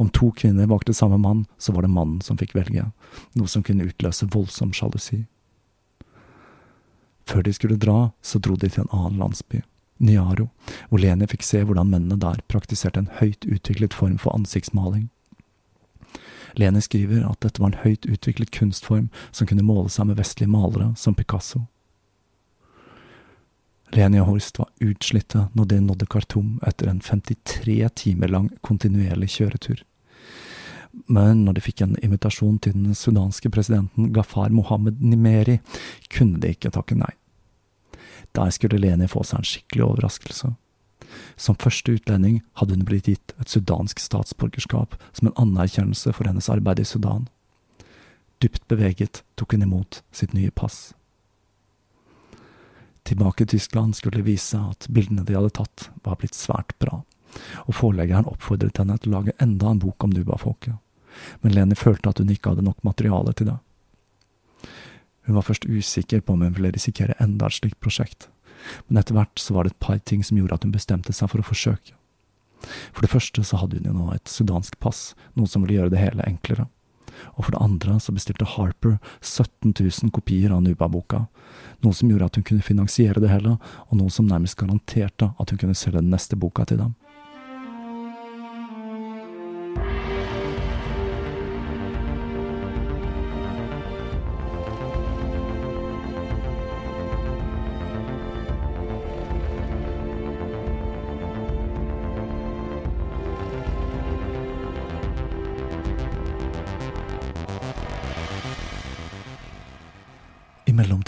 Om 0.00 0.08
to 0.14 0.30
kvinner 0.36 0.68
valgte 0.70 0.94
samme 0.96 1.18
mann, 1.20 1.46
så 1.58 1.72
var 1.72 1.84
det 1.84 1.92
mannen 1.92 2.20
som 2.24 2.38
fikk 2.40 2.54
velge, 2.56 2.86
noe 3.36 3.50
som 3.50 3.64
kunne 3.64 3.88
utløse 3.88 4.28
voldsom 4.32 4.72
sjalusi. 4.76 5.24
Før 7.28 7.44
de 7.44 7.52
skulle 7.52 7.76
dra, 7.76 8.10
så 8.24 8.40
dro 8.40 8.56
de 8.56 8.70
til 8.70 8.86
en 8.86 8.94
annen 8.96 9.20
landsby. 9.20 9.60
Niaro, 9.98 10.48
hvor 10.88 11.02
Leni 11.02 11.26
fikk 11.30 11.46
se 11.46 11.62
hvordan 11.64 11.90
mennene 11.90 12.18
der 12.20 12.42
praktiserte 12.50 13.02
en 13.02 13.14
høyt 13.20 13.46
utviklet 13.48 13.94
form 13.94 14.18
for 14.18 14.34
ansiktsmaling. 14.36 15.08
Leni 16.58 16.80
skriver 16.82 17.26
at 17.28 17.40
dette 17.44 17.62
var 17.62 17.72
en 17.72 17.82
høyt 17.84 18.06
utviklet 18.08 18.52
kunstform 18.54 19.08
som 19.30 19.46
kunne 19.46 19.66
måle 19.66 19.90
seg 19.92 20.08
med 20.08 20.18
vestlige 20.18 20.50
malere 20.50 20.92
som 20.96 21.16
Picasso. 21.18 21.66
Leni 23.94 24.20
og 24.20 24.28
Horst 24.28 24.58
var 24.60 24.72
utslitte 24.84 25.46
når 25.56 25.68
de 25.70 25.78
nådde 25.84 26.08
Khartoum 26.12 26.58
etter 26.66 26.90
en 26.90 27.00
53 27.00 27.78
timer 27.96 28.32
lang 28.32 28.50
kontinuerlig 28.66 29.30
kjøretur. 29.38 29.84
Men 31.06 31.44
når 31.44 31.56
de 31.56 31.64
fikk 31.64 31.84
en 31.84 31.96
invitasjon 32.04 32.58
til 32.64 32.74
den 32.76 32.96
sudanske 32.96 33.50
presidenten 33.52 34.10
Gafar 34.12 34.52
Mohammed 34.52 35.00
Nimeri, 35.00 35.58
kunne 36.12 36.40
de 36.42 36.52
ikke 36.56 36.72
takke 36.74 36.98
nei. 36.98 37.12
Der 38.38 38.54
skulle 38.54 38.78
Leni 38.78 39.08
få 39.10 39.24
seg 39.26 39.42
en 39.42 39.48
skikkelig 39.50 39.84
overraskelse. 39.88 40.52
Som 41.36 41.56
første 41.58 41.96
utlending 41.96 42.42
hadde 42.60 42.76
hun 42.76 42.86
blitt 42.86 43.08
gitt 43.10 43.34
et 43.40 43.50
sudansk 43.50 43.98
statsborgerskap 44.02 44.94
som 45.16 45.30
en 45.30 45.40
anerkjennelse 45.42 46.12
for 46.14 46.28
hennes 46.28 46.50
arbeid 46.52 46.82
i 46.82 46.86
Sudan. 46.86 47.26
Dypt 48.38 48.68
beveget 48.70 49.22
tok 49.34 49.56
hun 49.56 49.66
imot 49.66 50.02
sitt 50.14 50.36
nye 50.36 50.52
pass. 50.54 50.92
Tilbake 53.08 53.46
i 53.46 53.50
Tyskland 53.54 53.96
skulle 53.96 54.20
det 54.20 54.28
vise 54.28 54.52
seg 54.52 54.74
at 54.74 54.86
bildene 54.92 55.24
de 55.26 55.34
hadde 55.34 55.54
tatt, 55.56 55.88
var 56.04 56.18
blitt 56.20 56.36
svært 56.36 56.74
bra, 56.78 57.00
og 57.64 57.74
forleggeren 57.74 58.28
oppfordret 58.28 58.78
henne 58.78 58.98
til 59.00 59.14
å 59.14 59.18
lage 59.18 59.34
enda 59.42 59.72
en 59.72 59.80
bok 59.82 60.04
om 60.04 60.12
Nuba-folket, 60.12 60.76
men 61.40 61.56
Leni 61.56 61.78
følte 61.78 62.12
at 62.12 62.20
hun 62.20 62.30
ikke 62.34 62.52
hadde 62.52 62.66
nok 62.68 62.84
materiale 62.86 63.32
til 63.32 63.48
det. 63.50 63.56
Hun 65.28 65.36
var 65.36 65.44
først 65.44 65.68
usikker 65.68 66.22
på 66.24 66.32
om 66.34 66.42
hun 66.46 66.54
ville 66.56 66.72
risikere 66.72 67.16
enda 67.20 67.50
et 67.50 67.58
slikt 67.58 67.78
prosjekt, 67.84 68.30
men 68.88 68.98
etter 69.00 69.14
hvert 69.14 69.36
så 69.38 69.54
var 69.54 69.66
det 69.66 69.74
et 69.74 69.84
par 69.84 70.00
ting 70.00 70.24
som 70.24 70.40
gjorde 70.40 70.56
at 70.56 70.64
hun 70.64 70.72
bestemte 70.72 71.12
seg 71.12 71.28
for 71.28 71.42
å 71.42 71.46
forsøke. 71.46 71.92
For 72.96 73.04
det 73.04 73.12
første 73.12 73.44
så 73.44 73.60
hadde 73.60 73.78
hun 73.78 73.90
jo 73.90 73.94
nå 73.94 74.08
et 74.14 74.32
sudansk 74.32 74.78
pass, 74.82 75.12
noe 75.36 75.46
som 75.46 75.62
ville 75.62 75.76
gjøre 75.76 75.92
det 75.92 76.00
hele 76.00 76.24
enklere. 76.26 76.66
Og 77.36 77.44
for 77.44 77.54
det 77.54 77.60
andre 77.62 77.98
så 78.02 78.14
bestilte 78.14 78.46
Harper 78.54 78.96
17 79.20 79.74
000 79.74 80.12
kopier 80.14 80.54
av 80.54 80.62
Nuba-boka, 80.64 81.26
noe 81.84 81.96
som 81.96 82.10
gjorde 82.10 82.30
at 82.30 82.38
hun 82.38 82.46
kunne 82.48 82.64
finansiere 82.64 83.22
det 83.22 83.30
hele, 83.32 83.56
og 83.88 84.00
noe 84.00 84.12
som 84.14 84.28
nærmest 84.30 84.58
garanterte 84.58 85.32
at 85.36 85.52
hun 85.52 85.60
kunne 85.60 85.76
selge 85.78 86.00
den 86.00 86.12
neste 86.14 86.38
boka 86.38 86.66
til 86.68 86.80
dem. 86.80 86.96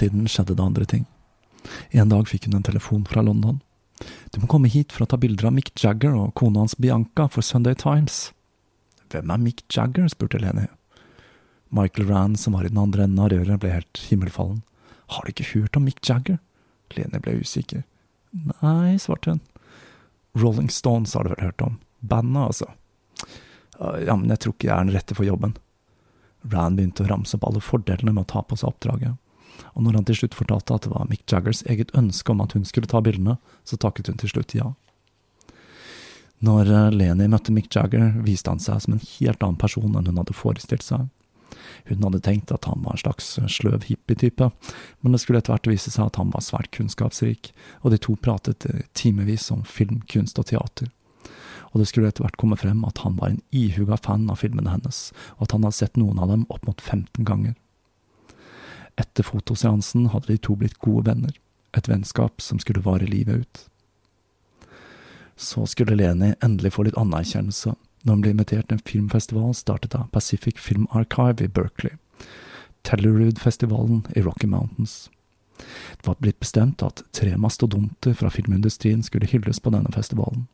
Mellomtiden 0.01 0.29
skjedde 0.29 0.57
det 0.57 0.63
andre 0.63 0.85
ting. 0.85 1.07
En 1.91 2.09
dag 2.09 2.29
fikk 2.29 2.47
hun 2.47 2.57
en 2.57 2.63
telefon 2.63 3.05
fra 3.05 3.23
London. 3.23 3.61
Du 4.33 4.41
må 4.41 4.47
komme 4.47 4.69
hit 4.69 4.93
for 4.93 5.05
å 5.05 5.07
ta 5.07 5.17
bilder 5.17 5.47
av 5.47 5.53
Mick 5.53 5.73
Jagger 5.77 6.15
og 6.15 6.35
kona 6.35 6.61
hans 6.61 6.77
Bianca 6.77 7.29
for 7.29 7.43
Sunday 7.43 7.75
Times. 7.75 8.33
Hvem 9.11 9.31
er 9.31 9.39
Mick 9.39 9.63
Jagger? 9.69 10.09
spurte 10.09 10.39
Lenny. 10.39 10.69
Michael 11.69 12.09
Rand, 12.09 12.41
som 12.41 12.55
var 12.55 12.65
i 12.65 12.69
den 12.69 12.79
andre 12.79 13.05
enden 13.05 13.21
av 13.21 13.31
røret, 13.31 13.61
ble 13.61 13.71
helt 13.71 14.01
himmelfallen. 14.09 14.63
Har 15.11 15.25
du 15.25 15.31
ikke 15.31 15.53
hørt 15.53 15.77
om 15.77 15.85
Mick 15.85 16.01
Jagger? 16.03 16.39
Lenny 16.97 17.21
ble 17.21 17.41
usikker. 17.43 17.85
Nei, 18.33 18.97
svarte 18.99 19.37
hun. 19.37 19.41
Rolling 20.33 20.71
Stones 20.71 21.15
har 21.15 21.25
du 21.25 21.35
vel 21.35 21.51
hørt 21.51 21.61
om? 21.61 21.79
Bandet, 22.01 22.43
altså. 22.47 22.71
Ja, 23.79 24.17
men 24.17 24.31
jeg 24.31 24.41
tror 24.41 24.55
ikke 24.55 24.69
jeg 24.71 24.77
er 24.77 24.87
den 24.87 24.95
rette 24.95 25.17
for 25.19 25.29
jobben. 25.29 25.57
Rand 26.51 26.79
begynte 26.79 27.05
å 27.05 27.11
ramse 27.11 27.37
opp 27.37 27.45
alle 27.51 27.61
fordelene 27.61 28.15
med 28.15 28.25
å 28.25 28.33
ta 28.33 28.43
på 28.47 28.57
seg 28.57 28.71
oppdraget 28.71 29.20
og 29.75 29.85
når 29.85 29.99
han 29.99 30.07
til 30.09 30.23
slutt 30.23 30.37
fortalte 30.39 30.77
at 30.77 30.87
det 30.87 30.93
var 30.93 31.09
Mick 31.11 31.25
Jaggers 31.31 31.63
eget 31.67 31.93
ønske 31.99 32.33
om 32.33 32.43
at 32.45 32.55
hun 32.57 32.67
skulle 32.69 32.91
ta 32.91 33.03
bildene, 33.05 33.39
så 33.65 33.79
takket 33.81 34.11
hun 34.11 34.21
til 34.21 34.33
slutt 34.33 34.55
ja. 34.57 34.73
Når 36.41 36.71
eh, 36.73 36.91
Leni 36.95 37.29
møtte 37.29 37.53
Mick 37.53 37.69
Jagger, 37.75 38.15
viste 38.25 38.53
han 38.53 38.63
seg 38.63 38.81
som 38.85 38.97
en 38.97 39.09
helt 39.19 39.43
annen 39.45 39.61
person 39.61 39.93
enn 39.93 40.09
hun 40.09 40.21
hadde 40.23 40.37
forestilt 40.37 40.87
seg. 40.87 41.09
Hun 41.89 42.05
hadde 42.07 42.23
tenkt 42.25 42.53
at 42.55 42.65
han 42.69 42.81
var 42.85 42.97
en 42.97 43.03
slags 43.03 43.35
eh, 43.39 43.51
sløv 43.51 43.85
hippie-type, 43.91 44.49
men 45.01 45.13
det 45.13 45.21
skulle 45.21 45.43
etter 45.43 45.53
hvert 45.53 45.69
vise 45.69 45.93
seg 45.93 46.09
at 46.09 46.21
han 46.21 46.33
var 46.33 46.45
svært 46.45 46.73
kunnskapsrik, 46.77 47.53
og 47.85 47.93
de 47.93 48.01
to 48.01 48.17
pratet 48.25 48.65
timevis 48.97 49.51
om 49.53 49.67
film, 49.69 50.01
kunst 50.09 50.41
og 50.41 50.49
teater. 50.49 50.89
Og 51.71 51.83
det 51.83 51.91
skulle 51.91 52.09
etter 52.11 52.25
hvert 52.25 52.41
komme 52.41 52.59
frem 52.59 52.81
at 52.89 53.05
han 53.05 53.19
var 53.21 53.35
en 53.35 53.43
ihuga 53.55 53.99
fan 54.01 54.25
av 54.33 54.41
filmene 54.41 54.73
hennes, 54.73 55.11
og 55.37 55.47
at 55.47 55.55
han 55.55 55.67
hadde 55.67 55.79
sett 55.83 56.01
noen 56.01 56.19
av 56.23 56.33
dem 56.33 56.49
opp 56.49 56.65
mot 56.67 56.81
15 56.81 57.21
ganger. 57.29 57.55
Etter 58.97 59.27
fotoseansen 59.27 60.09
hadde 60.15 60.33
de 60.33 60.39
to 60.39 60.57
blitt 60.57 60.79
gode 60.79 61.07
venner, 61.11 61.35
et 61.77 61.89
vennskap 61.89 62.41
som 62.43 62.59
skulle 62.59 62.83
vare 62.85 63.07
livet 63.07 63.45
ut. 63.45 63.63
Så 65.37 65.67
skulle 65.67 65.97
Leni 65.97 66.35
endelig 66.45 66.75
få 66.75 66.85
litt 66.85 66.99
anerkjennelse 67.01 67.77
når 68.03 68.15
hun 68.15 68.23
ble 68.25 68.33
invitert 68.35 68.69
til 68.69 68.79
en 68.79 68.87
filmfestival 68.89 69.55
startet 69.57 69.95
av 69.97 70.09
Pacific 70.13 70.61
Film 70.61 70.87
Archive 70.91 71.45
i 71.45 71.49
Berkeley, 71.49 71.97
Tellerud-festivalen 72.89 74.07
i 74.17 74.23
Rocky 74.25 74.49
Mountains. 74.49 75.11
Det 75.97 76.07
var 76.07 76.17
blitt 76.21 76.41
bestemt 76.41 76.83
at 76.83 77.03
tre 77.13 77.37
mastodonter 77.37 78.15
fra 78.17 78.31
filmindustrien 78.33 79.03
skulle 79.05 79.29
hylles 79.29 79.61
på 79.61 79.73
denne 79.75 79.93
festivalen. 79.93 80.47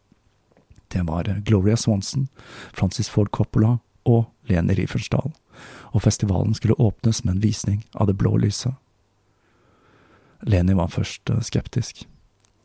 Det 0.90 1.02
var 1.06 1.30
Gloria 1.46 1.76
Swanson, 1.76 2.28
Francis 2.74 3.08
Ford 3.08 3.30
Coppola 3.30 3.78
og 4.06 4.26
Leni 4.48 4.76
Riefenstahl, 4.78 5.32
og 5.92 6.02
festivalen 6.04 6.54
skulle 6.54 6.78
åpnes 6.78 7.24
med 7.24 7.36
en 7.36 7.42
visning 7.42 7.84
av 7.94 8.06
Det 8.06 8.16
blå 8.18 8.36
lyset. 8.38 8.74
Leni 10.46 10.74
var 10.76 10.92
først 10.92 11.30
eh, 11.30 11.42
skeptisk. 11.42 12.06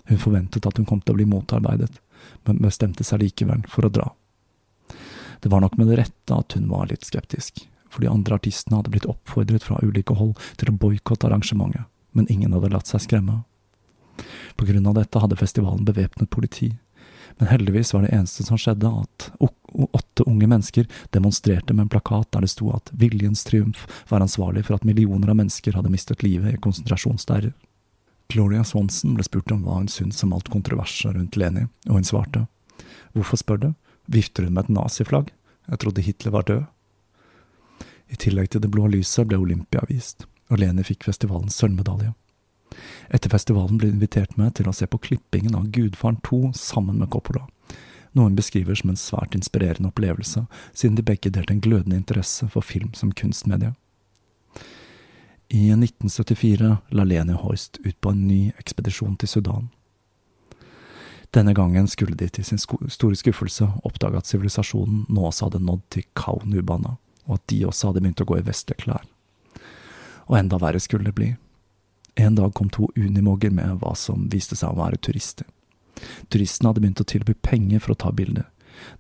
Hun 0.10 0.20
forventet 0.20 0.66
at 0.68 0.78
hun 0.78 0.86
kom 0.86 1.02
til 1.02 1.16
å 1.16 1.20
bli 1.20 1.28
motarbeidet, 1.30 1.94
men 2.46 2.62
bestemte 2.62 3.06
seg 3.08 3.24
likevel 3.24 3.64
for 3.70 3.88
å 3.88 3.94
dra. 3.94 4.10
Det 5.42 5.50
var 5.50 5.64
nok 5.64 5.78
med 5.80 5.90
det 5.90 6.02
rette 6.02 6.38
at 6.38 6.54
hun 6.58 6.68
var 6.70 6.92
litt 6.92 7.08
skeptisk, 7.08 7.64
for 7.90 8.04
de 8.04 8.12
andre 8.12 8.38
artistene 8.38 8.78
hadde 8.78 8.92
blitt 8.94 9.08
oppfordret 9.10 9.66
fra 9.66 9.80
ulike 9.82 10.16
hold 10.20 10.38
til 10.60 10.70
å 10.70 10.78
boikotte 10.78 11.28
arrangementet, 11.28 11.88
men 12.14 12.30
ingen 12.30 12.54
hadde 12.54 12.74
latt 12.74 12.92
seg 12.92 13.02
skremme. 13.08 13.42
På 14.56 14.68
grunn 14.68 14.86
av 14.88 15.00
dette 15.00 15.20
hadde 15.24 15.40
festivalen 15.40 15.88
bevæpnet 15.88 16.30
politi, 16.30 16.76
men 17.42 17.50
heldigvis 17.50 17.94
var 17.94 18.02
det 18.02 18.14
eneste 18.14 18.44
som 18.44 18.58
skjedde, 18.58 18.86
at 18.86 19.32
åtte 19.74 20.24
unge 20.30 20.46
mennesker 20.48 20.86
demonstrerte 21.10 21.74
med 21.74 21.88
en 21.88 21.90
plakat 21.90 22.28
der 22.30 22.46
det 22.46 22.52
sto 22.52 22.68
at 22.70 22.92
Viljens 22.94 23.42
triumf 23.48 23.88
var 24.12 24.22
ansvarlig 24.22 24.62
for 24.68 24.78
at 24.78 24.86
millioner 24.86 25.32
av 25.34 25.40
mennesker 25.40 25.74
hadde 25.74 25.90
mistet 25.90 26.22
livet 26.22 26.54
i 26.54 26.60
konsentrasjonsleirer. 26.62 27.56
Gloria 28.30 28.62
Swanson 28.62 29.18
ble 29.18 29.26
spurt 29.26 29.50
om 29.56 29.66
hva 29.66 29.80
hun 29.80 29.90
syntes 29.90 30.22
om 30.22 30.36
alt 30.38 30.54
kontroverset 30.54 31.16
rundt 31.16 31.40
Leni, 31.42 31.66
og 31.90 31.98
hun 31.98 32.06
svarte. 32.06 32.44
Hvorfor 33.18 33.42
spør 33.42 33.64
du? 33.64 33.68
Vifter 34.06 34.46
hun 34.46 34.54
med 34.54 34.68
et 34.70 34.76
naziflagg? 34.78 35.34
Jeg 35.66 35.82
trodde 35.82 36.06
Hitler 36.06 36.38
var 36.38 36.46
død. 36.46 36.70
I 38.14 38.22
tillegg 38.22 38.54
til 38.54 38.62
det 38.62 38.70
blå 38.70 38.86
lyset 38.86 39.26
ble 39.26 39.42
Olympia 39.42 39.82
vist, 39.90 40.30
og 40.54 40.62
Leni 40.62 40.86
fikk 40.86 41.10
festivalens 41.10 41.58
sølvmedalje. 41.58 42.14
Etter 43.10 43.32
festivalen 43.34 43.80
ble 43.80 43.92
invitert 43.92 44.38
med 44.40 44.56
til 44.56 44.70
å 44.70 44.76
se 44.76 44.88
på 44.88 45.00
klippingen 45.10 45.56
av 45.58 45.68
Gudfaren 45.76 46.20
2 46.28 46.54
sammen 46.58 47.02
med 47.02 47.12
Coppola, 47.12 47.48
noe 48.12 48.30
hun 48.30 48.38
beskriver 48.38 48.76
som 48.76 48.92
en 48.92 49.00
svært 49.00 49.36
inspirerende 49.36 49.92
opplevelse, 49.92 50.46
siden 50.74 50.98
de 51.00 51.06
begge 51.06 51.32
delte 51.32 51.56
en 51.56 51.64
glødende 51.64 52.00
interesse 52.00 52.48
for 52.52 52.66
film 52.66 52.94
som 52.98 53.12
kunstmedie. 53.12 53.74
I 55.52 55.68
1974 55.76 56.78
la 56.96 57.04
Leni 57.04 57.36
Hoist 57.36 57.82
ut 57.84 57.98
på 58.00 58.12
en 58.14 58.28
ny 58.28 58.54
ekspedisjon 58.58 59.18
til 59.20 59.28
Sudan. 59.28 59.70
Denne 61.36 61.54
gangen 61.56 61.88
skulle 61.88 62.16
de 62.16 62.28
til 62.28 62.46
sin 62.48 62.60
store 62.60 63.16
skuffelse 63.20 63.68
oppdage 63.88 64.20
at 64.20 64.28
sivilisasjonen 64.28 65.06
nå 65.12 65.28
også 65.28 65.48
hadde 65.48 65.64
nådd 65.64 65.84
til 65.92 66.08
Kaunubana, 66.16 66.98
og 67.28 67.38
at 67.38 67.46
de 67.52 67.62
også 67.68 67.92
hadde 67.92 68.04
begynt 68.04 68.24
å 68.24 68.28
gå 68.28 68.40
i 68.40 68.46
vestlige 68.48 68.84
klær. 68.84 69.06
Og 70.28 70.38
enda 70.40 70.60
verre 70.60 70.80
skulle 70.84 71.08
det 71.08 71.16
bli. 71.16 71.30
En 72.16 72.36
dag 72.36 72.54
kom 72.54 72.70
to 72.70 72.90
unimogger 72.96 73.52
med 73.52 73.80
hva 73.82 73.96
som 73.96 74.28
viste 74.30 74.56
seg 74.56 74.74
å 74.74 74.80
være 74.82 75.00
turister. 75.00 75.48
Turistene 76.30 76.72
hadde 76.72 76.82
begynt 76.84 77.04
å 77.04 77.08
tilby 77.08 77.34
penger 77.34 77.80
for 77.84 77.94
å 77.94 78.00
ta 78.04 78.12
bilder, 78.12 78.48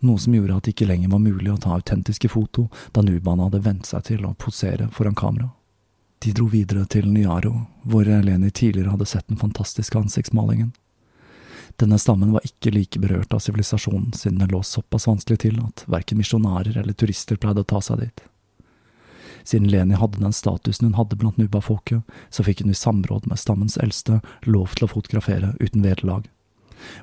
noe 0.05 0.19
som 0.19 0.35
gjorde 0.35 0.57
at 0.57 0.67
det 0.67 0.75
ikke 0.75 0.87
lenger 0.91 1.11
var 1.13 1.23
mulig 1.23 1.51
å 1.51 1.57
ta 1.61 1.73
autentiske 1.75 2.29
foto 2.29 2.67
da 2.93 3.03
nubaene 3.05 3.47
hadde 3.47 3.63
vent 3.65 3.89
seg 3.89 4.05
til 4.11 4.27
å 4.27 4.35
posere 4.37 4.89
foran 4.93 5.17
kamera. 5.17 5.49
De 6.21 6.33
dro 6.37 6.45
videre 6.51 6.85
til 6.85 7.07
Nyaro, 7.09 7.55
hvor 7.89 8.05
Leni 8.05 8.51
tidligere 8.51 8.93
hadde 8.93 9.09
sett 9.09 9.27
den 9.27 9.41
fantastiske 9.41 9.97
ansiktsmalingen. 9.97 10.69
Denne 11.81 11.97
stammen 11.97 12.33
var 12.35 12.45
ikke 12.45 12.73
like 12.75 12.99
berørt 13.01 13.33
av 13.33 13.41
sivilisasjonen, 13.41 14.11
siden 14.13 14.37
den 14.43 14.51
lå 14.53 14.61
såpass 14.63 15.07
vanskelig 15.07 15.39
til 15.47 15.57
at 15.63 15.81
verken 15.89 16.19
misjonærer 16.21 16.77
eller 16.77 16.93
turister 16.93 17.39
pleide 17.41 17.63
å 17.63 17.69
ta 17.71 17.81
seg 17.81 18.03
dit. 18.03 18.21
Siden 19.43 19.69
Leni 19.71 19.97
hadde 19.97 20.21
den 20.21 20.35
statusen 20.35 20.89
hun 20.89 20.99
hadde 20.99 21.17
blant 21.19 21.39
nuba-folket, 21.41 22.03
så 22.29 22.45
fikk 22.45 22.61
hun 22.61 22.73
i 22.73 22.77
samråd 22.77 23.27
med 23.29 23.39
stammens 23.39 23.77
eldste 23.81 24.19
lov 24.45 24.75
til 24.75 24.87
å 24.87 24.91
fotografere 24.93 25.55
uten 25.59 25.83
vederlag. 25.85 26.29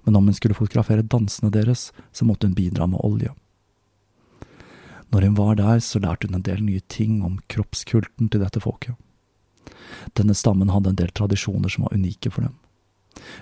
Men 0.05 0.16
om 0.16 0.26
hun 0.26 0.34
skulle 0.34 0.59
fotografere 0.59 1.07
dansene 1.07 1.51
deres, 1.55 1.91
så 2.12 2.26
måtte 2.26 2.49
hun 2.49 2.57
bidra 2.59 2.86
med 2.86 3.01
olje. 3.05 3.34
Når 5.09 5.22
hun 5.22 5.36
var 5.39 5.55
der, 5.57 5.80
så 5.80 6.01
lærte 6.03 6.28
hun 6.28 6.36
en 6.36 6.47
del 6.47 6.62
nye 6.62 6.84
ting 6.93 7.22
om 7.24 7.39
kroppskulten 7.49 8.28
til 8.28 8.43
dette 8.43 8.61
folket. 8.61 8.99
Denne 10.18 10.36
stammen 10.36 10.70
hadde 10.72 10.93
en 10.93 10.99
del 11.01 11.12
tradisjoner 11.16 11.72
som 11.72 11.86
var 11.86 11.97
unike 11.97 12.30
for 12.30 12.45
dem. 12.45 12.57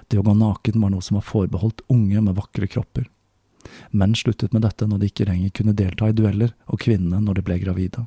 Det 0.09 0.19
å 0.21 0.25
gå 0.25 0.35
naken 0.37 0.81
var 0.81 0.93
noe 0.93 1.05
som 1.05 1.19
var 1.19 1.27
forbeholdt 1.27 1.83
unge 1.93 2.23
med 2.23 2.37
vakre 2.39 2.69
kropper. 2.71 3.09
Menn 3.91 4.15
sluttet 4.15 4.55
med 4.55 4.63
dette 4.63 4.87
når 4.87 5.03
de 5.03 5.11
ikke 5.11 5.27
lenger 5.29 5.55
kunne 5.59 5.75
delta 5.77 6.09
i 6.09 6.15
dueller, 6.17 6.55
og 6.71 6.81
kvinnene 6.87 7.21
når 7.25 7.41
de 7.41 7.47
ble 7.49 7.59
gravide. 7.65 8.07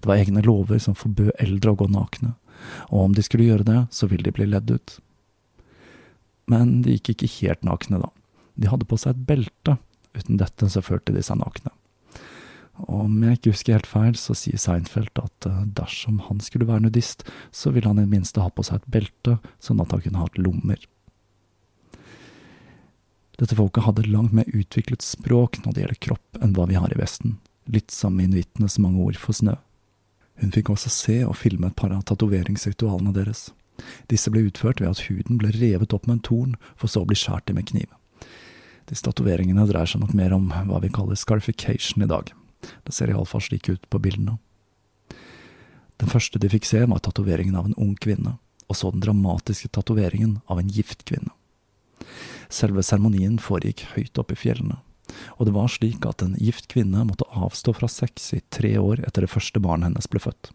Det 0.00 0.10
var 0.10 0.20
egne 0.20 0.44
lover 0.44 0.80
som 0.82 0.96
forbød 0.98 1.32
eldre 1.42 1.72
å 1.72 1.80
gå 1.82 1.88
nakne, 1.92 2.34
og 2.90 3.08
om 3.08 3.16
de 3.16 3.24
skulle 3.26 3.48
gjøre 3.48 3.66
det, 3.68 3.80
så 3.90 4.08
ville 4.10 4.26
de 4.26 4.34
bli 4.34 4.48
ledd 4.48 4.70
ut. 4.70 4.96
Men 6.50 6.80
de 6.84 6.96
gikk 6.96 7.14
ikke 7.14 7.32
helt 7.38 7.64
nakne, 7.66 8.02
da. 8.02 8.10
De 8.54 8.68
hadde 8.68 8.88
på 8.88 8.98
seg 9.00 9.14
et 9.14 9.28
belte, 9.28 9.78
uten 10.16 10.40
dette 10.40 10.68
så 10.68 10.82
følte 10.84 11.14
de 11.14 11.22
seg 11.24 11.40
nakne. 11.40 11.72
Om 12.88 13.20
jeg 13.22 13.36
ikke 13.36 13.52
husker 13.52 13.76
helt 13.76 13.88
feil, 13.88 14.14
så 14.18 14.34
sier 14.36 14.60
Seinfeld 14.60 15.18
at 15.20 15.46
eh, 15.48 15.60
dersom 15.76 16.22
han 16.26 16.40
skulle 16.42 16.66
være 16.68 16.86
nudist, 16.86 17.26
så 17.52 17.70
ville 17.70 17.88
han 17.88 18.00
i 18.00 18.06
det 18.06 18.12
minste 18.14 18.42
ha 18.42 18.48
på 18.50 18.64
seg 18.66 18.80
et 18.80 18.90
belte, 18.96 19.36
sånn 19.62 19.82
at 19.84 19.92
han 19.92 20.02
kunne 20.04 20.22
hatt 20.22 20.40
lommer. 20.40 20.80
Dette 23.40 23.58
folket 23.58 23.84
hadde 23.86 24.08
langt 24.08 24.34
mer 24.36 24.48
utviklet 24.48 25.04
språk 25.04 25.60
når 25.62 25.74
det 25.74 25.84
gjelder 25.84 26.02
kropp, 26.08 26.40
enn 26.40 26.56
hva 26.56 26.66
vi 26.70 26.78
har 26.80 26.92
i 26.94 26.98
Vesten, 27.00 27.36
litt 27.70 27.92
som 27.94 28.20
inuittenes 28.20 28.78
mange 28.82 29.04
ord 29.04 29.20
for 29.20 29.36
snø. 29.36 29.56
Hun 30.40 30.52
fikk 30.54 30.70
også 30.72 30.90
se 30.92 31.18
og 31.26 31.36
filme 31.36 31.68
et 31.68 31.76
par 31.78 31.92
av 31.94 32.04
tatoveringsritualene 32.08 33.12
deres. 33.16 33.50
Disse 34.10 34.30
ble 34.32 34.46
utført 34.48 34.80
ved 34.80 34.92
at 34.92 35.02
huden 35.08 35.40
ble 35.40 35.52
revet 35.54 35.92
opp 35.96 36.06
med 36.06 36.18
en 36.18 36.24
torn, 36.28 36.54
for 36.76 36.90
så 36.90 37.02
å 37.02 37.08
bli 37.08 37.18
skåret 37.18 37.50
i 37.50 37.56
med 37.56 37.68
kniv. 37.70 37.90
Disse 38.90 39.06
tatoveringene 39.06 39.66
dreier 39.68 39.88
seg 39.88 40.02
nok 40.02 40.14
mer 40.18 40.34
om 40.36 40.50
hva 40.68 40.80
vi 40.82 40.90
kaller 40.92 41.18
scarification 41.18 42.04
i 42.04 42.10
dag, 42.10 42.32
det 42.86 42.94
ser 42.94 43.10
iallfall 43.10 43.42
slik 43.42 43.68
ut 43.70 43.84
på 43.90 44.00
bildene. 44.02 44.38
Den 46.02 46.10
første 46.10 46.40
de 46.42 46.50
fikk 46.50 46.66
se, 46.66 46.82
var 46.90 47.02
tatoveringen 47.04 47.56
av 47.58 47.68
en 47.68 47.78
ung 47.78 47.94
kvinne, 47.94 48.36
og 48.66 48.78
så 48.78 48.90
den 48.90 49.04
dramatiske 49.04 49.70
tatoveringen 49.70 50.40
av 50.50 50.58
en 50.58 50.70
gift 50.72 51.04
kvinne. 51.06 51.30
Selve 52.52 52.82
seremonien 52.84 53.38
foregikk 53.40 53.84
høyt 53.94 54.18
oppe 54.18 54.34
i 54.34 54.40
fjellene, 54.40 54.80
og 55.36 55.46
det 55.46 55.54
var 55.54 55.70
slik 55.72 56.06
at 56.06 56.22
en 56.24 56.34
gift 56.38 56.68
kvinne 56.72 57.04
måtte 57.08 57.28
avstå 57.28 57.74
fra 57.76 57.88
sex 57.90 58.32
i 58.36 58.40
tre 58.54 58.76
år 58.78 59.02
etter 59.06 59.26
det 59.26 59.32
første 59.32 59.60
barnet 59.60 59.90
hennes 59.90 60.08
ble 60.10 60.22
født. 60.22 60.52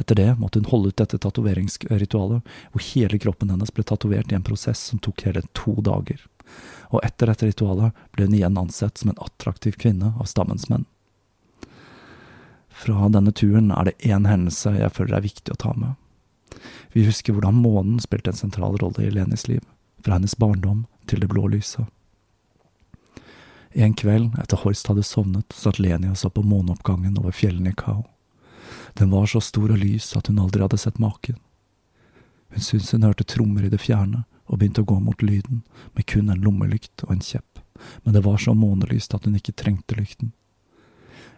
Etter 0.00 0.18
det 0.18 0.28
måtte 0.40 0.60
hun 0.60 0.70
holde 0.70 0.92
ut 0.92 1.00
dette 1.00 1.18
tatoveringsritualet, 1.18 2.42
hvor 2.72 2.86
hele 2.92 3.18
kroppen 3.18 3.50
hennes 3.50 3.72
ble 3.74 3.84
tatovert 3.86 4.32
i 4.32 4.38
en 4.38 4.46
prosess 4.46 4.80
som 4.90 5.02
tok 5.02 5.26
hele 5.26 5.42
to 5.58 5.74
dager. 5.84 6.20
Og 6.94 7.02
etter 7.04 7.30
dette 7.30 7.48
ritualet 7.50 7.96
ble 8.14 8.28
hun 8.28 8.36
igjen 8.36 8.60
ansett 8.60 8.98
som 8.98 9.10
en 9.10 9.22
attraktiv 9.22 9.78
kvinne 9.80 10.12
av 10.14 10.30
stammens 10.30 10.68
menn. 10.70 10.86
Fra 12.76 13.08
denne 13.08 13.32
turen 13.32 13.72
er 13.72 13.88
det 13.88 13.96
én 14.04 14.28
hendelse 14.28 14.74
jeg 14.76 14.92
føler 14.92 15.18
er 15.18 15.24
viktig 15.24 15.54
å 15.54 15.60
ta 15.64 15.72
med. 15.74 15.96
Vi 16.92 17.06
husker 17.08 17.34
hvordan 17.34 17.58
månen 17.60 18.00
spilte 18.00 18.32
en 18.32 18.38
sentral 18.38 18.76
rolle 18.80 19.06
i 19.06 19.12
Lenis 19.12 19.48
liv, 19.48 19.64
fra 20.04 20.18
hennes 20.18 20.36
barndom 20.38 20.84
til 21.08 21.22
det 21.24 21.30
blå 21.32 21.48
lyset. 21.52 21.88
En 23.78 23.92
kveld, 23.94 24.38
etter 24.40 24.56
Horst 24.56 24.86
hadde 24.88 25.02
sovnet, 25.04 25.52
satt 25.52 25.76
Leni 25.78 26.08
og 26.08 26.16
så 26.16 26.30
på 26.32 26.40
måneoppgangen 26.40 27.18
over 27.20 27.34
fjellene 27.36 27.74
i 27.74 27.76
Kao. 27.76 28.06
Den 28.96 29.10
var 29.12 29.26
så 29.28 29.42
stor 29.44 29.74
og 29.74 29.76
lys 29.82 30.14
at 30.16 30.30
hun 30.30 30.38
aldri 30.40 30.62
hadde 30.64 30.78
sett 30.80 30.96
maken. 31.02 31.36
Hun 32.54 32.64
syntes 32.64 32.94
hun 32.96 33.04
hørte 33.04 33.26
trommer 33.28 33.66
i 33.66 33.72
det 33.72 33.82
fjerne, 33.82 34.22
og 34.46 34.62
begynte 34.62 34.80
å 34.80 34.88
gå 34.88 34.96
mot 35.02 35.20
lyden, 35.20 35.60
med 35.92 36.06
kun 36.08 36.30
en 36.32 36.40
lommelykt 36.40 37.04
og 37.04 37.12
en 37.12 37.20
kjepp, 37.26 37.60
men 38.04 38.16
det 38.16 38.22
var 38.24 38.40
så 38.40 38.54
månelyst 38.56 39.12
at 39.12 39.28
hun 39.28 39.36
ikke 39.36 39.52
trengte 39.60 39.98
lykten. 39.98 40.32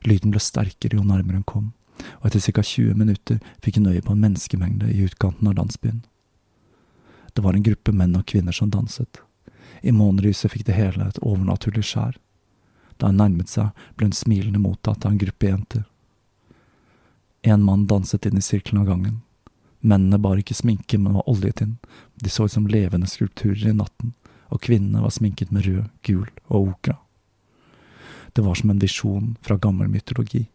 Lyden 0.07 0.31
ble 0.31 0.39
sterkere 0.45 1.01
jo 1.01 1.03
nærmere 1.03 1.41
hun 1.41 1.49
kom, 1.49 1.67
og 2.21 2.31
etter 2.31 2.45
ca 2.53 2.63
20 2.63 2.95
minutter 3.03 3.43
fikk 3.65 3.81
hun 3.81 3.91
øye 3.91 4.05
på 4.05 4.15
en 4.15 4.23
menneskemengde 4.23 4.93
i 4.95 5.03
utkanten 5.09 5.51
av 5.51 5.59
landsbyen. 5.59 6.05
Det 7.35 7.43
var 7.43 7.59
en 7.59 7.67
gruppe 7.67 7.91
menn 7.91 8.15
og 8.15 8.29
kvinner 8.31 8.55
som 8.55 8.71
danset. 8.71 9.25
I 9.83 9.91
månelyset 9.91 10.55
fikk 10.55 10.69
det 10.71 10.79
hele 10.79 11.11
et 11.11 11.19
overnaturlig 11.19 11.83
skjær. 11.91 12.15
Da 12.99 13.11
hun 13.11 13.21
nærmet 13.21 13.51
seg, 13.51 13.71
ble 13.97 14.09
hun 14.09 14.17
smilende 14.17 14.61
mottatt 14.63 15.07
av 15.07 15.15
en 15.15 15.23
gruppe 15.23 15.49
jenter. 15.49 15.87
En 17.47 17.63
mann 17.63 17.87
danset 17.87 18.27
inn 18.27 18.39
i 18.39 18.45
sirkelen 18.45 18.83
av 18.83 18.91
gangen. 18.91 19.21
Mennene 19.81 20.19
bar 20.19 20.41
ikke 20.41 20.57
sminke, 20.59 20.99
men 20.99 21.15
var 21.15 21.29
oljet 21.31 21.63
inn, 21.63 21.77
de 22.19 22.31
så 22.31 22.49
ut 22.49 22.53
som 22.53 22.67
levende 22.67 23.07
skulpturer 23.07 23.71
i 23.71 23.77
natten, 23.77 24.15
og 24.51 24.63
kvinnene 24.67 25.05
var 25.05 25.15
sminket 25.15 25.53
med 25.55 25.69
rød, 25.69 25.87
gul 26.03 26.27
og 26.49 26.75
okra. 26.75 26.97
Det 28.35 28.43
var 28.43 28.59
som 28.59 28.71
en 28.71 28.83
visjon 28.83 29.37
fra 29.43 29.57
gammel 29.57 29.89
mytologi. 29.89 30.49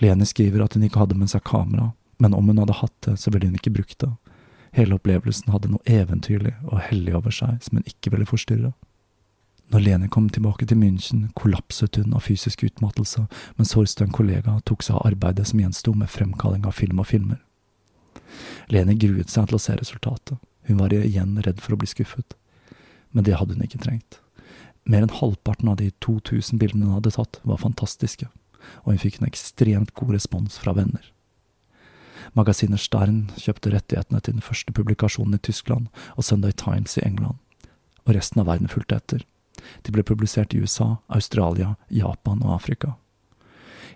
Lene 0.00 0.26
skriver 0.26 0.64
at 0.64 0.74
hun 0.74 0.86
ikke 0.86 1.02
hadde 1.02 1.18
med 1.18 1.30
seg 1.32 1.44
kamera, 1.44 1.92
Men 2.20 2.34
om 2.34 2.48
hun 2.48 2.58
hadde 2.60 2.74
hatt 2.76 2.96
det, 3.06 3.14
så 3.16 3.30
ville 3.30 3.48
hun 3.48 3.54
ikke 3.56 3.72
brukt 3.72 3.98
det. 3.98 4.10
Hele 4.76 4.98
opplevelsen 4.98 5.48
hadde 5.54 5.70
noe 5.72 5.80
eventyrlig 5.88 6.52
og 6.68 6.82
hellig 6.90 7.14
over 7.16 7.32
seg 7.32 7.62
som 7.64 7.78
hun 7.78 7.86
ikke 7.88 8.12
ville 8.12 8.28
forstyrre. 8.28 8.74
Når 9.70 9.84
Lene 9.84 10.08
kom 10.10 10.26
tilbake 10.28 10.66
til 10.66 10.80
München, 10.80 11.28
kollapset 11.38 12.00
hun 12.00 12.14
av 12.18 12.24
fysisk 12.26 12.64
utmattelse, 12.66 13.28
mens 13.54 13.74
Horst 13.78 14.02
kollega 14.16 14.56
tok 14.66 14.82
seg 14.82 14.98
av 14.98 15.12
arbeidet 15.12 15.46
som 15.46 15.60
gjensto 15.62 15.94
med 15.94 16.10
fremkalling 16.10 16.66
av 16.66 16.74
film 16.74 16.98
og 16.98 17.06
filmer. 17.06 17.38
Lene 18.70 18.96
gruet 18.98 19.30
seg 19.30 19.46
til 19.46 19.58
å 19.58 19.62
se 19.62 19.76
resultatet. 19.78 20.40
Hun 20.66 20.82
var 20.82 20.92
igjen 20.94 21.38
redd 21.46 21.62
for 21.62 21.74
å 21.74 21.78
bli 21.78 21.88
skuffet. 21.90 22.34
Men 23.14 23.26
det 23.26 23.38
hadde 23.38 23.54
hun 23.54 23.64
ikke 23.66 23.82
trengt. 23.82 24.18
Mer 24.90 25.06
enn 25.06 25.14
halvparten 25.20 25.70
av 25.70 25.78
de 25.78 25.90
2000 26.02 26.58
bildene 26.58 26.88
hun 26.88 26.98
hadde 26.98 27.14
tatt, 27.14 27.38
var 27.46 27.62
fantastiske, 27.62 28.26
og 28.82 28.92
hun 28.92 29.02
fikk 29.02 29.20
en 29.20 29.30
ekstremt 29.30 29.94
god 29.94 30.16
respons 30.16 30.58
fra 30.58 30.74
venner. 30.74 31.12
Magasinet 32.34 32.82
Stern 32.82 33.28
kjøpte 33.38 33.70
rettighetene 33.74 34.20
til 34.22 34.38
den 34.38 34.46
første 34.46 34.74
publikasjonen 34.74 35.38
i 35.38 35.42
Tyskland 35.46 35.90
og 36.16 36.26
Sunday 36.26 36.54
Times 36.54 36.98
i 36.98 37.04
England, 37.06 37.38
og 38.06 38.16
resten 38.18 38.42
av 38.42 38.50
verden 38.50 38.70
fulgte 38.70 38.98
etter. 38.98 39.26
De 39.82 39.92
ble 39.94 40.04
publisert 40.06 40.54
i 40.54 40.60
USA, 40.60 40.96
Australia, 41.08 41.74
Japan 41.88 42.42
og 42.44 42.54
Afrika. 42.54 42.94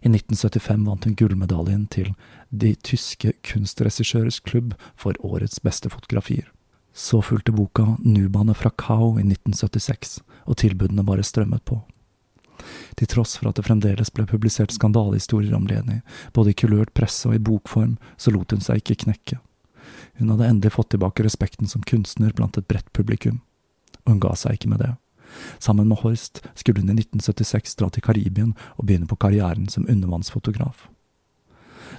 I 0.05 0.11
1975 0.11 0.85
vant 0.87 1.05
hun 1.05 1.15
gullmedaljen 1.17 1.87
til 1.89 2.12
De 2.51 2.75
tyske 2.75 3.33
kunstregissørers 3.47 4.41
klubb 4.45 4.75
for 5.01 5.17
årets 5.25 5.62
beste 5.65 5.89
fotografier. 5.91 6.51
Så 6.93 7.23
fulgte 7.23 7.53
boka 7.53 7.97
Nubane 8.05 8.55
fra 8.55 8.71
Kao 8.71 9.17
i 9.19 9.25
1976, 9.25 10.21
og 10.45 10.61
tilbudene 10.61 11.03
bare 11.03 11.25
strømmet 11.27 11.65
på. 11.65 11.81
Til 12.95 13.09
tross 13.11 13.39
for 13.39 13.51
at 13.51 13.59
det 13.59 13.65
fremdeles 13.67 14.12
ble 14.15 14.27
publisert 14.31 14.75
skandalehistorier 14.77 15.57
om 15.57 15.67
Leni, 15.67 16.03
både 16.37 16.53
i 16.53 16.59
kulørt 16.59 16.95
presse 16.95 17.27
og 17.29 17.35
i 17.35 17.43
bokform, 17.43 17.97
så 18.17 18.31
lot 18.31 18.55
hun 18.55 18.62
seg 18.62 18.83
ikke 18.83 19.01
knekke. 19.07 19.41
Hun 20.21 20.31
hadde 20.31 20.51
endelig 20.53 20.77
fått 20.77 20.93
tilbake 20.95 21.25
respekten 21.27 21.71
som 21.71 21.83
kunstner 21.83 22.33
blant 22.37 22.59
et 22.61 22.69
bredt 22.71 22.93
publikum, 22.93 23.41
og 24.05 24.15
hun 24.15 24.23
ga 24.23 24.37
seg 24.39 24.61
ikke 24.61 24.71
med 24.77 24.85
det. 24.85 24.93
Sammen 25.59 25.89
med 25.89 26.03
Horst 26.03 26.43
skulle 26.55 26.80
hun 26.80 26.91
i 26.93 26.99
1976 27.01 27.78
dra 27.80 27.91
til 27.91 28.05
Karibien 28.05 28.53
og 28.76 28.87
begynne 28.87 29.09
på 29.11 29.18
karrieren 29.20 29.68
som 29.68 29.89
undervannsfotograf. 29.89 30.89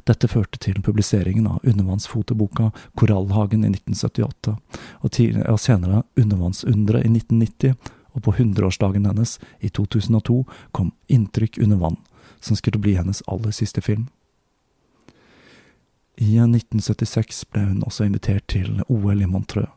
Dette 0.03 0.27
førte 0.27 0.59
til 0.59 0.81
publiseringen 0.83 1.47
av 1.47 1.63
undervannsfotoboka 1.63 2.71
Korallhagen 2.99 3.63
i 3.63 3.71
1978, 3.71 4.55
og, 5.01 5.59
senere 5.61 6.03
Undervannsunderet 6.19 7.05
i 7.05 7.13
1990, 7.13 7.77
og 8.15 8.23
på 8.23 8.35
hundreårsdagen 8.37 9.07
hennes, 9.07 9.37
i 9.59 9.69
2002, 9.69 10.43
kom 10.71 10.91
Inntrykk 11.07 11.59
under 11.63 11.79
vann, 11.79 11.97
som 12.39 12.59
skulle 12.59 12.79
bli 12.79 12.95
hennes 12.95 13.23
aller 13.27 13.55
siste 13.55 13.81
film. 13.81 14.07
I 16.15 16.37
1976 16.39 17.43
ble 17.51 17.65
hun 17.65 17.83
også 17.83 18.05
invitert 18.07 18.47
til 18.47 18.79
OL 18.87 19.21
i 19.21 19.27
Montreux, 19.27 19.67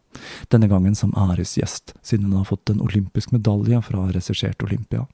denne 0.53 0.69
gangen 0.71 0.97
som 0.99 1.15
æresgjest, 1.17 1.95
siden 2.03 2.29
hun 2.29 2.41
har 2.41 2.49
fått 2.51 2.71
en 2.71 2.83
olympisk 2.85 3.33
medalje 3.35 3.81
fra 3.87 4.09
regissert 4.13 4.63
Olympia. 4.63 5.07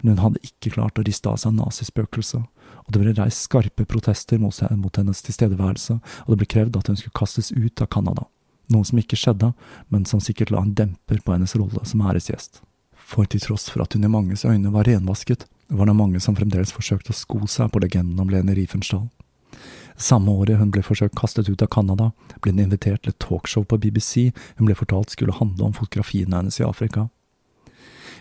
Men 0.00 0.16
hun 0.16 0.24
hadde 0.24 0.42
ikke 0.46 0.74
klart 0.76 0.98
å 0.98 1.04
riste 1.04 1.28
av 1.28 1.38
seg 1.42 1.56
nazispøkelset, 1.58 2.42
og 2.80 2.90
det 2.94 3.02
ble 3.02 3.14
reist 3.18 3.44
skarpe 3.44 3.84
protester 3.84 4.40
mot 4.40 4.96
hennes 4.96 5.22
tilstedeværelse, 5.26 5.98
og 6.24 6.32
det 6.32 6.40
ble 6.40 6.50
krevd 6.54 6.78
at 6.80 6.88
hun 6.88 6.98
skulle 6.98 7.18
kastes 7.20 7.52
ut 7.52 7.82
av 7.82 7.90
Canada, 7.92 8.26
noe 8.72 8.86
som 8.88 9.00
ikke 9.02 9.18
skjedde, 9.18 9.52
men 9.92 10.08
som 10.08 10.22
sikkert 10.24 10.54
la 10.54 10.64
en 10.64 10.74
demper 10.74 11.20
på 11.24 11.36
hennes 11.36 11.56
rolle 11.58 11.84
som 11.84 12.02
æresgjest. 12.06 12.62
For 13.10 13.26
til 13.26 13.42
tross 13.42 13.68
for 13.68 13.82
at 13.84 13.96
hun 13.96 14.06
i 14.06 14.10
manges 14.10 14.46
øyne 14.46 14.72
var 14.72 14.86
renvasket, 14.88 15.46
var 15.70 15.86
det 15.86 15.98
mange 15.98 16.20
som 16.22 16.36
fremdeles 16.38 16.72
forsøkte 16.74 17.12
å 17.12 17.16
sko 17.16 17.44
seg 17.50 17.70
på 17.70 17.82
legenden 17.82 18.18
om 18.22 18.30
Lene 18.30 18.54
Riefenstahl. 18.56 19.08
Samme 20.00 20.32
året 20.32 20.56
hun 20.56 20.70
ble 20.72 20.80
forsøkt 20.80 21.18
kastet 21.18 21.50
ut 21.50 21.62
av 21.62 21.68
Canada, 21.74 22.10
ble 22.40 22.54
hun 22.54 22.62
invitert 22.64 23.02
til 23.04 23.12
et 23.12 23.20
talkshow 23.20 23.66
på 23.68 23.78
BBC 23.82 24.30
hun 24.58 24.68
ble 24.68 24.76
fortalt 24.78 25.12
skulle 25.12 25.36
handle 25.36 25.68
om 25.68 25.74
fotografiene 25.76 26.38
hennes 26.38 26.56
i 26.60 26.64
Afrika. 26.64 27.10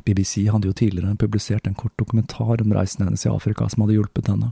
BBC 0.04 0.48
hadde 0.52 0.68
jo 0.68 0.76
tidligere 0.76 1.16
publisert 1.20 1.68
en 1.68 1.78
kort 1.80 1.96
dokumentar 2.00 2.62
om 2.62 2.74
reisen 2.76 3.06
hennes 3.06 3.24
i 3.26 3.32
Afrika 3.32 3.68
som 3.72 3.84
hadde 3.84 3.96
hjulpet 3.96 4.28
henne, 4.32 4.52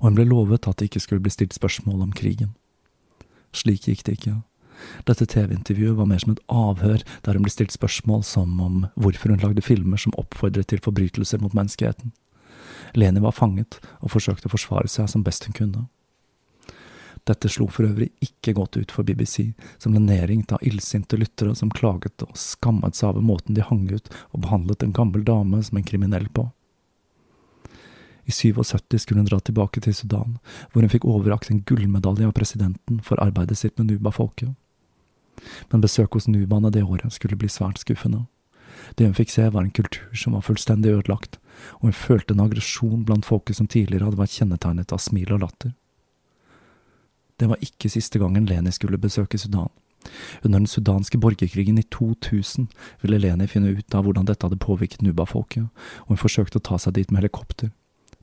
og 0.00 0.04
hun 0.08 0.18
ble 0.18 0.28
lovet 0.28 0.68
at 0.68 0.76
det 0.76 0.90
ikke 0.90 1.04
skulle 1.04 1.24
bli 1.24 1.32
stilt 1.32 1.56
spørsmål 1.56 2.04
om 2.04 2.12
krigen. 2.16 2.52
Slik 3.56 3.88
gikk 3.88 4.04
det 4.04 4.18
ikke. 4.18 4.36
Dette 5.08 5.24
TV-intervjuet 5.32 5.96
var 5.96 6.08
mer 6.10 6.20
som 6.20 6.34
et 6.34 6.44
avhør 6.52 7.00
der 7.24 7.38
hun 7.38 7.46
ble 7.46 7.52
stilt 7.52 7.72
spørsmål 7.72 8.24
som 8.28 8.60
om 8.60 8.86
hvorfor 9.00 9.32
hun 9.32 9.40
lagde 9.40 9.64
filmer 9.64 10.00
som 10.00 10.16
oppfordret 10.20 10.68
til 10.68 10.84
forbrytelser 10.84 11.40
mot 11.40 11.56
menneskeheten. 11.56 12.12
Leni 12.96 13.20
var 13.24 13.36
fanget 13.36 13.80
og 14.04 14.12
forsøkte 14.12 14.50
å 14.50 14.52
forsvare 14.52 14.92
seg 14.92 15.08
som 15.08 15.24
best 15.24 15.48
hun 15.48 15.56
kunne. 15.56 15.86
Dette 17.26 17.50
slo 17.50 17.66
for 17.66 17.88
øvrig 17.88 18.12
ikke 18.22 18.54
godt 18.54 18.76
ut 18.78 18.92
for 18.94 19.06
BBC, 19.06 19.50
som 19.82 19.94
ble 19.94 20.02
nedringt 20.04 20.52
av 20.54 20.62
illsinte 20.62 21.18
lyttere 21.18 21.56
som 21.58 21.72
klaget 21.74 22.22
og 22.22 22.36
skammet 22.38 22.94
seg 22.94 23.10
over 23.10 23.24
måten 23.26 23.56
de 23.56 23.64
hang 23.66 23.88
ut 23.90 24.12
og 24.30 24.44
behandlet 24.44 24.84
en 24.86 24.94
gammel 24.94 25.24
dame 25.26 25.62
som 25.66 25.80
en 25.80 25.86
kriminell 25.86 26.28
på. 26.30 26.46
I 28.26 28.32
77 28.32 28.98
skulle 28.98 29.20
hun 29.20 29.26
dra 29.26 29.38
tilbake 29.40 29.80
til 29.82 29.94
Sudan, 29.94 30.38
hvor 30.70 30.82
hun 30.82 30.90
fikk 30.90 31.06
overrakt 31.06 31.50
en 31.50 31.62
gullmedalje 31.66 32.26
av 32.26 32.34
presidenten 32.34 32.98
for 33.06 33.22
arbeidet 33.22 33.58
sitt 33.58 33.78
med 33.78 33.90
Nuba-folket. 33.90 34.54
Men 35.70 35.82
besøk 35.82 36.14
hos 36.18 36.26
Nubaene 36.26 36.72
det 36.74 36.82
året 36.82 37.14
skulle 37.14 37.38
bli 37.38 37.50
svært 37.50 37.82
skuffende. 37.82 38.24
Det 38.98 39.06
hun 39.06 39.14
fikk 39.14 39.30
se, 39.30 39.46
var 39.50 39.62
en 39.62 39.74
kultur 39.74 40.10
som 40.14 40.34
var 40.34 40.46
fullstendig 40.46 40.94
ødelagt, 40.94 41.38
og 41.78 41.90
hun 41.90 41.96
følte 41.96 42.34
en 42.34 42.42
aggresjon 42.44 43.06
blant 43.06 43.26
folket 43.26 43.58
som 43.58 43.70
tidligere 43.70 44.08
hadde 44.08 44.20
vært 44.20 44.34
kjennetegnet 44.38 44.94
av 44.94 45.02
smil 45.02 45.32
og 45.36 45.42
latter. 45.46 45.74
Det 47.36 47.48
var 47.50 47.60
ikke 47.60 47.90
siste 47.92 48.20
gangen 48.22 48.46
Leni 48.48 48.72
skulle 48.72 49.00
besøke 49.00 49.38
Sudan. 49.38 49.68
Under 50.42 50.58
den 50.58 50.66
sudanske 50.70 51.18
borgerkrigen 51.18 51.78
i 51.78 51.82
2000 51.82 52.68
ville 53.02 53.18
Leni 53.18 53.46
finne 53.50 53.74
ut 53.76 53.94
av 53.94 54.06
hvordan 54.06 54.28
dette 54.28 54.46
hadde 54.46 54.60
påvirket 54.62 55.02
Nuba-folket, 55.02 55.66
og 56.06 56.12
hun 56.14 56.20
forsøkte 56.20 56.60
å 56.60 56.66
ta 56.68 56.78
seg 56.78 56.96
dit 56.96 57.10
med 57.10 57.24
helikopter. 57.24 57.72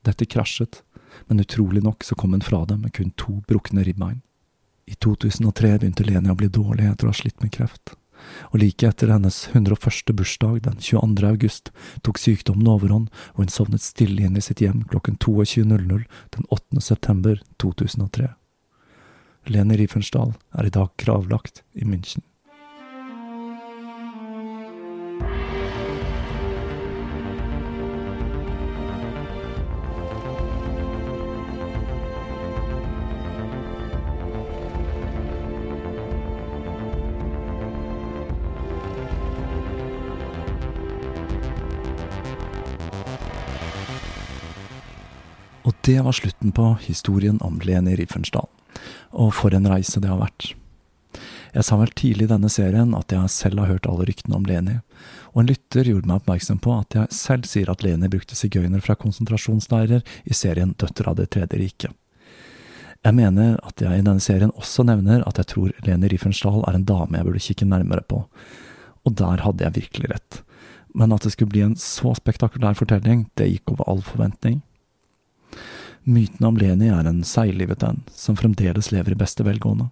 Dette 0.08 0.26
krasjet, 0.26 0.82
men 1.28 1.44
utrolig 1.44 1.84
nok 1.84 2.04
så 2.04 2.16
kom 2.16 2.34
hun 2.34 2.46
fra 2.46 2.64
det 2.70 2.80
med 2.80 2.94
kun 2.96 3.12
to 3.20 3.42
brukne 3.48 3.84
ribbein. 3.86 4.22
I 4.88 4.96
2003 5.00 5.78
begynte 5.80 6.08
Leni 6.08 6.32
å 6.32 6.40
bli 6.40 6.50
dårlig 6.52 6.90
etter 6.90 7.08
å 7.08 7.14
ha 7.14 7.18
slitt 7.18 7.44
med 7.44 7.54
kreft, 7.56 7.96
og 8.52 8.60
like 8.62 8.88
etter 8.88 9.12
hennes 9.12 9.38
101. 9.52 10.14
bursdag 10.16 10.62
den 10.68 10.80
22. 10.80 11.28
august 11.28 11.72
tok 12.08 12.20
sykdommen 12.20 12.70
overhånd, 12.72 13.10
og 13.36 13.44
hun 13.44 13.52
sovnet 13.52 13.84
stille 13.84 14.24
inn 14.24 14.40
i 14.40 14.44
sitt 14.44 14.64
hjem 14.64 14.84
klokken 14.92 15.20
22.00 15.20 16.08
den 16.36 16.48
8. 16.50 16.82
september 16.82 17.44
2003. 17.64 18.32
Leni 19.46 19.78
Riefensdahl 19.78 20.34
er 20.56 20.68
i 20.68 20.74
dag 20.74 20.94
gravlagt 20.98 21.64
i 21.74 21.84
München. 21.84 22.24
Det 45.86 46.02
var 46.02 46.12
slutten 46.12 46.52
på 46.52 46.78
historien 46.82 47.42
om 47.42 47.60
Leni 47.60 47.96
Riefenstahl 47.96 48.48
og 49.12 49.34
for 49.38 49.56
en 49.56 49.70
reise 49.70 50.02
det 50.02 50.12
har 50.12 50.22
vært. 50.22 50.54
Jeg 51.54 51.68
sa 51.68 51.78
vel 51.78 51.92
tidlig 51.94 52.26
i 52.26 52.32
denne 52.32 52.50
serien 52.50 52.96
at 52.98 53.14
jeg 53.14 53.30
selv 53.30 53.62
har 53.62 53.76
hørt 53.76 53.88
alle 53.90 54.08
ryktene 54.10 54.40
om 54.40 54.46
Leni, 54.50 54.80
og 55.34 55.44
en 55.44 55.50
lytter 55.52 55.86
gjorde 55.86 56.10
meg 56.10 56.22
oppmerksom 56.22 56.62
på 56.64 56.74
at 56.80 56.98
jeg 56.98 57.14
selv 57.14 57.50
sier 57.50 57.70
at 57.70 57.86
Leni 57.86 58.10
brukte 58.10 58.38
sigøynere 58.38 58.82
fra 58.82 58.96
konsentrasjonsleirer 58.98 60.02
i 60.02 60.38
serien 60.38 60.74
Døtter 60.82 61.12
av 61.12 61.20
Det 61.20 61.30
tredje 61.36 61.60
riket. 61.62 61.94
Jeg 63.04 63.18
mener 63.20 63.58
at 63.68 63.82
jeg 63.84 64.00
i 64.00 64.06
denne 64.06 64.24
serien 64.24 64.54
også 64.56 64.86
nevner 64.88 65.26
at 65.28 65.38
jeg 65.42 65.52
tror 65.52 65.74
Leni 65.86 66.10
Riefensdahl 66.10 66.64
er 66.66 66.80
en 66.80 66.88
dame 66.88 67.20
jeg 67.20 67.28
burde 67.28 67.46
kikke 67.46 67.70
nærmere 67.70 68.06
på, 68.08 68.24
og 69.04 69.18
der 69.20 69.44
hadde 69.44 69.68
jeg 69.68 69.78
virkelig 69.78 70.14
rett. 70.14 70.42
Men 70.96 71.14
at 71.14 71.26
det 71.26 71.34
skulle 71.34 71.52
bli 71.52 71.66
en 71.66 71.76
så 71.78 72.14
spektakulær 72.18 72.78
fortelling, 72.80 73.28
det 73.38 73.50
gikk 73.52 73.76
over 73.76 73.90
all 73.92 74.02
forventning. 74.06 74.62
Myten 76.04 76.46
om 76.48 76.58
Leni 76.58 76.90
er 76.92 77.08
en 77.08 77.24
seiglivet 77.24 77.84
en, 77.84 78.02
som 78.12 78.36
fremdeles 78.36 78.92
lever 78.92 79.16
i 79.16 79.20
beste 79.20 79.44
velgående. 79.44 79.90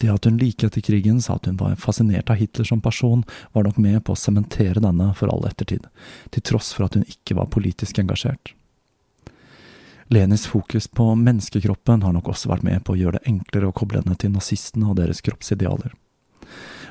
Det 0.00 0.08
at 0.08 0.24
hun 0.24 0.38
like 0.40 0.64
etter 0.64 0.80
krigen 0.80 1.20
sa 1.20 1.36
at 1.36 1.46
hun 1.46 1.58
var 1.60 1.76
fascinert 1.76 2.30
av 2.32 2.38
Hitler 2.40 2.64
som 2.64 2.80
person, 2.80 3.24
var 3.52 3.66
nok 3.66 3.76
med 3.76 4.00
på 4.04 4.14
å 4.14 4.20
sementere 4.20 4.80
denne 4.80 5.10
for 5.18 5.28
all 5.32 5.44
ettertid, 5.48 5.84
til 6.32 6.46
tross 6.52 6.72
for 6.72 6.88
at 6.88 6.96
hun 6.96 7.04
ikke 7.04 7.36
var 7.36 7.50
politisk 7.52 8.00
engasjert. 8.00 8.54
Lenis 10.10 10.46
fokus 10.48 10.88
på 10.88 11.04
menneskekroppen 11.14 12.02
har 12.02 12.14
nok 12.16 12.32
også 12.32 12.50
vært 12.50 12.64
med 12.66 12.82
på 12.82 12.96
å 12.96 12.98
gjøre 12.98 13.20
det 13.20 13.28
enklere 13.30 13.68
å 13.68 13.74
koble 13.76 14.00
henne 14.00 14.16
til 14.18 14.32
nazistene 14.34 14.88
og 14.90 14.96
deres 14.98 15.20
kroppsidealer. 15.22 15.92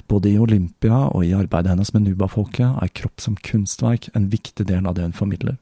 Både 0.09 0.29
i 0.31 0.37
Olympia 0.39 1.01
og 1.09 1.25
i 1.25 1.33
arbeidet 1.35 1.73
hennes 1.73 1.91
med 1.93 2.05
Nuba-folket 2.05 2.77
er 2.79 2.93
kropp 2.95 3.19
som 3.21 3.35
kunstverk 3.35 4.07
en 4.15 4.29
viktig 4.31 4.65
del 4.69 4.87
av 4.87 4.95
det 4.95 5.09
hun 5.09 5.17
formidler. 5.17 5.59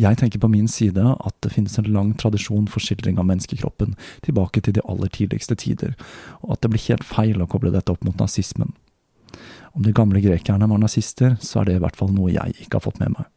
Jeg 0.00 0.16
tenker 0.16 0.40
på 0.40 0.48
min 0.48 0.68
side 0.70 1.02
at 1.02 1.34
det 1.44 1.52
finnes 1.52 1.74
en 1.78 1.88
lang 1.92 2.12
tradisjon 2.16 2.68
for 2.70 2.80
skildring 2.80 3.18
av 3.20 3.26
menneskekroppen 3.28 3.96
tilbake 4.24 4.62
til 4.64 4.78
de 4.78 4.84
aller 4.88 5.10
tidligste 5.12 5.58
tider, 5.60 5.92
og 6.40 6.54
at 6.54 6.62
det 6.62 6.70
blir 6.72 6.86
helt 6.86 7.04
feil 7.04 7.42
å 7.42 7.48
koble 7.50 7.72
dette 7.74 7.92
opp 7.92 8.06
mot 8.06 8.16
nazismen. 8.20 8.72
Om 9.76 9.84
de 9.84 9.92
gamle 9.94 10.22
grekerne 10.24 10.68
var 10.70 10.80
nazister, 10.80 11.36
så 11.40 11.60
er 11.60 11.68
det 11.68 11.76
i 11.76 11.84
hvert 11.84 11.98
fall 12.00 12.14
noe 12.14 12.32
jeg 12.32 12.56
ikke 12.64 12.78
har 12.78 12.86
fått 12.86 13.02
med 13.02 13.12
meg. 13.18 13.28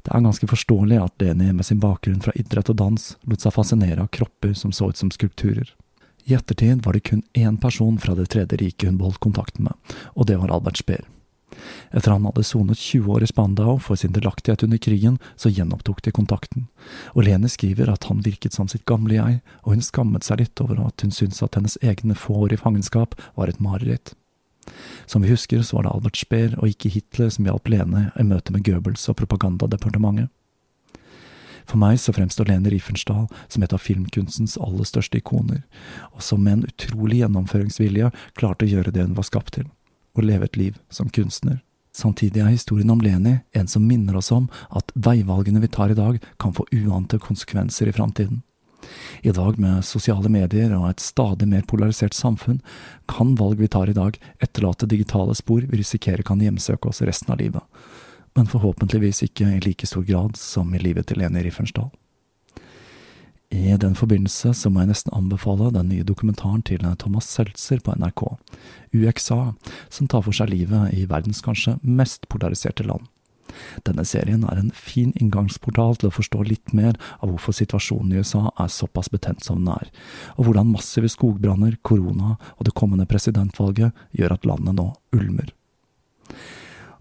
Det 0.00 0.14
er 0.16 0.24
ganske 0.24 0.48
forståelig 0.48 0.96
at 0.96 1.20
Leni 1.20 1.52
med 1.52 1.66
sin 1.68 1.80
bakgrunn 1.82 2.22
fra 2.24 2.32
idrett 2.40 2.72
og 2.72 2.80
dans 2.80 3.10
lot 3.28 3.44
seg 3.44 3.52
fascinere 3.52 4.06
av 4.06 4.08
kropper 4.16 4.56
som 4.56 4.72
så 4.72 4.88
ut 4.88 4.96
som 4.96 5.12
skulpturer. 5.12 5.68
I 6.24 6.38
ettertid 6.38 6.86
var 6.86 6.96
det 6.96 7.04
kun 7.10 7.22
én 7.36 7.60
person 7.60 7.98
fra 8.00 8.14
Det 8.14 8.30
tredje 8.32 8.56
riket 8.56 8.88
hun 8.88 8.98
beholdt 9.00 9.20
kontakten 9.20 9.68
med, 9.68 9.74
og 10.16 10.26
det 10.26 10.40
var 10.40 10.52
Albert 10.52 10.80
Speer. 10.80 11.04
Etter 11.90 12.14
han 12.14 12.26
hadde 12.28 12.44
sonet 12.46 12.78
20 12.78 13.10
år 13.14 13.24
i 13.24 13.28
Spandau 13.30 13.78
for 13.82 13.98
sin 13.98 14.12
delaktighet 14.14 14.62
under 14.66 14.78
krigen, 14.78 15.18
så 15.36 15.50
gjenopptok 15.50 16.02
de 16.02 16.12
kontakten, 16.14 16.68
og 17.14 17.24
Lene 17.26 17.50
skriver 17.50 17.90
at 17.92 18.06
han 18.10 18.22
virket 18.26 18.56
som 18.56 18.68
sitt 18.70 18.86
gamle 18.88 19.16
jeg, 19.16 19.40
og 19.64 19.74
hun 19.74 19.84
skammet 19.84 20.26
seg 20.26 20.44
litt 20.44 20.62
over 20.62 20.80
at 20.86 21.04
hun 21.04 21.14
syntes 21.14 21.42
at 21.46 21.58
hennes 21.58 21.78
egne 21.82 22.16
få 22.18 22.44
år 22.46 22.54
i 22.54 22.60
fangenskap 22.60 23.16
var 23.38 23.50
et 23.50 23.60
mareritt. 23.60 24.14
Som 25.06 25.22
vi 25.22 25.32
husker, 25.32 25.62
så 25.62 25.76
var 25.76 25.86
det 25.86 25.94
Albert 25.94 26.20
Speer 26.20 26.54
og 26.58 26.68
ikke 26.70 26.92
Hitler 26.92 27.32
som 27.32 27.48
hjalp 27.48 27.70
Lene 27.72 28.10
i 28.14 28.26
møte 28.26 28.54
med 28.54 28.62
Goebbels 28.66 29.08
og 29.10 29.18
propagandadepartementet. 29.18 30.30
For 31.66 31.78
meg 31.78 32.00
så 32.02 32.14
fremstår 32.14 32.48
Lene 32.50 32.70
Riefenstahl 32.72 33.28
som 33.46 33.62
et 33.62 33.74
av 33.74 33.82
filmkunstens 33.82 34.56
aller 34.58 34.86
største 34.88 35.20
ikoner, 35.20 35.62
og 36.14 36.22
som 36.24 36.42
med 36.42 36.58
en 36.58 36.64
utrolig 36.70 37.20
gjennomføringsvilje 37.20 38.10
klarte 38.38 38.66
å 38.66 38.72
gjøre 38.72 38.94
det 38.94 39.06
hun 39.06 39.18
var 39.18 39.28
skapt 39.28 39.54
til 39.58 39.68
og 40.16 40.24
leve 40.24 40.48
et 40.48 40.56
liv 40.56 40.78
som 40.90 41.10
kunstner. 41.10 41.60
Samtidig 41.92 42.40
er 42.40 42.52
historien 42.52 42.90
om 42.90 43.00
Leni 43.02 43.40
en 43.56 43.68
som 43.68 43.86
minner 43.86 44.16
oss 44.16 44.30
om 44.32 44.46
at 44.70 44.92
veivalgene 44.94 45.62
vi 45.62 45.68
tar 45.68 45.90
i 45.90 45.98
dag, 45.98 46.20
kan 46.38 46.54
få 46.54 46.66
uante 46.72 47.18
konsekvenser 47.18 47.90
i 47.90 47.92
framtiden. 47.92 48.42
I 49.22 49.32
dag, 49.36 49.58
med 49.58 49.84
sosiale 49.84 50.30
medier 50.32 50.72
og 50.76 50.88
et 50.88 51.02
stadig 51.04 51.48
mer 51.50 51.66
polarisert 51.68 52.14
samfunn, 52.16 52.60
kan 53.10 53.34
valg 53.36 53.60
vi 53.60 53.68
tar 53.68 53.90
i 53.90 53.96
dag, 53.96 54.16
etterlate 54.40 54.88
digitale 54.88 55.34
spor 55.36 55.66
vi 55.66 55.82
risikerer 55.82 56.24
kan 56.26 56.40
hjemsøke 56.40 56.88
oss 56.88 57.02
resten 57.02 57.34
av 57.34 57.42
livet, 57.42 57.62
men 58.38 58.48
forhåpentligvis 58.48 59.24
ikke 59.26 59.50
i 59.58 59.62
like 59.66 59.86
stor 59.86 60.06
grad 60.06 60.38
som 60.40 60.72
i 60.74 60.80
livet 60.80 61.10
til 61.10 61.20
Leni 61.20 61.44
Riefenstahl. 61.44 61.90
I 63.50 63.76
den 63.82 63.96
forbindelse 63.98 64.52
så 64.54 64.70
må 64.70 64.84
jeg 64.84 64.92
nesten 64.92 65.14
anbefale 65.14 65.72
den 65.74 65.88
nye 65.90 66.06
dokumentaren 66.06 66.62
til 66.62 66.84
Thomas 67.02 67.26
Seltzer 67.26 67.80
på 67.82 67.96
NRK, 67.98 68.22
UXA, 68.94 69.40
som 69.90 70.06
tar 70.06 70.22
for 70.22 70.36
seg 70.36 70.52
livet 70.52 70.94
i 70.94 71.06
verdens 71.10 71.42
kanskje 71.42 71.80
mest 71.82 72.28
polariserte 72.30 72.86
land. 72.86 73.08
Denne 73.82 74.04
serien 74.06 74.44
er 74.46 74.60
en 74.60 74.70
fin 74.70 75.10
inngangsportal 75.18 75.98
til 75.98 76.10
å 76.10 76.14
forstå 76.14 76.44
litt 76.46 76.74
mer 76.76 76.94
av 77.18 77.32
hvorfor 77.32 77.56
situasjonen 77.58 78.14
i 78.14 78.22
USA 78.22 78.46
er 78.54 78.70
såpass 78.70 79.10
betent 79.10 79.42
som 79.42 79.58
den 79.64 79.72
er, 79.74 79.90
og 80.38 80.46
hvordan 80.46 80.70
massive 80.70 81.10
skogbranner, 81.10 81.74
korona 81.82 82.36
og 82.56 82.66
det 82.68 82.76
kommende 82.78 83.08
presidentvalget 83.10 83.90
gjør 84.16 84.36
at 84.36 84.46
landet 84.46 84.78
nå 84.78 84.92
ulmer. 85.18 85.50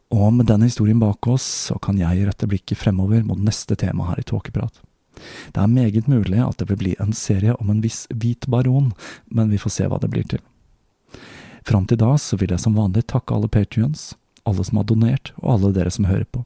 Og 0.10 0.34
med 0.34 0.50
denne 0.50 0.66
historien 0.66 0.98
bak 0.98 1.28
oss, 1.30 1.46
så 1.70 1.78
kan 1.78 2.00
jeg 2.02 2.26
rette 2.26 2.50
blikket 2.50 2.82
fremover 2.82 3.22
mot 3.22 3.38
neste 3.38 3.78
tema 3.78 4.10
her 4.10 4.24
i 4.24 4.26
Tåkeprat. 4.26 4.82
Det 5.54 5.62
er 5.62 5.72
meget 5.72 6.08
mulig 6.12 6.40
at 6.44 6.62
det 6.62 6.70
vil 6.70 6.82
bli 6.84 6.96
en 7.00 7.14
serie 7.16 7.56
om 7.60 7.72
en 7.72 7.82
viss 7.84 8.06
hvit 8.10 8.48
baron, 8.48 8.92
men 9.28 9.52
vi 9.54 9.62
får 9.62 9.76
se 9.76 9.90
hva 9.90 10.00
det 10.02 10.12
blir 10.14 10.28
til. 10.30 10.44
Fram 11.68 11.86
til 11.86 12.00
da 12.02 12.16
så 12.18 12.38
vil 12.40 12.54
jeg 12.54 12.64
som 12.64 12.78
vanlig 12.78 13.06
takke 13.12 13.36
alle 13.36 13.50
patrions, 13.52 14.14
alle 14.48 14.64
som 14.66 14.80
har 14.80 14.88
donert, 14.90 15.34
og 15.42 15.52
alle 15.58 15.74
dere 15.76 15.92
som 15.94 16.08
hører 16.10 16.26
på. 16.26 16.46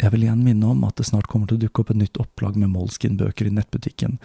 Jeg 0.00 0.14
vil 0.14 0.24
igjen 0.24 0.40
minne 0.44 0.64
om 0.72 0.84
at 0.88 0.96
det 0.96 1.04
snart 1.10 1.28
kommer 1.28 1.48
til 1.48 1.58
å 1.58 1.60
dukke 1.60 1.82
opp 1.82 1.90
et 1.92 1.98
nytt 2.00 2.18
opplag 2.22 2.56
med 2.56 2.72
Moleskin-bøker 2.72 3.50
i 3.50 3.52
nettbutikken, 3.52 4.16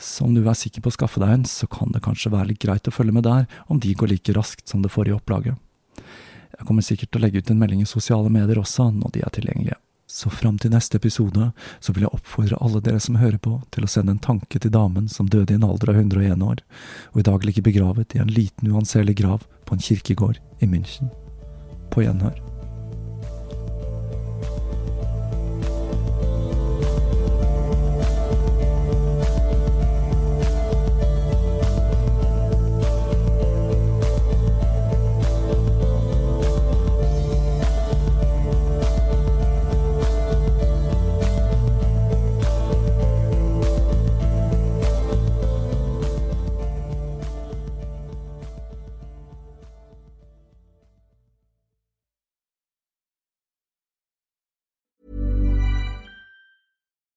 så 0.00 0.24
om 0.24 0.32
du 0.32 0.40
er 0.40 0.56
sikker 0.56 0.84
på 0.84 0.88
å 0.88 0.96
skaffe 0.96 1.20
deg 1.20 1.34
en, 1.34 1.44
så 1.48 1.68
kan 1.68 1.92
det 1.92 2.00
kanskje 2.04 2.32
være 2.32 2.52
litt 2.52 2.62
greit 2.64 2.88
å 2.88 2.94
følge 2.94 3.12
med 3.18 3.26
der, 3.28 3.44
om 3.68 3.80
de 3.80 3.92
går 3.92 4.14
like 4.14 4.36
raskt 4.36 4.72
som 4.72 4.84
det 4.84 4.92
forrige 4.94 5.18
opplaget. 5.20 5.60
Jeg 6.52 6.68
kommer 6.68 6.84
sikkert 6.86 7.12
til 7.12 7.20
å 7.20 7.26
legge 7.26 7.42
ut 7.42 7.52
en 7.52 7.60
melding 7.60 7.84
i 7.84 7.88
sosiale 7.88 8.32
medier 8.32 8.60
også, 8.60 8.88
når 8.96 9.12
de 9.12 9.24
er 9.26 9.36
tilgjengelige. 9.36 9.81
Så 10.12 10.28
fram 10.30 10.58
til 10.60 10.74
neste 10.74 10.98
episode 11.00 11.46
så 11.80 11.94
vil 11.94 12.04
jeg 12.04 12.12
oppfordre 12.12 12.58
alle 12.60 12.82
dere 12.84 13.00
som 13.00 13.16
hører 13.16 13.40
på, 13.40 13.54
til 13.72 13.86
å 13.86 13.88
sende 13.88 14.12
en 14.12 14.20
tanke 14.20 14.60
til 14.60 14.74
damen 14.74 15.08
som 15.08 15.30
døde 15.32 15.54
i 15.54 15.56
en 15.56 15.64
alder 15.64 15.94
av 15.94 16.02
101 16.02 16.44
år, 16.44 16.60
og 17.14 17.22
i 17.22 17.26
dag 17.30 17.48
ligger 17.48 17.68
begravet 17.70 18.12
i 18.12 18.20
en 18.20 18.36
liten 18.36 18.76
uanselig 18.76 19.16
grav 19.24 19.48
på 19.64 19.78
en 19.78 19.84
kirkegård 19.88 20.42
i 20.60 20.68
München. 20.68 21.08
På 21.88 22.04
gjenhør. 22.04 22.51